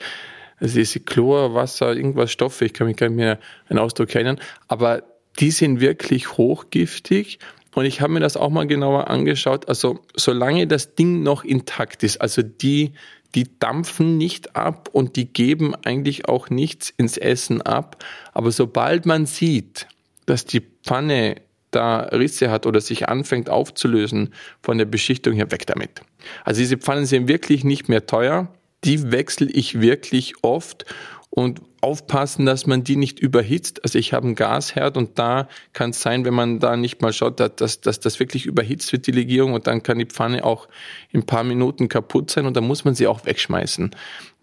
Also 0.59 0.75
diese 0.75 0.99
Chlor, 0.99 1.55
Wasser, 1.55 1.95
irgendwas 1.95 2.31
Stoffe, 2.31 2.65
ich 2.65 2.73
kann 2.73 2.87
mich 2.87 2.97
gar 2.97 3.07
nicht 3.07 3.17
mehr 3.17 3.39
einen 3.69 3.79
Ausdruck 3.79 4.13
erinnern. 4.13 4.39
Aber 4.67 5.03
die 5.39 5.51
sind 5.51 5.79
wirklich 5.79 6.37
hochgiftig. 6.37 7.39
Und 7.73 7.85
ich 7.85 8.01
habe 8.01 8.13
mir 8.13 8.19
das 8.19 8.37
auch 8.37 8.49
mal 8.49 8.65
genauer 8.65 9.07
angeschaut. 9.07 9.67
Also 9.69 9.99
solange 10.15 10.67
das 10.67 10.95
Ding 10.95 11.23
noch 11.23 11.43
intakt 11.43 12.03
ist, 12.03 12.19
also 12.21 12.41
die 12.41 12.93
die 13.35 13.59
dampfen 13.59 14.17
nicht 14.17 14.55
ab 14.55 14.89
und 14.91 15.15
die 15.15 15.31
geben 15.31 15.75
eigentlich 15.83 16.27
auch 16.27 16.49
nichts 16.49 16.89
ins 16.89 17.17
Essen 17.17 17.61
ab. 17.61 18.03
Aber 18.33 18.51
sobald 18.51 19.05
man 19.05 19.25
sieht, 19.25 19.87
dass 20.25 20.45
die 20.45 20.61
Pfanne 20.83 21.41
da 21.71 21.99
Risse 21.99 22.49
hat 22.49 22.65
oder 22.65 22.81
sich 22.81 23.09
anfängt 23.09 23.49
aufzulösen 23.49 24.33
von 24.61 24.77
der 24.77 24.85
Beschichtung 24.85 25.33
her, 25.33 25.51
weg 25.51 25.67
damit. 25.67 26.01
Also 26.43 26.59
diese 26.59 26.77
Pfannen 26.77 27.05
sind 27.05 27.27
wirklich 27.27 27.63
nicht 27.63 27.89
mehr 27.89 28.05
teuer. 28.05 28.47
Die 28.83 29.11
wechsle 29.11 29.47
ich 29.47 29.81
wirklich 29.81 30.33
oft 30.43 30.85
und 31.29 31.61
aufpassen, 31.81 32.45
dass 32.45 32.65
man 32.65 32.83
die 32.83 32.95
nicht 32.95 33.19
überhitzt. 33.19 33.83
Also 33.83 33.99
ich 33.99 34.13
habe 34.13 34.25
einen 34.25 34.35
Gasherd 34.35 34.97
und 34.97 35.19
da 35.19 35.47
kann 35.73 35.91
es 35.91 36.01
sein, 36.01 36.25
wenn 36.25 36.33
man 36.33 36.59
da 36.59 36.75
nicht 36.75 37.01
mal 37.01 37.13
schaut, 37.13 37.39
dass, 37.39 37.81
dass 37.81 37.99
das 37.99 38.19
wirklich 38.19 38.45
überhitzt 38.45 38.91
wird, 38.91 39.05
die 39.07 39.11
Legierung 39.11 39.53
und 39.53 39.67
dann 39.67 39.83
kann 39.83 39.99
die 39.99 40.05
Pfanne 40.05 40.43
auch 40.43 40.67
in 41.11 41.21
ein 41.21 41.25
paar 41.25 41.43
Minuten 41.43 41.89
kaputt 41.89 42.31
sein 42.31 42.45
und 42.45 42.57
dann 42.57 42.65
muss 42.65 42.85
man 42.85 42.95
sie 42.95 43.07
auch 43.07 43.25
wegschmeißen. 43.25 43.91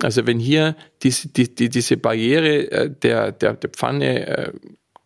Also 0.03 0.27
wenn 0.27 0.39
hier 0.39 0.77
diese, 1.03 1.29
die, 1.29 1.55
die, 1.55 1.69
diese 1.69 1.97
Barriere 1.97 2.71
äh, 2.71 2.91
der, 2.91 3.33
der, 3.33 3.55
der 3.55 3.71
Pfanne 3.71 4.27
äh, 4.27 4.53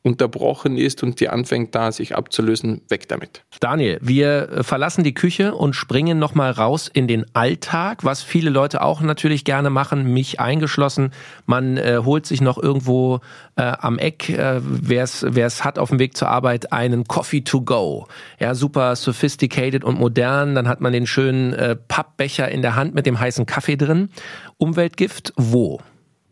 unterbrochen 0.08 0.76
ist 0.76 1.02
und 1.02 1.20
die 1.20 1.28
anfängt 1.28 1.74
da 1.74 1.92
sich 1.92 2.16
abzulösen, 2.16 2.80
weg 2.88 3.08
damit. 3.08 3.44
Daniel, 3.60 3.98
wir 4.00 4.50
äh, 4.50 4.62
verlassen 4.64 5.04
die 5.04 5.14
Küche 5.14 5.54
und 5.54 5.74
springen 5.74 6.18
nochmal 6.18 6.50
raus 6.50 6.90
in 6.92 7.06
den 7.06 7.24
Alltag, 7.34 8.04
was 8.04 8.22
viele 8.22 8.50
Leute 8.50 8.82
auch 8.82 9.00
natürlich 9.00 9.44
gerne 9.44 9.70
machen, 9.70 10.12
mich 10.12 10.40
eingeschlossen. 10.40 11.12
Man 11.46 11.76
äh, 11.76 12.00
holt 12.04 12.26
sich 12.26 12.40
noch 12.40 12.60
irgendwo 12.60 13.20
äh, 13.56 13.62
am 13.62 13.98
Eck, 13.98 14.30
äh, 14.30 14.60
wer 14.62 15.04
es 15.04 15.64
hat 15.64 15.78
auf 15.78 15.90
dem 15.90 15.98
Weg 15.98 16.16
zur 16.16 16.28
Arbeit, 16.28 16.72
einen 16.72 17.04
Coffee 17.04 17.42
to 17.42 17.60
go. 17.60 18.06
Ja, 18.40 18.54
super 18.54 18.96
sophisticated 18.96 19.84
und 19.84 19.98
modern. 19.98 20.54
Dann 20.54 20.68
hat 20.68 20.80
man 20.80 20.92
den 20.92 21.06
schönen 21.06 21.52
äh, 21.52 21.76
Pappbecher 21.76 22.48
in 22.48 22.62
der 22.62 22.74
Hand 22.74 22.94
mit 22.94 23.06
dem 23.06 23.20
heißen 23.20 23.46
Kaffee 23.46 23.76
drin. 23.76 24.08
Umweltgift, 24.56 25.32
wo? 25.36 25.80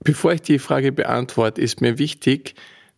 Bevor 0.03 0.33
ich 0.33 0.43
die 0.43 0.59
Frage 0.59 0.93
beantworte, 0.93 1.61
ist 1.61 1.81
mir 1.81 1.99
wichtig, 1.99 2.55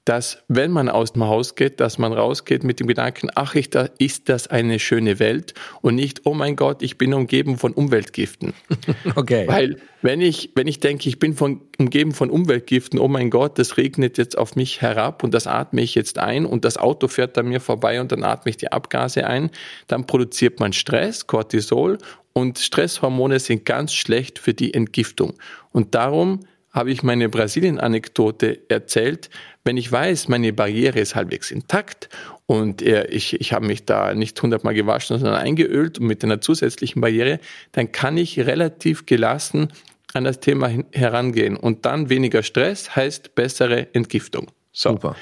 dass 0.08 0.42
wenn 0.48 0.70
man 0.70 0.88
aus 0.88 1.12
dem 1.12 1.24
Haus 1.24 1.54
geht, 1.54 1.80
dass 1.80 1.98
man 1.98 2.14
rausgeht 2.14 2.64
mit 2.64 2.80
dem 2.80 2.86
Gedanken, 2.86 3.28
ach, 3.34 3.54
ich, 3.54 3.68
da 3.68 3.90
ist 3.98 4.30
das 4.30 4.46
eine 4.46 4.78
schöne 4.78 5.18
Welt 5.18 5.52
und 5.82 5.96
nicht, 5.96 6.22
oh 6.24 6.32
mein 6.32 6.56
Gott, 6.56 6.80
ich 6.80 6.96
bin 6.96 7.12
umgeben 7.12 7.58
von 7.58 7.72
Umweltgiften. 7.72 8.54
Okay. 9.14 9.46
Weil 9.48 9.76
wenn 10.02 10.20
ich, 10.20 10.52
wenn 10.54 10.66
ich 10.66 10.80
denke, 10.80 11.08
ich 11.08 11.18
bin 11.18 11.34
von, 11.34 11.60
umgeben 11.78 12.12
von 12.12 12.30
Umweltgiften, 12.30 12.98
oh 12.98 13.08
mein 13.08 13.30
Gott, 13.30 13.58
das 13.58 13.76
regnet 13.76 14.16
jetzt 14.16 14.38
auf 14.38 14.54
mich 14.54 14.80
herab 14.80 15.24
und 15.24 15.34
das 15.34 15.46
atme 15.46 15.82
ich 15.82 15.94
jetzt 15.94 16.18
ein 16.18 16.46
und 16.46 16.64
das 16.64 16.76
Auto 16.76 17.08
fährt 17.08 17.36
an 17.36 17.48
mir 17.48 17.60
vorbei 17.60 18.00
und 18.00 18.12
dann 18.12 18.22
atme 18.22 18.50
ich 18.50 18.56
die 18.56 18.70
Abgase 18.70 19.26
ein, 19.26 19.50
dann 19.88 20.06
produziert 20.06 20.60
man 20.60 20.72
Stress, 20.72 21.26
Cortisol 21.26 21.98
und 22.32 22.58
Stresshormone 22.58 23.40
sind 23.40 23.64
ganz 23.64 23.92
schlecht 23.92 24.38
für 24.38 24.54
die 24.54 24.72
Entgiftung. 24.72 25.34
Und 25.72 25.94
darum 25.94 26.40
habe 26.70 26.90
ich 26.90 27.02
meine 27.02 27.28
Brasilien-Anekdote 27.28 28.60
erzählt. 28.68 29.30
Wenn 29.68 29.76
ich 29.76 29.92
weiß, 29.92 30.28
meine 30.28 30.54
Barriere 30.54 30.98
ist 30.98 31.14
halbwegs 31.14 31.50
intakt 31.50 32.08
und 32.46 32.80
ich, 32.80 33.38
ich 33.38 33.52
habe 33.52 33.66
mich 33.66 33.84
da 33.84 34.14
nicht 34.14 34.40
hundertmal 34.40 34.72
gewaschen, 34.72 35.18
sondern 35.18 35.38
eingeölt 35.38 35.98
und 35.98 36.06
mit 36.06 36.24
einer 36.24 36.40
zusätzlichen 36.40 37.02
Barriere, 37.02 37.38
dann 37.72 37.92
kann 37.92 38.16
ich 38.16 38.40
relativ 38.40 39.04
gelassen 39.04 39.68
an 40.14 40.24
das 40.24 40.40
Thema 40.40 40.70
herangehen. 40.92 41.54
Und 41.54 41.84
dann 41.84 42.08
weniger 42.08 42.42
Stress 42.42 42.96
heißt 42.96 43.34
bessere 43.34 43.94
Entgiftung. 43.94 44.46
So. 44.72 44.92
Super. 44.92 45.16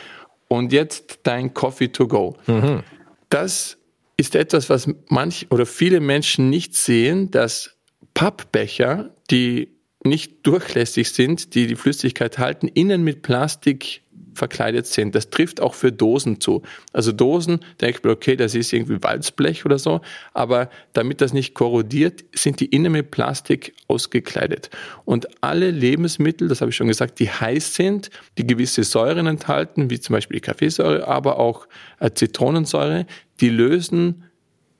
Und 0.46 0.72
jetzt 0.72 1.18
dein 1.24 1.52
Coffee 1.52 1.88
to 1.88 2.06
go. 2.06 2.36
Mhm. 2.46 2.84
Das 3.30 3.78
ist 4.16 4.36
etwas, 4.36 4.70
was 4.70 4.88
manch 5.08 5.48
oder 5.50 5.66
viele 5.66 5.98
Menschen 5.98 6.50
nicht 6.50 6.76
sehen, 6.76 7.32
dass 7.32 7.74
Pappbecher, 8.14 9.10
die 9.28 9.76
nicht 10.04 10.46
durchlässig 10.46 11.10
sind, 11.10 11.56
die 11.56 11.66
die 11.66 11.74
Flüssigkeit 11.74 12.38
halten, 12.38 12.68
innen 12.68 13.02
mit 13.02 13.22
Plastik 13.22 14.02
verkleidet 14.36 14.86
sind. 14.86 15.14
Das 15.14 15.30
trifft 15.30 15.60
auch 15.60 15.74
für 15.74 15.92
Dosen 15.92 16.40
zu. 16.40 16.62
Also 16.92 17.12
Dosen, 17.12 17.60
denke 17.80 18.00
ich 18.02 18.10
okay, 18.10 18.36
das 18.36 18.54
ist 18.54 18.72
irgendwie 18.72 19.02
Walzblech 19.02 19.64
oder 19.64 19.78
so, 19.78 20.00
aber 20.34 20.70
damit 20.92 21.20
das 21.20 21.32
nicht 21.32 21.54
korrodiert, 21.54 22.24
sind 22.34 22.60
die 22.60 22.66
innen 22.66 22.92
mit 22.92 23.10
Plastik 23.10 23.74
ausgekleidet. 23.88 24.70
Und 25.04 25.26
alle 25.42 25.70
Lebensmittel, 25.70 26.48
das 26.48 26.60
habe 26.60 26.70
ich 26.70 26.76
schon 26.76 26.88
gesagt, 26.88 27.18
die 27.18 27.30
heiß 27.30 27.74
sind, 27.74 28.10
die 28.38 28.46
gewisse 28.46 28.84
Säuren 28.84 29.26
enthalten, 29.26 29.90
wie 29.90 29.98
zum 30.00 30.14
Beispiel 30.14 30.36
die 30.36 30.42
Kaffeesäure, 30.42 31.08
aber 31.08 31.38
auch 31.38 31.66
äh, 32.00 32.10
Zitronensäure, 32.12 33.06
die 33.40 33.50
lösen 33.50 34.22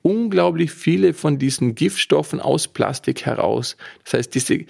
unglaublich 0.01 0.71
viele 0.71 1.13
von 1.13 1.37
diesen 1.37 1.75
Giftstoffen 1.75 2.39
aus 2.39 2.69
Plastik 2.69 3.25
heraus. 3.25 3.75
Das 4.05 4.13
heißt, 4.13 4.35
diese 4.35 4.65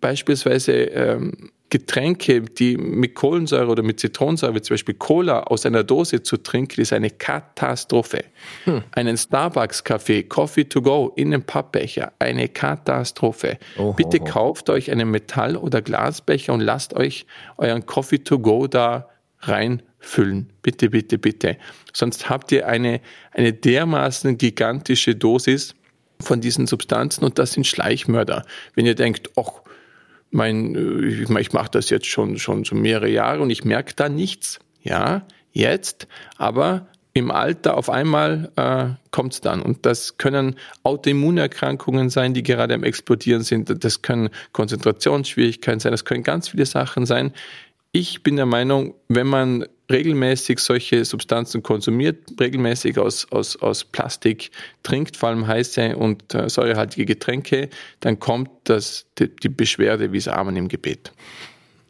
beispielsweise 0.00 0.72
ähm, 0.72 1.50
Getränke, 1.70 2.42
die 2.42 2.76
mit 2.76 3.14
Kohlensäure 3.14 3.68
oder 3.68 3.84
mit 3.84 4.00
Zitronensäure, 4.00 4.56
wie 4.56 4.60
zum 4.60 4.74
Beispiel 4.74 4.96
Cola 4.96 5.44
aus 5.44 5.64
einer 5.64 5.84
Dose 5.84 6.22
zu 6.22 6.36
trinken, 6.36 6.80
ist 6.80 6.92
eine 6.92 7.10
Katastrophe. 7.10 8.24
Hm. 8.64 8.82
Einen 8.90 9.16
Starbucks-Kaffee, 9.16 10.24
Coffee 10.24 10.64
to 10.64 10.82
go 10.82 11.12
in 11.14 11.32
einem 11.32 11.44
Pappbecher, 11.44 12.12
eine 12.18 12.48
Katastrophe. 12.48 13.58
Oh, 13.78 13.92
Bitte 13.92 14.18
oh, 14.20 14.24
oh. 14.24 14.30
kauft 14.30 14.68
euch 14.68 14.90
einen 14.90 15.10
Metall- 15.10 15.56
oder 15.56 15.80
Glasbecher 15.80 16.52
und 16.52 16.60
lasst 16.60 16.94
euch 16.94 17.24
euren 17.56 17.86
Coffee 17.86 18.18
to 18.18 18.40
go 18.40 18.66
da 18.66 19.08
reinfüllen. 19.38 20.50
Bitte, 20.62 20.90
bitte, 20.90 21.18
bitte. 21.18 21.56
Sonst 21.92 22.28
habt 22.28 22.50
ihr 22.50 22.66
eine, 22.66 23.00
eine 23.30 23.52
dermaßen 23.52 24.38
gigantische 24.38 25.14
Dosis 25.14 25.76
von 26.20 26.40
diesen 26.40 26.66
Substanzen 26.66 27.24
und 27.24 27.38
das 27.38 27.52
sind 27.52 27.66
Schleichmörder. 27.66 28.44
Wenn 28.74 28.86
ihr 28.86 28.96
denkt, 28.96 29.30
ach, 29.36 29.62
mein, 30.30 30.74
äh, 30.74 31.06
ich, 31.06 31.30
ich 31.30 31.52
mache 31.52 31.70
das 31.70 31.90
jetzt 31.90 32.06
schon, 32.06 32.38
schon, 32.38 32.64
schon 32.64 32.80
mehrere 32.80 33.08
Jahre 33.08 33.42
und 33.42 33.50
ich 33.50 33.64
merke 33.64 33.94
da 33.94 34.08
nichts. 34.08 34.60
Ja, 34.82 35.26
jetzt, 35.52 36.06
aber 36.36 36.86
im 37.12 37.30
Alter 37.30 37.76
auf 37.76 37.90
einmal 37.90 38.50
äh, 38.56 38.86
kommt 39.10 39.34
es 39.34 39.40
dann. 39.40 39.62
Und 39.62 39.84
das 39.84 40.16
können 40.16 40.56
Autoimmunerkrankungen 40.84 42.08
sein, 42.08 42.34
die 42.34 42.42
gerade 42.42 42.74
am 42.74 42.84
Explodieren 42.84 43.42
sind. 43.42 43.84
Das 43.84 44.02
können 44.02 44.30
Konzentrationsschwierigkeiten 44.52 45.80
sein. 45.80 45.92
Das 45.92 46.04
können 46.04 46.22
ganz 46.22 46.50
viele 46.50 46.66
Sachen 46.66 47.06
sein. 47.06 47.32
Ich 47.92 48.22
bin 48.22 48.36
der 48.36 48.46
Meinung, 48.46 48.94
wenn 49.08 49.26
man 49.26 49.66
regelmäßig 49.90 50.58
solche 50.60 51.04
Substanzen 51.04 51.62
konsumiert, 51.62 52.18
regelmäßig 52.40 52.98
aus, 52.98 53.26
aus, 53.30 53.56
aus 53.56 53.84
Plastik 53.84 54.50
trinkt, 54.82 55.16
vor 55.16 55.30
allem 55.30 55.46
heiße 55.46 55.96
und 55.96 56.34
äh, 56.34 56.48
säurehaltige 56.48 57.06
Getränke, 57.06 57.68
dann 58.00 58.18
kommt 58.20 58.50
das, 58.64 59.06
die, 59.18 59.28
die 59.28 59.48
Beschwerde 59.48 60.12
wie 60.12 60.20
Amen 60.28 60.56
im 60.56 60.68
Gebet. 60.68 61.12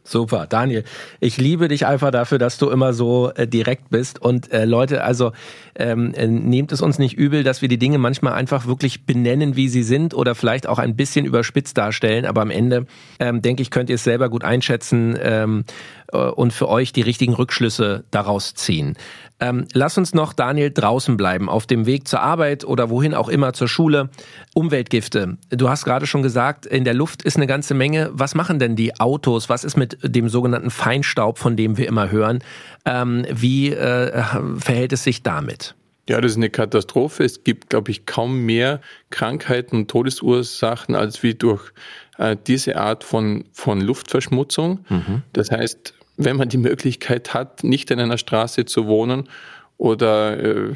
Super, 0.03 0.47
Daniel. 0.47 0.83
Ich 1.19 1.37
liebe 1.37 1.67
dich 1.67 1.85
einfach 1.85 2.11
dafür, 2.11 2.37
dass 2.39 2.57
du 2.57 2.69
immer 2.69 2.91
so 2.91 3.31
äh, 3.35 3.47
direkt 3.47 3.91
bist. 3.91 4.21
Und 4.21 4.51
äh, 4.51 4.65
Leute, 4.65 5.03
also 5.03 5.31
ähm, 5.75 6.13
äh, 6.15 6.27
nehmt 6.27 6.71
es 6.71 6.81
uns 6.81 6.99
nicht 6.99 7.17
übel, 7.17 7.43
dass 7.43 7.61
wir 7.61 7.69
die 7.69 7.77
Dinge 7.77 7.97
manchmal 7.97 8.33
einfach 8.33 8.65
wirklich 8.65 9.05
benennen, 9.05 9.55
wie 9.55 9.69
sie 9.69 9.83
sind 9.83 10.13
oder 10.13 10.35
vielleicht 10.35 10.67
auch 10.67 10.79
ein 10.79 10.95
bisschen 10.95 11.25
überspitzt 11.25 11.77
darstellen. 11.77 12.25
Aber 12.25 12.41
am 12.41 12.49
Ende, 12.49 12.87
ähm, 13.19 13.41
denke 13.41 13.61
ich, 13.61 13.69
könnt 13.69 13.89
ihr 13.89 13.95
es 13.95 14.03
selber 14.03 14.29
gut 14.29 14.43
einschätzen 14.43 15.17
ähm, 15.21 15.65
äh, 16.00 16.00
und 16.17 16.53
für 16.53 16.69
euch 16.69 16.93
die 16.93 17.01
richtigen 17.01 17.33
Rückschlüsse 17.33 18.03
daraus 18.11 18.53
ziehen. 18.53 18.97
Ähm, 19.39 19.67
lass 19.73 19.97
uns 19.97 20.13
noch, 20.13 20.33
Daniel, 20.33 20.69
draußen 20.69 21.17
bleiben, 21.17 21.49
auf 21.49 21.65
dem 21.65 21.87
Weg 21.87 22.07
zur 22.07 22.21
Arbeit 22.21 22.63
oder 22.63 22.91
wohin 22.91 23.15
auch 23.15 23.27
immer, 23.27 23.53
zur 23.53 23.67
Schule. 23.67 24.09
Umweltgifte. 24.53 25.37
Du 25.49 25.67
hast 25.67 25.83
gerade 25.83 26.05
schon 26.05 26.21
gesagt, 26.21 26.67
in 26.67 26.85
der 26.85 26.93
Luft 26.93 27.23
ist 27.23 27.37
eine 27.37 27.47
ganze 27.47 27.73
Menge. 27.73 28.11
Was 28.13 28.35
machen 28.35 28.59
denn 28.59 28.75
die 28.75 28.99
Autos? 28.99 29.49
Was 29.49 29.63
ist 29.63 29.77
mit 29.77 29.97
dem 30.03 30.29
sogenannten 30.29 30.69
Feinstaub, 30.69 31.39
von 31.39 31.55
dem 31.55 31.77
wir 31.77 31.87
immer 31.87 32.11
hören? 32.11 32.43
Ähm, 32.85 33.25
wie 33.31 33.71
äh, 33.71 34.23
verhält 34.59 34.93
es 34.93 35.03
sich 35.03 35.23
damit? 35.23 35.73
Ja, 36.07 36.19
das 36.21 36.31
ist 36.31 36.37
eine 36.37 36.49
Katastrophe. 36.49 37.23
Es 37.23 37.43
gibt, 37.43 37.69
glaube 37.69 37.89
ich, 37.89 38.05
kaum 38.05 38.45
mehr 38.45 38.79
Krankheiten 39.09 39.75
und 39.77 39.87
Todesursachen 39.89 40.93
als 40.93 41.23
wie 41.23 41.33
durch 41.33 41.71
äh, 42.17 42.35
diese 42.47 42.75
Art 42.75 43.03
von, 43.03 43.45
von 43.53 43.81
Luftverschmutzung. 43.81 44.85
Mhm. 44.89 45.23
Das 45.33 45.51
heißt, 45.51 45.93
wenn 46.17 46.37
man 46.37 46.49
die 46.49 46.57
Möglichkeit 46.57 47.33
hat, 47.33 47.63
nicht 47.63 47.91
in 47.91 47.99
einer 47.99 48.17
Straße 48.17 48.65
zu 48.65 48.87
wohnen 48.87 49.29
oder 49.77 50.39
äh, 50.39 50.73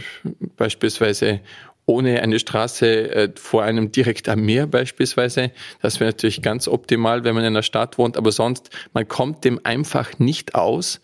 beispielsweise 0.57 1.41
ohne 1.85 2.21
eine 2.21 2.39
Straße 2.39 3.11
äh, 3.11 3.29
vor 3.35 3.63
einem 3.63 3.91
direkt 3.91 4.27
am 4.27 4.41
Meer 4.41 4.65
beispielsweise. 4.67 5.51
Das 5.81 5.99
wäre 5.99 6.09
natürlich 6.09 6.41
ganz 6.41 6.67
optimal, 6.67 7.23
wenn 7.23 7.35
man 7.35 7.43
in 7.43 7.53
einer 7.53 7.63
Stadt 7.63 7.97
wohnt, 7.97 8.17
aber 8.17 8.31
sonst, 8.31 8.69
man 8.93 9.07
kommt 9.07 9.43
dem 9.43 9.59
einfach 9.63 10.17
nicht 10.17 10.55
aus. 10.55 11.01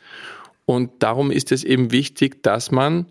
Und 0.65 0.91
darum 1.03 1.31
ist 1.31 1.51
es 1.51 1.63
eben 1.63 1.91
wichtig, 1.91 2.41
dass 2.43 2.71
man 2.71 3.05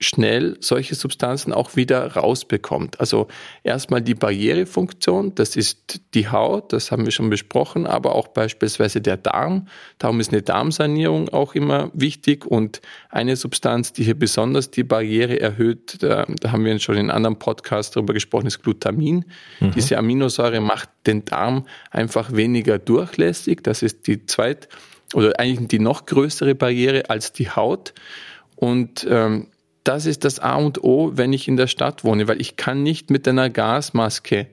schnell 0.00 0.56
solche 0.60 0.94
Substanzen 0.94 1.52
auch 1.52 1.76
wieder 1.76 2.16
rausbekommt. 2.16 2.98
Also 3.00 3.28
erstmal 3.62 4.00
die 4.00 4.14
Barrierefunktion, 4.14 5.34
das 5.34 5.56
ist 5.56 6.00
die 6.14 6.28
Haut, 6.28 6.72
das 6.72 6.90
haben 6.90 7.04
wir 7.04 7.12
schon 7.12 7.28
besprochen, 7.28 7.86
aber 7.86 8.14
auch 8.14 8.28
beispielsweise 8.28 9.02
der 9.02 9.18
Darm. 9.18 9.68
Darum 9.98 10.18
ist 10.18 10.32
eine 10.32 10.40
Darmsanierung 10.40 11.28
auch 11.28 11.54
immer 11.54 11.90
wichtig 11.92 12.46
und 12.46 12.80
eine 13.10 13.36
Substanz, 13.36 13.92
die 13.92 14.04
hier 14.04 14.18
besonders 14.18 14.70
die 14.70 14.84
Barriere 14.84 15.38
erhöht, 15.38 16.02
da, 16.02 16.24
da 16.24 16.50
haben 16.50 16.64
wir 16.64 16.78
schon 16.78 16.94
in 16.94 17.02
einem 17.02 17.16
anderen 17.16 17.38
Podcast 17.38 17.94
darüber 17.94 18.14
gesprochen, 18.14 18.46
ist 18.46 18.62
Glutamin. 18.62 19.26
Mhm. 19.60 19.72
Diese 19.72 19.98
Aminosäure 19.98 20.62
macht 20.62 20.88
den 21.06 21.26
Darm 21.26 21.66
einfach 21.90 22.32
weniger 22.32 22.78
durchlässig. 22.78 23.62
Das 23.62 23.82
ist 23.82 24.06
die 24.06 24.24
zweit 24.24 24.68
oder 25.12 25.38
eigentlich 25.38 25.68
die 25.68 25.78
noch 25.78 26.06
größere 26.06 26.54
Barriere 26.54 27.10
als 27.10 27.34
die 27.34 27.50
Haut. 27.50 27.92
Und 28.56 29.06
ähm, 29.08 29.48
das 29.84 30.06
ist 30.06 30.24
das 30.24 30.38
A 30.38 30.56
und 30.56 30.82
O, 30.84 31.12
wenn 31.14 31.32
ich 31.32 31.48
in 31.48 31.56
der 31.56 31.66
Stadt 31.66 32.04
wohne, 32.04 32.28
weil 32.28 32.40
ich 32.40 32.56
kann 32.56 32.82
nicht 32.82 33.10
mit 33.10 33.26
einer 33.26 33.50
Gasmaske 33.50 34.46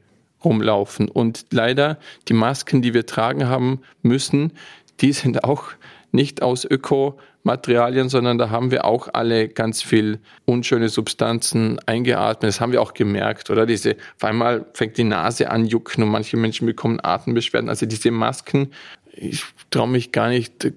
rumlaufen. 0.44 1.10
Und 1.10 1.48
leider 1.52 1.98
die 2.28 2.34
Masken, 2.34 2.82
die 2.82 2.94
wir 2.94 3.06
tragen 3.06 3.48
haben 3.48 3.82
müssen, 4.02 4.54
die 5.02 5.12
sind 5.12 5.44
auch 5.44 5.66
nicht 6.12 6.42
aus 6.42 6.66
Ökomaterialien, 6.66 8.10
sondern 8.10 8.38
da 8.38 8.50
haben 8.50 8.72
wir 8.72 8.86
auch 8.86 9.10
alle 9.14 9.50
ganz 9.50 9.82
viel 9.82 10.20
unschöne 10.46 10.90
Substanzen 10.90 11.80
eingeatmet. 11.86 12.48
Das 12.50 12.62
haben 12.62 12.72
wir 12.72 12.82
auch 12.82 12.94
gemerkt, 12.94 13.50
oder? 13.50 13.66
Diese, 13.66 13.98
auf 14.16 14.24
einmal 14.24 14.66
fängt 14.74 14.98
die 14.98 15.04
Nase 15.04 15.50
an 15.52 15.66
jucken 15.66 16.04
und 16.04 16.10
manche 16.10 16.38
Menschen 16.38 16.66
bekommen 16.66 17.00
Atembeschwerden. 17.04 17.70
Also 17.70 17.86
diese 17.86 18.12
Masken, 18.12 18.72
ich 19.14 19.44
traue 19.70 19.90
mich 19.90 20.12
gar 20.12 20.30
nicht 20.30 20.72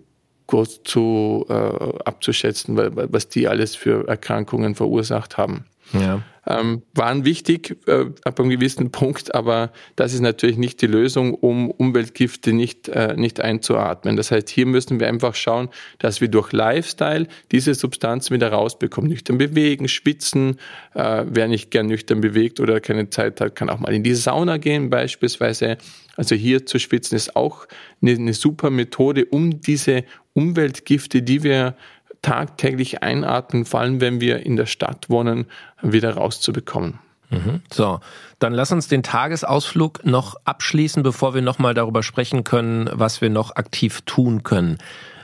kurz 0.51 0.83
zu 0.83 1.47
äh, 1.49 1.53
abzuschätzen, 1.53 2.77
was 2.77 3.29
die 3.29 3.47
alles 3.47 3.77
für 3.77 4.09
Erkrankungen 4.09 4.75
verursacht 4.75 5.39
haben. 5.39 5.65
Ja. 5.93 6.23
Ähm, 6.47 6.83
waren 6.95 7.27
wichtig 7.27 7.77
äh, 7.87 8.07
ab 8.25 8.41
einem 8.41 8.49
gewissen 8.49 8.91
Punkt, 8.91 9.35
aber 9.35 9.73
das 9.97 10.15
ist 10.15 10.21
natürlich 10.21 10.57
nicht 10.57 10.81
die 10.81 10.87
Lösung, 10.87 11.35
um 11.35 11.71
Umweltgifte 11.71 12.55
nicht, 12.55 12.89
äh, 12.89 13.15
nicht 13.15 13.41
einzuatmen. 13.41 14.17
Das 14.17 14.31
heißt, 14.31 14.49
hier 14.49 14.65
müssen 14.65 15.01
wir 15.01 15.09
einfach 15.09 15.35
schauen, 15.35 15.69
dass 15.99 16.23
wir 16.23 16.29
durch 16.29 16.53
Lifestyle 16.53 17.27
diese 17.53 17.75
Substanzen 17.75 18.35
wieder 18.35 18.51
rausbekommen. 18.51 19.11
Nüchtern 19.11 19.37
bewegen, 19.37 19.87
schwitzen. 19.87 20.57
Äh, 20.95 21.25
wer 21.29 21.47
nicht 21.47 21.71
gern 21.71 21.87
nüchtern 21.87 22.23
bewegt 22.23 22.59
oder 22.59 22.81
keine 22.81 23.11
Zeit 23.11 23.41
hat, 23.41 23.55
kann 23.55 23.69
auch 23.69 23.79
mal 23.79 23.93
in 23.93 24.03
die 24.03 24.15
Sauna 24.15 24.57
gehen 24.57 24.89
beispielsweise. 24.89 25.77
Also 26.17 26.35
hier 26.35 26.65
zu 26.65 26.79
schwitzen 26.79 27.17
ist 27.17 27.37
auch 27.37 27.67
eine, 28.01 28.13
eine 28.13 28.35
super 28.35 28.71
Methode, 28.71 29.27
um 29.27 29.61
diese 29.61 30.05
Umweltgifte, 30.33 31.23
die 31.23 31.43
wir 31.43 31.77
tagtäglich 32.23 33.03
einatmen, 33.03 33.65
vor 33.65 33.81
allem 33.81 34.01
wenn 34.01 34.21
wir 34.21 34.45
in 34.45 34.57
der 34.57 34.67
Stadt 34.67 35.09
wohnen, 35.09 35.47
wieder 35.83 36.15
rauszubekommen. 36.15 36.99
Mhm. 37.31 37.61
So, 37.73 38.01
dann 38.39 38.53
lass 38.53 38.73
uns 38.73 38.89
den 38.89 39.03
Tagesausflug 39.03 40.05
noch 40.05 40.37
abschließen, 40.45 41.03
bevor 41.03 41.35
wir 41.35 41.43
nochmal 41.43 41.75
darüber 41.75 42.03
sprechen 42.03 42.45
können, 42.45 42.91
was 42.93 43.21
wir 43.21 43.31
noch 43.31 43.57
aktiv 43.57 44.01
tun 44.05 44.43
können. 44.43 44.79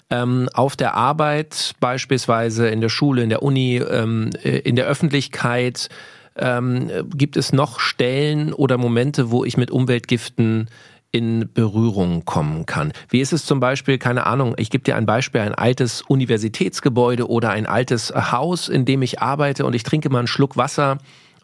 Ähm, 0.09 0.49
auf 0.55 0.76
der 0.76 0.94
Arbeit, 0.94 1.74
beispielsweise 1.80 2.68
in 2.68 2.80
der 2.80 2.88
Schule, 2.88 3.24
in 3.24 3.28
der 3.28 3.42
Uni, 3.42 3.78
ähm, 3.78 4.30
äh, 4.44 4.59
in 4.59 4.76
der 4.76 4.86
Öffentlichkeit, 4.86 5.88
ähm, 6.36 6.90
gibt 7.16 7.36
es 7.36 7.53
noch 7.53 7.80
Stellen 7.80 8.53
oder 8.53 8.78
Momente, 8.78 9.30
wo 9.30 9.44
ich 9.44 9.57
mit 9.57 9.72
Umweltgiften 9.72 10.68
in 11.12 11.50
Berührung 11.52 12.24
kommen 12.24 12.66
kann. 12.66 12.92
Wie 13.09 13.20
ist 13.20 13.32
es 13.32 13.46
zum 13.46 13.61
Beispiel, 13.61 13.98
keine 13.98 14.26
Ahnung, 14.26 14.54
ich 14.59 14.70
gebe 14.70 14.84
dir 14.84 14.96
ein 14.96 15.07
Beispiel, 15.07 15.40
ein 15.40 15.54
altes 15.54 16.02
Universitätsgebäude 16.02 17.28
oder 17.28 17.50
ein 17.50 17.66
altes 17.66 18.12
Haus, 18.14 18.68
in 18.68 18.84
dem 18.84 19.02
ich 19.02 19.20
arbeite 19.20 19.64
und 19.64 19.74
ich 19.74 19.82
trinke 19.82 20.11
mal 20.11 20.18
einen 20.18 20.26
Schluck 20.26 20.57
Wasser 20.57 20.98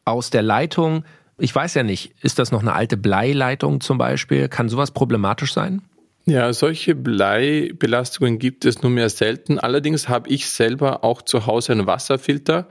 aus 0.04 0.30
der 0.30 0.42
Leitung. 0.42 1.04
Ich 1.38 1.54
weiß 1.54 1.74
ja 1.74 1.82
nicht, 1.82 2.12
ist 2.22 2.38
das 2.38 2.52
noch 2.52 2.60
eine 2.60 2.74
alte 2.74 2.96
Bleileitung 2.96 3.80
zum 3.80 3.98
Beispiel? 3.98 4.48
Kann 4.48 4.68
sowas 4.68 4.90
problematisch 4.90 5.52
sein? 5.52 5.82
Ja, 6.24 6.52
solche 6.52 6.94
Bleibelastungen 6.94 8.38
gibt 8.38 8.64
es 8.64 8.82
nur 8.82 8.92
mehr 8.92 9.08
selten. 9.08 9.58
Allerdings 9.58 10.08
habe 10.08 10.28
ich 10.28 10.48
selber 10.48 11.02
auch 11.02 11.22
zu 11.22 11.46
Hause 11.46 11.72
einen 11.72 11.86
Wasserfilter 11.86 12.68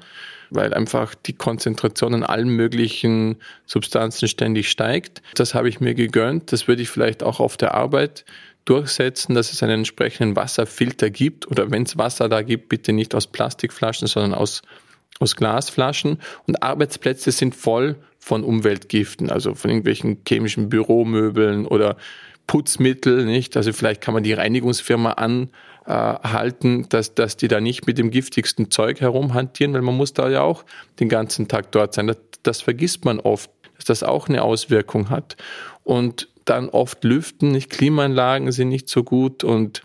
weil 0.52 0.74
einfach 0.74 1.16
die 1.16 1.34
Konzentration 1.34 2.14
an 2.14 2.24
allen 2.24 2.50
möglichen 2.50 3.38
Substanzen 3.66 4.28
ständig 4.28 4.70
steigt. 4.70 5.22
Das 5.34 5.56
habe 5.56 5.70
ich 5.70 5.80
mir 5.80 5.96
gegönnt. 5.96 6.52
Das 6.52 6.68
würde 6.68 6.82
ich 6.82 6.90
vielleicht 6.90 7.24
auch 7.24 7.40
auf 7.40 7.58
der 7.58 7.74
Arbeit 7.74 8.26
durchsetzen, 8.66 9.34
dass 9.34 9.52
es 9.52 9.64
einen 9.64 9.80
entsprechenden 9.80 10.36
Wasserfilter 10.36 11.10
gibt 11.10 11.50
oder 11.50 11.72
wenn 11.72 11.84
es 11.84 11.98
Wasser 11.98 12.30
da 12.30 12.42
gibt, 12.42 12.70
bitte 12.70 12.94
nicht 12.94 13.16
aus 13.16 13.28
Plastikflaschen, 13.28 14.08
sondern 14.08 14.34
aus, 14.34 14.62
aus 15.20 15.36
Glasflaschen. 15.36 16.20
Und 16.46 16.62
Arbeitsplätze 16.62 17.32
sind 17.32 17.56
voll 17.56 17.96
von 18.20 18.44
Umweltgiften, 18.44 19.32
also 19.32 19.56
von 19.56 19.72
irgendwelchen 19.72 20.20
chemischen 20.28 20.70
Büromöbeln 20.70 21.66
oder 21.66 21.98
Putzmittel, 22.52 23.24
nicht? 23.24 23.56
Also 23.56 23.72
vielleicht 23.72 24.02
kann 24.02 24.14
man 24.14 24.24
die 24.24 24.34
Reinigungsfirma 24.34 25.14
an 25.14 25.52
äh, 25.86 26.52
dass, 26.90 27.16
dass 27.16 27.38
die 27.38 27.48
da 27.48 27.62
nicht 27.62 27.88
mit 27.88 27.98
dem 27.98 28.12
giftigsten 28.12 28.70
Zeug 28.70 29.00
herumhantieren, 29.00 29.74
weil 29.74 29.82
man 29.82 29.96
muss 29.96 30.12
da 30.12 30.30
ja 30.30 30.42
auch 30.42 30.66
den 31.00 31.08
ganzen 31.08 31.48
Tag 31.48 31.72
dort 31.72 31.94
sein. 31.94 32.08
Das, 32.08 32.18
das 32.44 32.60
vergisst 32.60 33.06
man 33.06 33.22
oft, 33.22 33.50
dass 33.78 33.86
das 33.86 34.04
auch 34.04 34.28
eine 34.28 34.44
Auswirkung 34.44 35.10
hat. 35.10 35.38
Und 35.86 36.28
dann 36.44 36.68
oft 36.68 37.06
lüften, 37.06 37.52
nicht 37.52 37.70
Klimaanlagen 37.70 38.52
sind 38.52 38.68
nicht 38.68 38.90
so 38.90 39.06
gut 39.06 39.46
und 39.46 39.84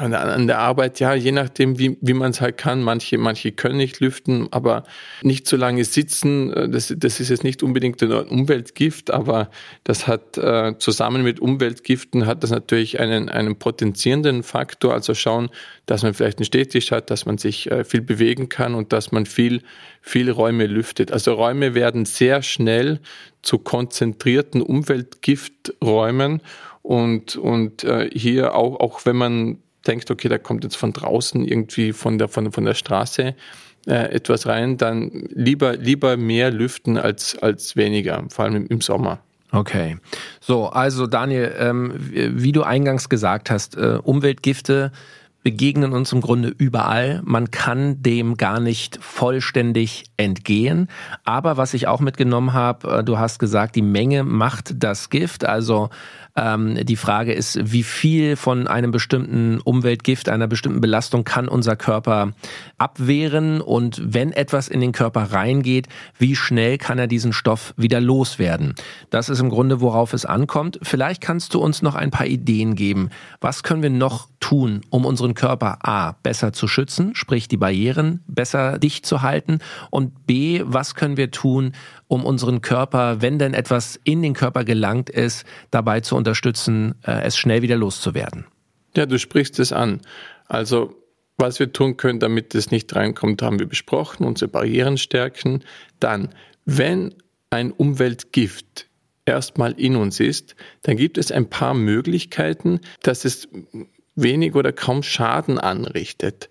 an, 0.00 0.14
an 0.14 0.46
der 0.46 0.58
Arbeit, 0.58 0.98
ja, 0.98 1.14
je 1.14 1.32
nachdem, 1.32 1.78
wie, 1.78 1.98
wie 2.00 2.14
man 2.14 2.30
es 2.30 2.40
halt 2.40 2.56
kann. 2.56 2.82
Manche, 2.82 3.18
manche 3.18 3.52
können 3.52 3.76
nicht 3.76 4.00
lüften, 4.00 4.48
aber 4.50 4.84
nicht 5.22 5.46
so 5.46 5.56
lange 5.56 5.84
sitzen. 5.84 6.52
Äh, 6.52 6.68
das, 6.68 6.92
das 6.96 7.20
ist 7.20 7.28
jetzt 7.28 7.44
nicht 7.44 7.62
unbedingt 7.62 8.02
ein 8.02 8.10
Umweltgift, 8.10 9.10
aber 9.10 9.50
das 9.84 10.06
hat 10.06 10.38
äh, 10.38 10.76
zusammen 10.78 11.22
mit 11.22 11.40
Umweltgiften 11.40 12.26
hat 12.26 12.42
das 12.42 12.50
natürlich 12.50 12.98
einen, 12.98 13.28
einen 13.28 13.56
potenzierenden 13.56 14.42
Faktor. 14.42 14.94
Also 14.94 15.14
schauen, 15.14 15.50
dass 15.86 16.02
man 16.02 16.14
vielleicht 16.14 16.38
einen 16.38 16.46
Stehtisch 16.46 16.90
hat, 16.90 17.10
dass 17.10 17.26
man 17.26 17.36
sich 17.38 17.70
äh, 17.70 17.84
viel 17.84 18.00
bewegen 18.00 18.48
kann 18.48 18.74
und 18.74 18.92
dass 18.92 19.12
man 19.12 19.26
viel, 19.26 19.62
viel 20.00 20.30
Räume 20.30 20.66
lüftet. 20.66 21.12
Also 21.12 21.34
Räume 21.34 21.74
werden 21.74 22.06
sehr 22.06 22.42
schnell 22.42 23.00
zu 23.42 23.58
konzentrierten 23.58 24.62
Umweltgifträumen 24.62 26.40
und, 26.82 27.36
und 27.36 27.84
äh, 27.84 28.08
hier 28.12 28.54
auch, 28.54 28.80
auch 28.80 29.04
wenn 29.04 29.16
man 29.16 29.58
denkt, 29.86 30.10
okay, 30.10 30.28
da 30.28 30.38
kommt 30.38 30.64
jetzt 30.64 30.76
von 30.76 30.92
draußen 30.92 31.44
irgendwie 31.44 31.92
von 31.92 32.18
der, 32.18 32.28
von, 32.28 32.52
von 32.52 32.64
der 32.64 32.74
Straße 32.74 33.34
äh, 33.86 34.12
etwas 34.12 34.46
rein, 34.46 34.76
dann 34.76 35.10
lieber, 35.30 35.76
lieber 35.76 36.16
mehr 36.16 36.50
lüften 36.50 36.98
als, 36.98 37.38
als 37.38 37.76
weniger, 37.76 38.24
vor 38.28 38.44
allem 38.44 38.66
im, 38.66 38.80
Sommer. 38.80 39.20
Okay. 39.52 39.96
So, 40.40 40.66
also 40.68 41.06
Daniel, 41.06 41.54
ähm, 41.58 41.94
wie 41.96 42.52
du 42.52 42.62
eingangs 42.62 43.08
gesagt 43.08 43.50
hast, 43.50 43.76
äh, 43.76 43.98
Umweltgifte 44.02 44.92
begegnen 45.42 45.92
uns 45.92 46.12
im 46.12 46.20
Grunde 46.20 46.48
überall. 46.48 47.22
Man 47.24 47.50
kann 47.50 48.02
dem 48.02 48.36
gar 48.36 48.60
nicht 48.60 48.98
vollständig 49.02 50.04
entgehen. 50.16 50.88
Aber 51.24 51.56
was 51.56 51.72
ich 51.72 51.86
auch 51.86 52.00
mitgenommen 52.00 52.52
habe, 52.52 52.98
äh, 52.98 53.04
du 53.04 53.18
hast 53.18 53.38
gesagt, 53.38 53.74
die 53.76 53.82
Menge 53.82 54.22
macht 54.22 54.82
das 54.82 55.08
Gift. 55.08 55.44
Also 55.44 55.88
ähm, 56.40 56.84
die 56.86 56.96
Frage 56.96 57.32
ist, 57.32 57.58
wie 57.72 57.82
viel 57.82 58.36
von 58.36 58.66
einem 58.66 58.90
bestimmten 58.90 59.60
Umweltgift, 59.60 60.28
einer 60.28 60.46
bestimmten 60.46 60.80
Belastung 60.80 61.24
kann 61.24 61.48
unser 61.48 61.76
Körper 61.76 62.32
abwehren 62.78 63.60
und 63.60 64.00
wenn 64.02 64.32
etwas 64.32 64.68
in 64.68 64.80
den 64.80 64.92
Körper 64.92 65.32
reingeht, 65.32 65.88
wie 66.18 66.34
schnell 66.34 66.78
kann 66.78 66.98
er 66.98 67.06
diesen 67.06 67.32
Stoff 67.32 67.74
wieder 67.76 68.00
loswerden? 68.00 68.74
Das 69.10 69.28
ist 69.28 69.40
im 69.40 69.50
Grunde, 69.50 69.80
worauf 69.80 70.14
es 70.14 70.24
ankommt. 70.24 70.78
Vielleicht 70.82 71.20
kannst 71.20 71.54
du 71.54 71.60
uns 71.60 71.82
noch 71.82 71.94
ein 71.94 72.10
paar 72.10 72.26
Ideen 72.26 72.74
geben. 72.74 73.10
Was 73.40 73.62
können 73.62 73.82
wir 73.82 73.90
noch 73.90 74.28
tun, 74.40 74.80
um 74.88 75.04
unseren 75.04 75.34
Körper 75.34 75.78
A 75.82 76.12
besser 76.22 76.52
zu 76.52 76.66
schützen, 76.66 77.14
sprich 77.14 77.48
die 77.48 77.58
Barrieren 77.58 78.20
besser 78.26 78.78
dicht 78.78 79.04
zu 79.04 79.22
halten 79.22 79.58
und 79.90 80.26
B, 80.26 80.62
was 80.64 80.94
können 80.94 81.16
wir 81.16 81.30
tun, 81.30 81.72
um 82.10 82.24
unseren 82.24 82.60
Körper, 82.60 83.22
wenn 83.22 83.38
denn 83.38 83.54
etwas 83.54 84.00
in 84.02 84.20
den 84.20 84.34
Körper 84.34 84.64
gelangt 84.64 85.08
ist, 85.08 85.44
dabei 85.70 86.00
zu 86.00 86.16
unterstützen, 86.16 86.96
äh, 87.06 87.22
es 87.22 87.36
schnell 87.36 87.62
wieder 87.62 87.76
loszuwerden. 87.76 88.46
Ja, 88.96 89.06
du 89.06 89.16
sprichst 89.16 89.60
es 89.60 89.72
an. 89.72 90.00
Also 90.48 90.96
was 91.38 91.60
wir 91.60 91.72
tun 91.72 91.96
können, 91.96 92.18
damit 92.18 92.56
es 92.56 92.72
nicht 92.72 92.96
reinkommt, 92.96 93.42
haben 93.42 93.60
wir 93.60 93.68
besprochen, 93.68 94.26
unsere 94.26 94.50
Barrieren 94.50 94.98
stärken. 94.98 95.62
Dann, 96.00 96.30
wenn 96.64 97.14
ein 97.50 97.70
Umweltgift 97.70 98.88
erstmal 99.24 99.72
in 99.72 99.94
uns 99.94 100.18
ist, 100.18 100.56
dann 100.82 100.96
gibt 100.96 101.16
es 101.16 101.30
ein 101.30 101.48
paar 101.48 101.74
Möglichkeiten, 101.74 102.80
dass 103.04 103.24
es 103.24 103.48
wenig 104.16 104.56
oder 104.56 104.72
kaum 104.72 105.04
Schaden 105.04 105.58
anrichtet. 105.58 106.48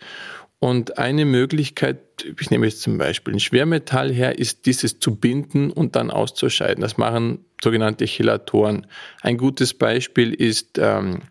Und 0.59 0.97
eine 0.97 1.23
Möglichkeit, 1.23 1.99
ich 2.39 2.51
nehme 2.51 2.65
jetzt 2.65 2.81
zum 2.81 2.97
Beispiel 2.97 3.33
ein 3.33 3.39
Schwermetall 3.39 4.11
her, 4.11 4.37
ist 4.37 4.65
dieses 4.65 4.99
zu 4.99 5.15
binden 5.15 5.71
und 5.71 5.95
dann 5.95 6.11
auszuscheiden. 6.11 6.81
Das 6.81 6.97
machen 6.97 7.45
sogenannte 7.63 8.05
Chelatoren. 8.05 8.85
Ein 9.21 9.37
gutes 9.37 9.73
Beispiel 9.73 10.33
ist 10.33 10.77
ähm, 10.77 11.21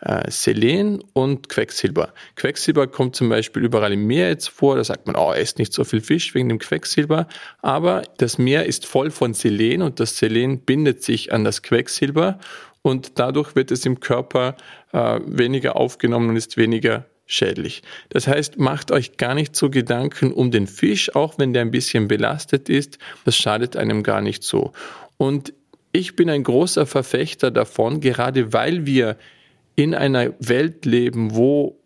äh, 0.00 0.30
Selen 0.30 1.02
und 1.12 1.48
Quecksilber. 1.48 2.12
Quecksilber 2.36 2.86
kommt 2.86 3.16
zum 3.16 3.28
Beispiel 3.28 3.64
überall 3.64 3.92
im 3.92 4.06
Meer 4.06 4.28
jetzt 4.28 4.48
vor. 4.48 4.76
Da 4.76 4.84
sagt 4.84 5.08
man, 5.08 5.16
oh, 5.16 5.32
esst 5.32 5.58
nicht 5.58 5.72
so 5.72 5.82
viel 5.82 6.00
Fisch 6.00 6.34
wegen 6.36 6.48
dem 6.48 6.60
Quecksilber. 6.60 7.26
Aber 7.62 8.02
das 8.18 8.38
Meer 8.38 8.66
ist 8.66 8.86
voll 8.86 9.10
von 9.10 9.34
Selen 9.34 9.82
und 9.82 9.98
das 9.98 10.18
Selen 10.18 10.60
bindet 10.60 11.02
sich 11.02 11.32
an 11.32 11.42
das 11.42 11.62
Quecksilber 11.62 12.38
und 12.82 13.18
dadurch 13.18 13.56
wird 13.56 13.72
es 13.72 13.84
im 13.86 13.98
Körper 13.98 14.56
äh, 14.92 15.18
weniger 15.26 15.74
aufgenommen 15.74 16.30
und 16.30 16.36
ist 16.36 16.56
weniger 16.56 17.06
schädlich. 17.28 17.82
Das 18.08 18.26
heißt, 18.26 18.58
macht 18.58 18.90
euch 18.90 19.16
gar 19.16 19.34
nicht 19.34 19.54
so 19.54 19.70
Gedanken 19.70 20.32
um 20.32 20.50
den 20.50 20.66
Fisch, 20.66 21.14
auch 21.14 21.38
wenn 21.38 21.52
der 21.52 21.62
ein 21.62 21.70
bisschen 21.70 22.08
belastet 22.08 22.68
ist. 22.68 22.98
Das 23.24 23.36
schadet 23.36 23.76
einem 23.76 24.02
gar 24.02 24.20
nicht 24.20 24.42
so. 24.42 24.72
Und 25.18 25.52
ich 25.92 26.16
bin 26.16 26.28
ein 26.30 26.42
großer 26.42 26.86
Verfechter 26.86 27.50
davon, 27.50 28.00
gerade 28.00 28.52
weil 28.52 28.86
wir 28.86 29.16
in 29.76 29.94
einer 29.94 30.34
Welt 30.40 30.84
leben, 30.86 31.36
wo 31.36 31.78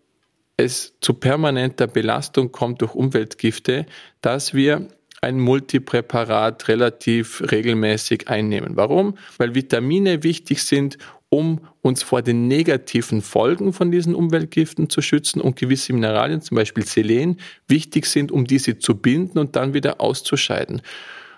es 0.56 0.94
zu 1.00 1.14
permanenter 1.14 1.86
Belastung 1.86 2.52
kommt 2.52 2.80
durch 2.80 2.94
Umweltgifte, 2.94 3.86
dass 4.20 4.54
wir 4.54 4.88
ein 5.22 5.38
Multipräparat 5.38 6.68
relativ 6.68 7.42
regelmäßig 7.50 8.28
einnehmen. 8.28 8.76
Warum? 8.76 9.16
Weil 9.38 9.54
Vitamine 9.54 10.24
wichtig 10.24 10.64
sind, 10.64 10.98
um 11.28 11.60
uns 11.80 12.02
vor 12.02 12.20
den 12.22 12.48
negativen 12.48 13.22
Folgen 13.22 13.72
von 13.72 13.90
diesen 13.90 14.14
Umweltgiften 14.14 14.90
zu 14.90 15.00
schützen 15.00 15.40
und 15.40 15.56
gewisse 15.56 15.92
Mineralien, 15.92 16.42
zum 16.42 16.56
Beispiel 16.56 16.84
Selen, 16.84 17.38
wichtig 17.68 18.06
sind, 18.06 18.30
um 18.30 18.46
diese 18.46 18.78
zu 18.78 18.96
binden 18.96 19.38
und 19.38 19.56
dann 19.56 19.72
wieder 19.72 20.00
auszuscheiden. 20.00 20.82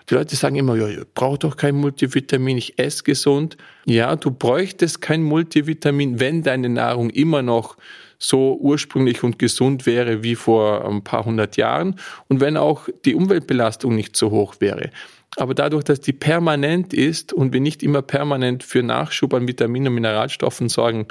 Die 0.09 0.15
Leute 0.15 0.35
sagen 0.35 0.55
immer, 0.55 0.75
ja, 0.75 0.87
ich 0.87 0.99
brauche 1.13 1.39
doch 1.39 1.55
kein 1.55 1.75
Multivitamin, 1.75 2.57
ich 2.57 2.77
esse 2.77 3.03
gesund. 3.03 3.55
Ja, 3.85 4.15
du 4.15 4.31
bräuchtest 4.31 4.99
kein 4.99 5.23
Multivitamin, 5.23 6.19
wenn 6.19 6.43
deine 6.43 6.69
Nahrung 6.69 7.09
immer 7.11 7.41
noch 7.41 7.77
so 8.17 8.57
ursprünglich 8.59 9.23
und 9.23 9.39
gesund 9.39 9.85
wäre 9.85 10.23
wie 10.23 10.35
vor 10.35 10.87
ein 10.87 11.03
paar 11.03 11.25
hundert 11.25 11.57
Jahren 11.57 11.99
und 12.27 12.39
wenn 12.39 12.57
auch 12.57 12.87
die 13.05 13.15
Umweltbelastung 13.15 13.95
nicht 13.95 14.15
so 14.15 14.31
hoch 14.31 14.55
wäre. 14.59 14.89
Aber 15.37 15.53
dadurch, 15.53 15.83
dass 15.83 15.99
die 15.99 16.13
permanent 16.13 16.93
ist 16.93 17.33
und 17.33 17.53
wir 17.53 17.59
nicht 17.59 17.83
immer 17.83 18.01
permanent 18.01 18.63
für 18.63 18.83
Nachschub 18.83 19.33
an 19.33 19.47
Vitaminen 19.47 19.89
und 19.89 19.95
Mineralstoffen 19.95 20.69
sorgen 20.69 21.07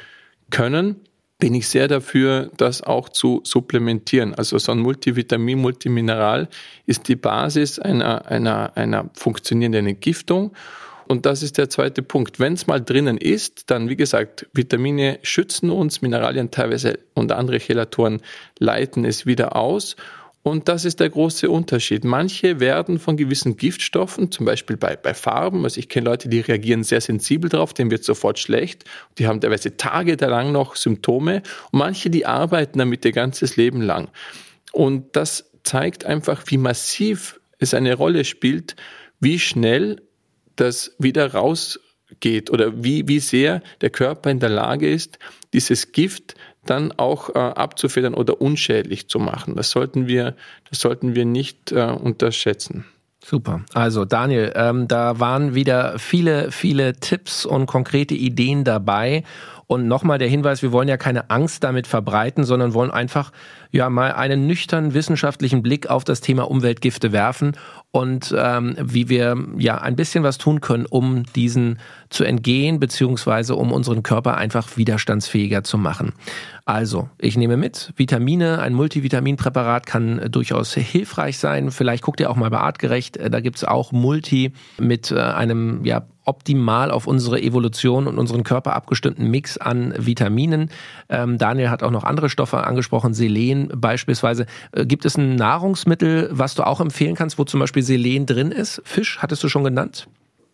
können, 0.51 0.97
bin 1.39 1.55
ich 1.55 1.69
sehr 1.69 1.89
dafür, 1.89 2.51
das 2.57 2.83
auch 2.83 3.09
zu 3.09 3.43
supplementieren. 3.45 4.35
Also 4.35 4.57
so 4.59 4.73
ein 4.73 4.79
Multivitamin, 4.79 5.59
Multimineral 5.59 6.49
ist 6.87 7.09
die 7.09 7.17
Basis 7.17 7.79
einer, 7.79 8.27
einer, 8.27 8.77
einer 8.77 9.11
funktionierenden 9.15 9.87
Entgiftung. 9.87 10.53
Und 11.07 11.27
das 11.27 11.43
ist 11.43 11.59
der 11.59 11.69
zweite 11.69 12.03
Punkt. 12.03 12.41
Wenn 12.41 12.55
es 12.55 12.67
mal 12.67 12.81
drinnen 12.81 13.19
ist, 13.19 13.71
dann, 13.71 13.89
wie 13.89 13.97
gesagt, 13.97 14.47
Vitamine 14.53 15.19
schützen 15.23 15.71
uns, 15.71 16.03
Mineralien 16.03 16.51
teilweise 16.51 16.99
und 17.15 17.33
andere 17.33 17.59
Chelatoren 17.59 18.21
leiten 18.59 19.05
es 19.05 19.27
wieder 19.27 19.57
aus. 19.57 19.97
Und 20.43 20.69
das 20.69 20.85
ist 20.85 21.01
der 21.01 21.09
große 21.09 21.49
Unterschied. 21.49 22.05
Manche 22.05 22.61
werden 22.61 22.99
von 22.99 23.17
gewissen 23.17 23.57
Giftstoffen, 23.57 24.31
zum 24.31 24.45
Beispiel 24.45 24.77
bei, 24.77 24.95
bei 24.95 25.15
Farben, 25.15 25.65
also 25.65 25.79
ich 25.79 25.89
kenne 25.89 26.05
Leute, 26.11 26.29
die 26.29 26.41
reagieren 26.41 26.85
sehr 26.85 27.01
sensibel 27.01 27.49
drauf, 27.49 27.73
denen 27.73 27.91
wird 27.91 28.05
sofort 28.05 28.39
schlecht, 28.39 28.85
die 29.17 29.27
haben 29.27 29.41
teilweise 29.41 29.79
tagelang 29.79 30.53
noch 30.53 30.77
Symptome 30.77 31.43
und 31.73 31.79
manche, 31.79 32.11
die 32.11 32.27
arbeiten 32.27 32.79
damit 32.79 33.07
ihr 33.07 33.13
ganzes 33.13 33.57
Leben 33.57 33.81
lang. 33.81 34.11
Und 34.73 35.17
das 35.17 35.51
zeigt 35.63 36.05
einfach, 36.05 36.43
wie 36.49 36.59
massiv 36.59 37.41
es 37.59 37.73
eine 37.73 37.95
Rolle 37.95 38.27
spielt, 38.27 38.77
wie 39.21 39.39
schnell 39.39 40.03
das 40.57 40.95
wieder 40.99 41.33
rausgeht 41.33 42.51
oder 42.51 42.85
wie, 42.85 43.09
wie 43.09 43.21
sehr 43.21 43.63
der 43.81 43.91
Körper 43.91 44.31
in 44.31 44.41
der 44.41 44.51
Lage 44.51 44.91
ist, 44.91 45.19
dieses 45.53 45.93
Gift 45.93 46.35
dann 46.67 46.93
auch 46.93 47.31
äh, 47.35 47.39
abzufedern 47.39 48.15
oder 48.15 48.41
unschädlich 48.41 49.09
zu 49.09 49.19
machen. 49.19 49.55
Das 49.57 49.71
sollten 49.71 50.07
wir, 50.07 50.35
das 50.71 50.81
sollten 50.81 51.15
wir 51.15 51.25
nicht 51.25 51.73
äh, 51.73 51.83
unterschätzen. 51.85 52.87
Super. 53.25 53.63
Also 53.73 54.05
Daniel, 54.05 54.53
ähm, 54.55 54.87
da 54.87 55.19
waren 55.19 55.55
wieder 55.55 55.99
viele, 55.99 56.51
viele 56.51 56.95
Tipps 56.95 57.47
und 57.47 57.65
konkrete 57.67 58.15
Ideen 58.15 58.65
dabei. 58.65 59.25
Und 59.67 59.89
nochmal 59.89 60.19
der 60.19 60.29
Hinweis, 60.29 60.63
wir 60.63 60.73
wollen 60.73 60.89
ja 60.89 60.97
keine 60.97 61.31
Angst 61.31 61.65
damit 61.65 61.87
verbreiten, 61.87 62.45
sondern 62.45 62.75
wollen 62.75 62.91
einfach 62.91 63.33
ja 63.71 63.91
mal 63.91 64.13
einen 64.13 64.47
nüchternen 64.47 64.95
wissenschaftlichen 64.95 65.63
Blick 65.63 65.89
auf 65.89 66.05
das 66.05 66.21
Thema 66.21 66.51
Umweltgifte 66.51 67.13
werfen 67.13 67.57
und 67.91 68.35
ähm, 68.37 68.77
wie 68.81 69.09
wir 69.09 69.37
ja 69.57 69.79
ein 69.79 69.97
bisschen 69.97 70.25
was 70.25 70.39
tun 70.39 70.61
können, 70.61 70.87
um 70.87 71.23
diesen 71.35 71.79
zu 72.11 72.25
entgehen, 72.25 72.81
beziehungsweise 72.81 73.55
um 73.55 73.73
unseren 73.73 74.03
Körper 74.03 74.37
einfach 74.37 74.77
widerstandsfähiger 74.77 75.65
zu 75.65 75.79
machen. 75.79 76.13
Also, 76.65 77.09
ich 77.19 77.37
nehme 77.37 77.57
mit, 77.57 77.93
Vitamine, 77.97 78.59
ein 78.61 78.75
Multivitaminpräparat 78.75 79.87
kann 79.87 80.31
durchaus 80.31 80.75
hilfreich 80.75 81.39
sein. 81.39 81.71
Vielleicht 81.71 82.03
guckt 82.03 82.21
ihr 82.21 82.31
auch 82.31 82.37
mal 82.37 82.51
bei 82.51 82.59
Artgerecht, 82.59 83.19
da 83.21 83.41
gibt's 83.41 83.65
auch 83.65 83.93
Multi 83.93 84.53
mit 84.79 85.11
äh, 85.11 85.21
einem 85.21 85.85
ja, 85.85 86.07
optimal 86.25 86.91
auf 86.91 87.07
unsere 87.07 87.41
Evolution 87.41 88.07
und 88.07 88.19
unseren 88.19 88.45
Körper 88.45 88.75
abgestimmten 88.75 89.31
Mix 89.31 89.59
an 89.59 89.95
Vitaminen. 89.97 90.71
Ähm, 91.09 91.39
Daniel 91.39 91.71
hat 91.71 91.83
auch 91.83 91.91
noch 91.91 92.05
andere 92.05 92.29
Stoffe 92.29 92.65
angesprochen, 92.65 93.15
Selen 93.15 93.69
beispielsweise. 93.75 94.47
Äh, 94.73 94.87
gibt 94.87 95.05
es 95.05 95.17
ein 95.17 95.37
Nahrungsmittel, 95.37 96.29
was 96.33 96.55
du 96.55 96.67
auch 96.67 96.81
empfehlen 96.81 97.15
kannst, 97.15 97.39
wo 97.39 97.45
zum 97.45 97.61
Beispiel 97.61 97.83
Selen 97.83 98.27
drin 98.27 98.51
ist? 98.51 98.83
Fisch, 98.85 99.19
hattest 99.21 99.43
du 99.43 99.49
schon 99.49 99.65
genannt? 99.65 100.09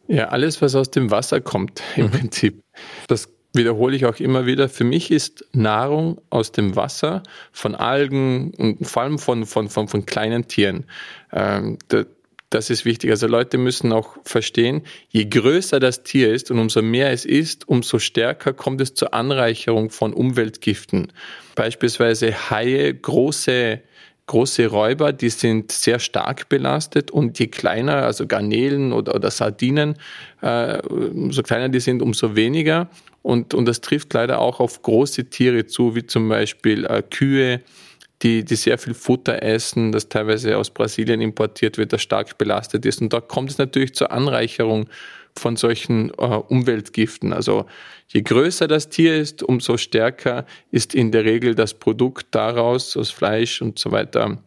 Ja, 0.08 0.28
alles, 0.28 0.60
was 0.60 0.74
aus 0.74 0.90
dem 0.90 1.10
Wasser 1.10 1.40
kommt, 1.40 1.82
im 1.96 2.06
mhm. 2.06 2.10
Prinzip. 2.10 2.62
Das 3.06 3.28
wiederhole 3.52 3.96
ich 3.96 4.06
auch 4.06 4.16
immer 4.16 4.46
wieder. 4.46 4.68
Für 4.68 4.84
mich 4.84 5.10
ist 5.10 5.44
Nahrung 5.52 6.20
aus 6.30 6.52
dem 6.52 6.76
Wasser 6.76 7.22
von 7.52 7.74
Algen 7.74 8.52
und 8.54 8.86
vor 8.86 9.02
allem 9.02 9.18
von, 9.18 9.46
von, 9.46 9.68
von, 9.68 9.88
von 9.88 10.06
kleinen 10.06 10.48
Tieren. 10.48 10.84
Ähm, 11.32 11.78
das 12.50 12.68
ist 12.68 12.84
wichtig. 12.84 13.10
Also 13.10 13.26
Leute 13.26 13.58
müssen 13.58 13.92
auch 13.92 14.16
verstehen, 14.24 14.82
je 15.08 15.24
größer 15.24 15.80
das 15.80 16.02
Tier 16.02 16.32
ist 16.32 16.50
und 16.50 16.58
umso 16.58 16.82
mehr 16.82 17.10
es 17.12 17.24
ist, 17.24 17.68
umso 17.68 17.98
stärker 17.98 18.52
kommt 18.52 18.80
es 18.80 18.94
zur 18.94 19.14
Anreicherung 19.14 19.90
von 19.90 20.12
Umweltgiften. 20.12 21.12
Beispielsweise 21.54 22.50
Haie, 22.50 22.92
große 22.94 23.80
große 24.30 24.68
Räuber, 24.68 25.12
die 25.12 25.28
sind 25.28 25.72
sehr 25.72 25.98
stark 25.98 26.48
belastet 26.48 27.10
und 27.10 27.40
je 27.40 27.48
kleiner, 27.48 28.04
also 28.04 28.28
Garnelen 28.28 28.92
oder, 28.92 29.16
oder 29.16 29.28
Sardinen, 29.28 29.96
äh, 30.40 30.78
umso 30.82 31.42
kleiner 31.42 31.68
die 31.68 31.80
sind, 31.80 32.00
umso 32.00 32.36
weniger. 32.36 32.88
Und, 33.22 33.54
und 33.54 33.66
das 33.66 33.80
trifft 33.80 34.14
leider 34.14 34.38
auch 34.38 34.60
auf 34.60 34.82
große 34.82 35.24
Tiere 35.30 35.66
zu, 35.66 35.96
wie 35.96 36.06
zum 36.06 36.28
Beispiel 36.28 36.86
äh, 36.86 37.02
Kühe, 37.02 37.60
die, 38.22 38.44
die 38.44 38.56
sehr 38.56 38.78
viel 38.78 38.94
Futter 38.94 39.42
essen, 39.42 39.92
das 39.92 40.08
teilweise 40.08 40.58
aus 40.58 40.70
Brasilien 40.70 41.20
importiert 41.20 41.78
wird, 41.78 41.92
das 41.92 42.02
stark 42.02 42.36
belastet 42.38 42.84
ist. 42.84 43.00
Und 43.00 43.12
da 43.12 43.20
kommt 43.20 43.50
es 43.50 43.58
natürlich 43.58 43.94
zur 43.94 44.12
Anreicherung 44.12 44.88
von 45.36 45.56
solchen 45.56 46.10
äh, 46.10 46.12
Umweltgiften. 46.14 47.32
Also 47.32 47.66
je 48.08 48.22
größer 48.22 48.68
das 48.68 48.88
Tier 48.88 49.16
ist, 49.16 49.42
umso 49.42 49.76
stärker 49.76 50.44
ist 50.70 50.94
in 50.94 51.12
der 51.12 51.24
Regel 51.24 51.54
das 51.54 51.74
Produkt 51.74 52.26
daraus, 52.32 52.96
aus 52.96 53.10
Fleisch 53.10 53.62
und 53.62 53.78
so 53.78 53.92
weiter, 53.92 54.38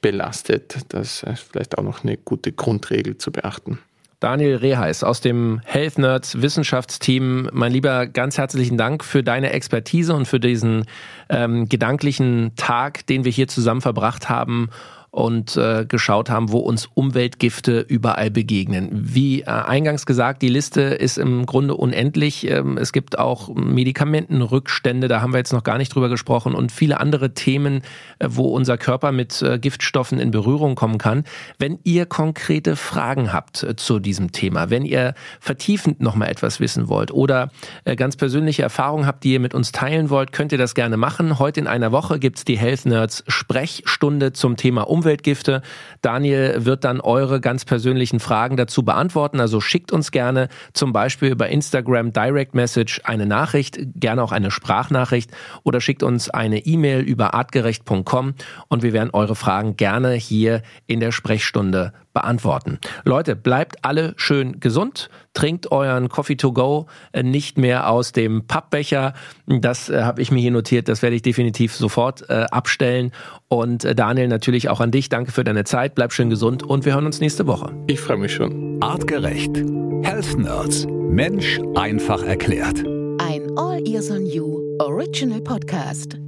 belastet. 0.00 0.76
Das 0.88 1.22
ist 1.22 1.42
vielleicht 1.50 1.78
auch 1.78 1.82
noch 1.82 2.04
eine 2.04 2.16
gute 2.16 2.52
Grundregel 2.52 3.18
zu 3.18 3.32
beachten. 3.32 3.78
Daniel 4.20 4.56
Reheis 4.56 5.04
aus 5.04 5.20
dem 5.20 5.60
Health 5.64 5.96
Nerds 5.96 6.42
Wissenschaftsteam. 6.42 7.48
Mein 7.52 7.70
Lieber, 7.70 8.06
ganz 8.08 8.36
herzlichen 8.36 8.76
Dank 8.76 9.04
für 9.04 9.22
deine 9.22 9.52
Expertise 9.52 10.12
und 10.12 10.26
für 10.26 10.40
diesen 10.40 10.86
ähm, 11.28 11.68
gedanklichen 11.68 12.52
Tag, 12.56 13.06
den 13.06 13.24
wir 13.24 13.30
hier 13.30 13.46
zusammen 13.46 13.80
verbracht 13.80 14.28
haben 14.28 14.70
und 15.10 15.56
äh, 15.56 15.86
geschaut 15.86 16.28
haben, 16.28 16.52
wo 16.52 16.58
uns 16.58 16.88
Umweltgifte 16.92 17.80
überall 17.80 18.30
begegnen. 18.30 18.90
Wie 18.92 19.40
äh, 19.40 19.46
eingangs 19.46 20.04
gesagt, 20.04 20.42
die 20.42 20.48
Liste 20.48 20.82
ist 20.82 21.16
im 21.16 21.46
Grunde 21.46 21.74
unendlich. 21.74 22.48
Ähm, 22.48 22.76
es 22.76 22.92
gibt 22.92 23.18
auch 23.18 23.48
Medikamentenrückstände, 23.54 25.08
da 25.08 25.22
haben 25.22 25.32
wir 25.32 25.38
jetzt 25.38 25.52
noch 25.52 25.64
gar 25.64 25.78
nicht 25.78 25.94
drüber 25.94 26.10
gesprochen 26.10 26.54
und 26.54 26.72
viele 26.72 27.00
andere 27.00 27.32
Themen, 27.32 27.82
äh, 28.18 28.28
wo 28.28 28.48
unser 28.48 28.76
Körper 28.76 29.10
mit 29.10 29.40
äh, 29.40 29.58
Giftstoffen 29.58 30.20
in 30.20 30.30
Berührung 30.30 30.74
kommen 30.74 30.98
kann. 30.98 31.24
Wenn 31.58 31.78
ihr 31.84 32.04
konkrete 32.04 32.76
Fragen 32.76 33.32
habt 33.32 33.62
äh, 33.62 33.76
zu 33.76 34.00
diesem 34.00 34.32
Thema, 34.32 34.68
wenn 34.68 34.84
ihr 34.84 35.14
vertiefend 35.40 36.00
noch 36.00 36.16
mal 36.16 36.26
etwas 36.26 36.60
wissen 36.60 36.88
wollt 36.88 37.12
oder 37.12 37.50
äh, 37.84 37.96
ganz 37.96 38.16
persönliche 38.16 38.62
Erfahrungen 38.62 39.06
habt, 39.06 39.24
die 39.24 39.32
ihr 39.32 39.40
mit 39.40 39.54
uns 39.54 39.72
teilen 39.72 40.10
wollt, 40.10 40.32
könnt 40.32 40.52
ihr 40.52 40.58
das 40.58 40.74
gerne 40.74 40.98
machen. 40.98 41.38
Heute 41.38 41.60
in 41.60 41.66
einer 41.66 41.92
Woche 41.92 42.18
gibt's 42.18 42.44
die 42.44 42.58
Health 42.58 42.84
Nerds 42.84 43.24
Sprechstunde 43.26 44.34
zum 44.34 44.56
Thema 44.56 44.82
Umwelt 44.82 44.97
Umweltgifte. 44.98 45.62
Daniel 46.02 46.64
wird 46.64 46.84
dann 46.84 47.00
eure 47.00 47.40
ganz 47.40 47.64
persönlichen 47.64 48.20
Fragen 48.20 48.56
dazu 48.56 48.84
beantworten. 48.84 49.40
Also 49.40 49.60
schickt 49.60 49.92
uns 49.92 50.10
gerne 50.10 50.48
zum 50.72 50.92
Beispiel 50.92 51.30
über 51.30 51.48
Instagram 51.48 52.12
Direct 52.12 52.54
Message 52.54 53.00
eine 53.04 53.26
Nachricht, 53.26 53.78
gerne 53.94 54.22
auch 54.22 54.32
eine 54.32 54.50
Sprachnachricht 54.50 55.30
oder 55.62 55.80
schickt 55.80 56.02
uns 56.02 56.30
eine 56.30 56.66
E-Mail 56.66 57.00
über 57.00 57.34
artgerecht.com 57.34 58.34
und 58.68 58.82
wir 58.82 58.92
werden 58.92 59.10
eure 59.12 59.34
Fragen 59.34 59.76
gerne 59.76 60.12
hier 60.14 60.62
in 60.86 61.00
der 61.00 61.12
Sprechstunde 61.12 61.92
beantworten. 62.18 62.80
Leute, 63.04 63.36
bleibt 63.36 63.84
alle 63.84 64.12
schön 64.16 64.58
gesund, 64.58 65.08
trinkt 65.34 65.70
euren 65.70 66.08
Coffee 66.08 66.36
to 66.36 66.52
go 66.52 66.86
äh, 67.12 67.22
nicht 67.22 67.58
mehr 67.58 67.88
aus 67.88 68.10
dem 68.10 68.48
Pappbecher. 68.48 69.14
Das 69.46 69.88
äh, 69.88 70.02
habe 70.02 70.20
ich 70.20 70.32
mir 70.32 70.40
hier 70.40 70.50
notiert, 70.50 70.88
das 70.88 71.00
werde 71.02 71.14
ich 71.14 71.22
definitiv 71.22 71.76
sofort 71.76 72.28
äh, 72.28 72.46
abstellen. 72.50 73.12
Und 73.46 73.84
äh, 73.84 73.94
Daniel, 73.94 74.26
natürlich 74.26 74.68
auch 74.68 74.80
an 74.80 74.90
dich. 74.90 75.08
Danke 75.08 75.30
für 75.30 75.44
deine 75.44 75.62
Zeit, 75.62 75.94
bleib 75.94 76.12
schön 76.12 76.28
gesund 76.28 76.64
und 76.64 76.84
wir 76.84 76.94
hören 76.94 77.06
uns 77.06 77.20
nächste 77.20 77.46
Woche. 77.46 77.72
Ich 77.86 78.00
freue 78.00 78.16
mich 78.16 78.34
schon. 78.34 78.82
Artgerecht. 78.82 79.56
Health 80.02 80.36
Nerds. 80.36 80.86
Mensch 80.88 81.60
einfach 81.76 82.24
erklärt. 82.24 82.84
Ein 83.20 83.56
All 83.56 83.80
Ears 83.86 84.10
on 84.10 84.26
You 84.26 84.58
Original 84.80 85.40
Podcast. 85.40 86.18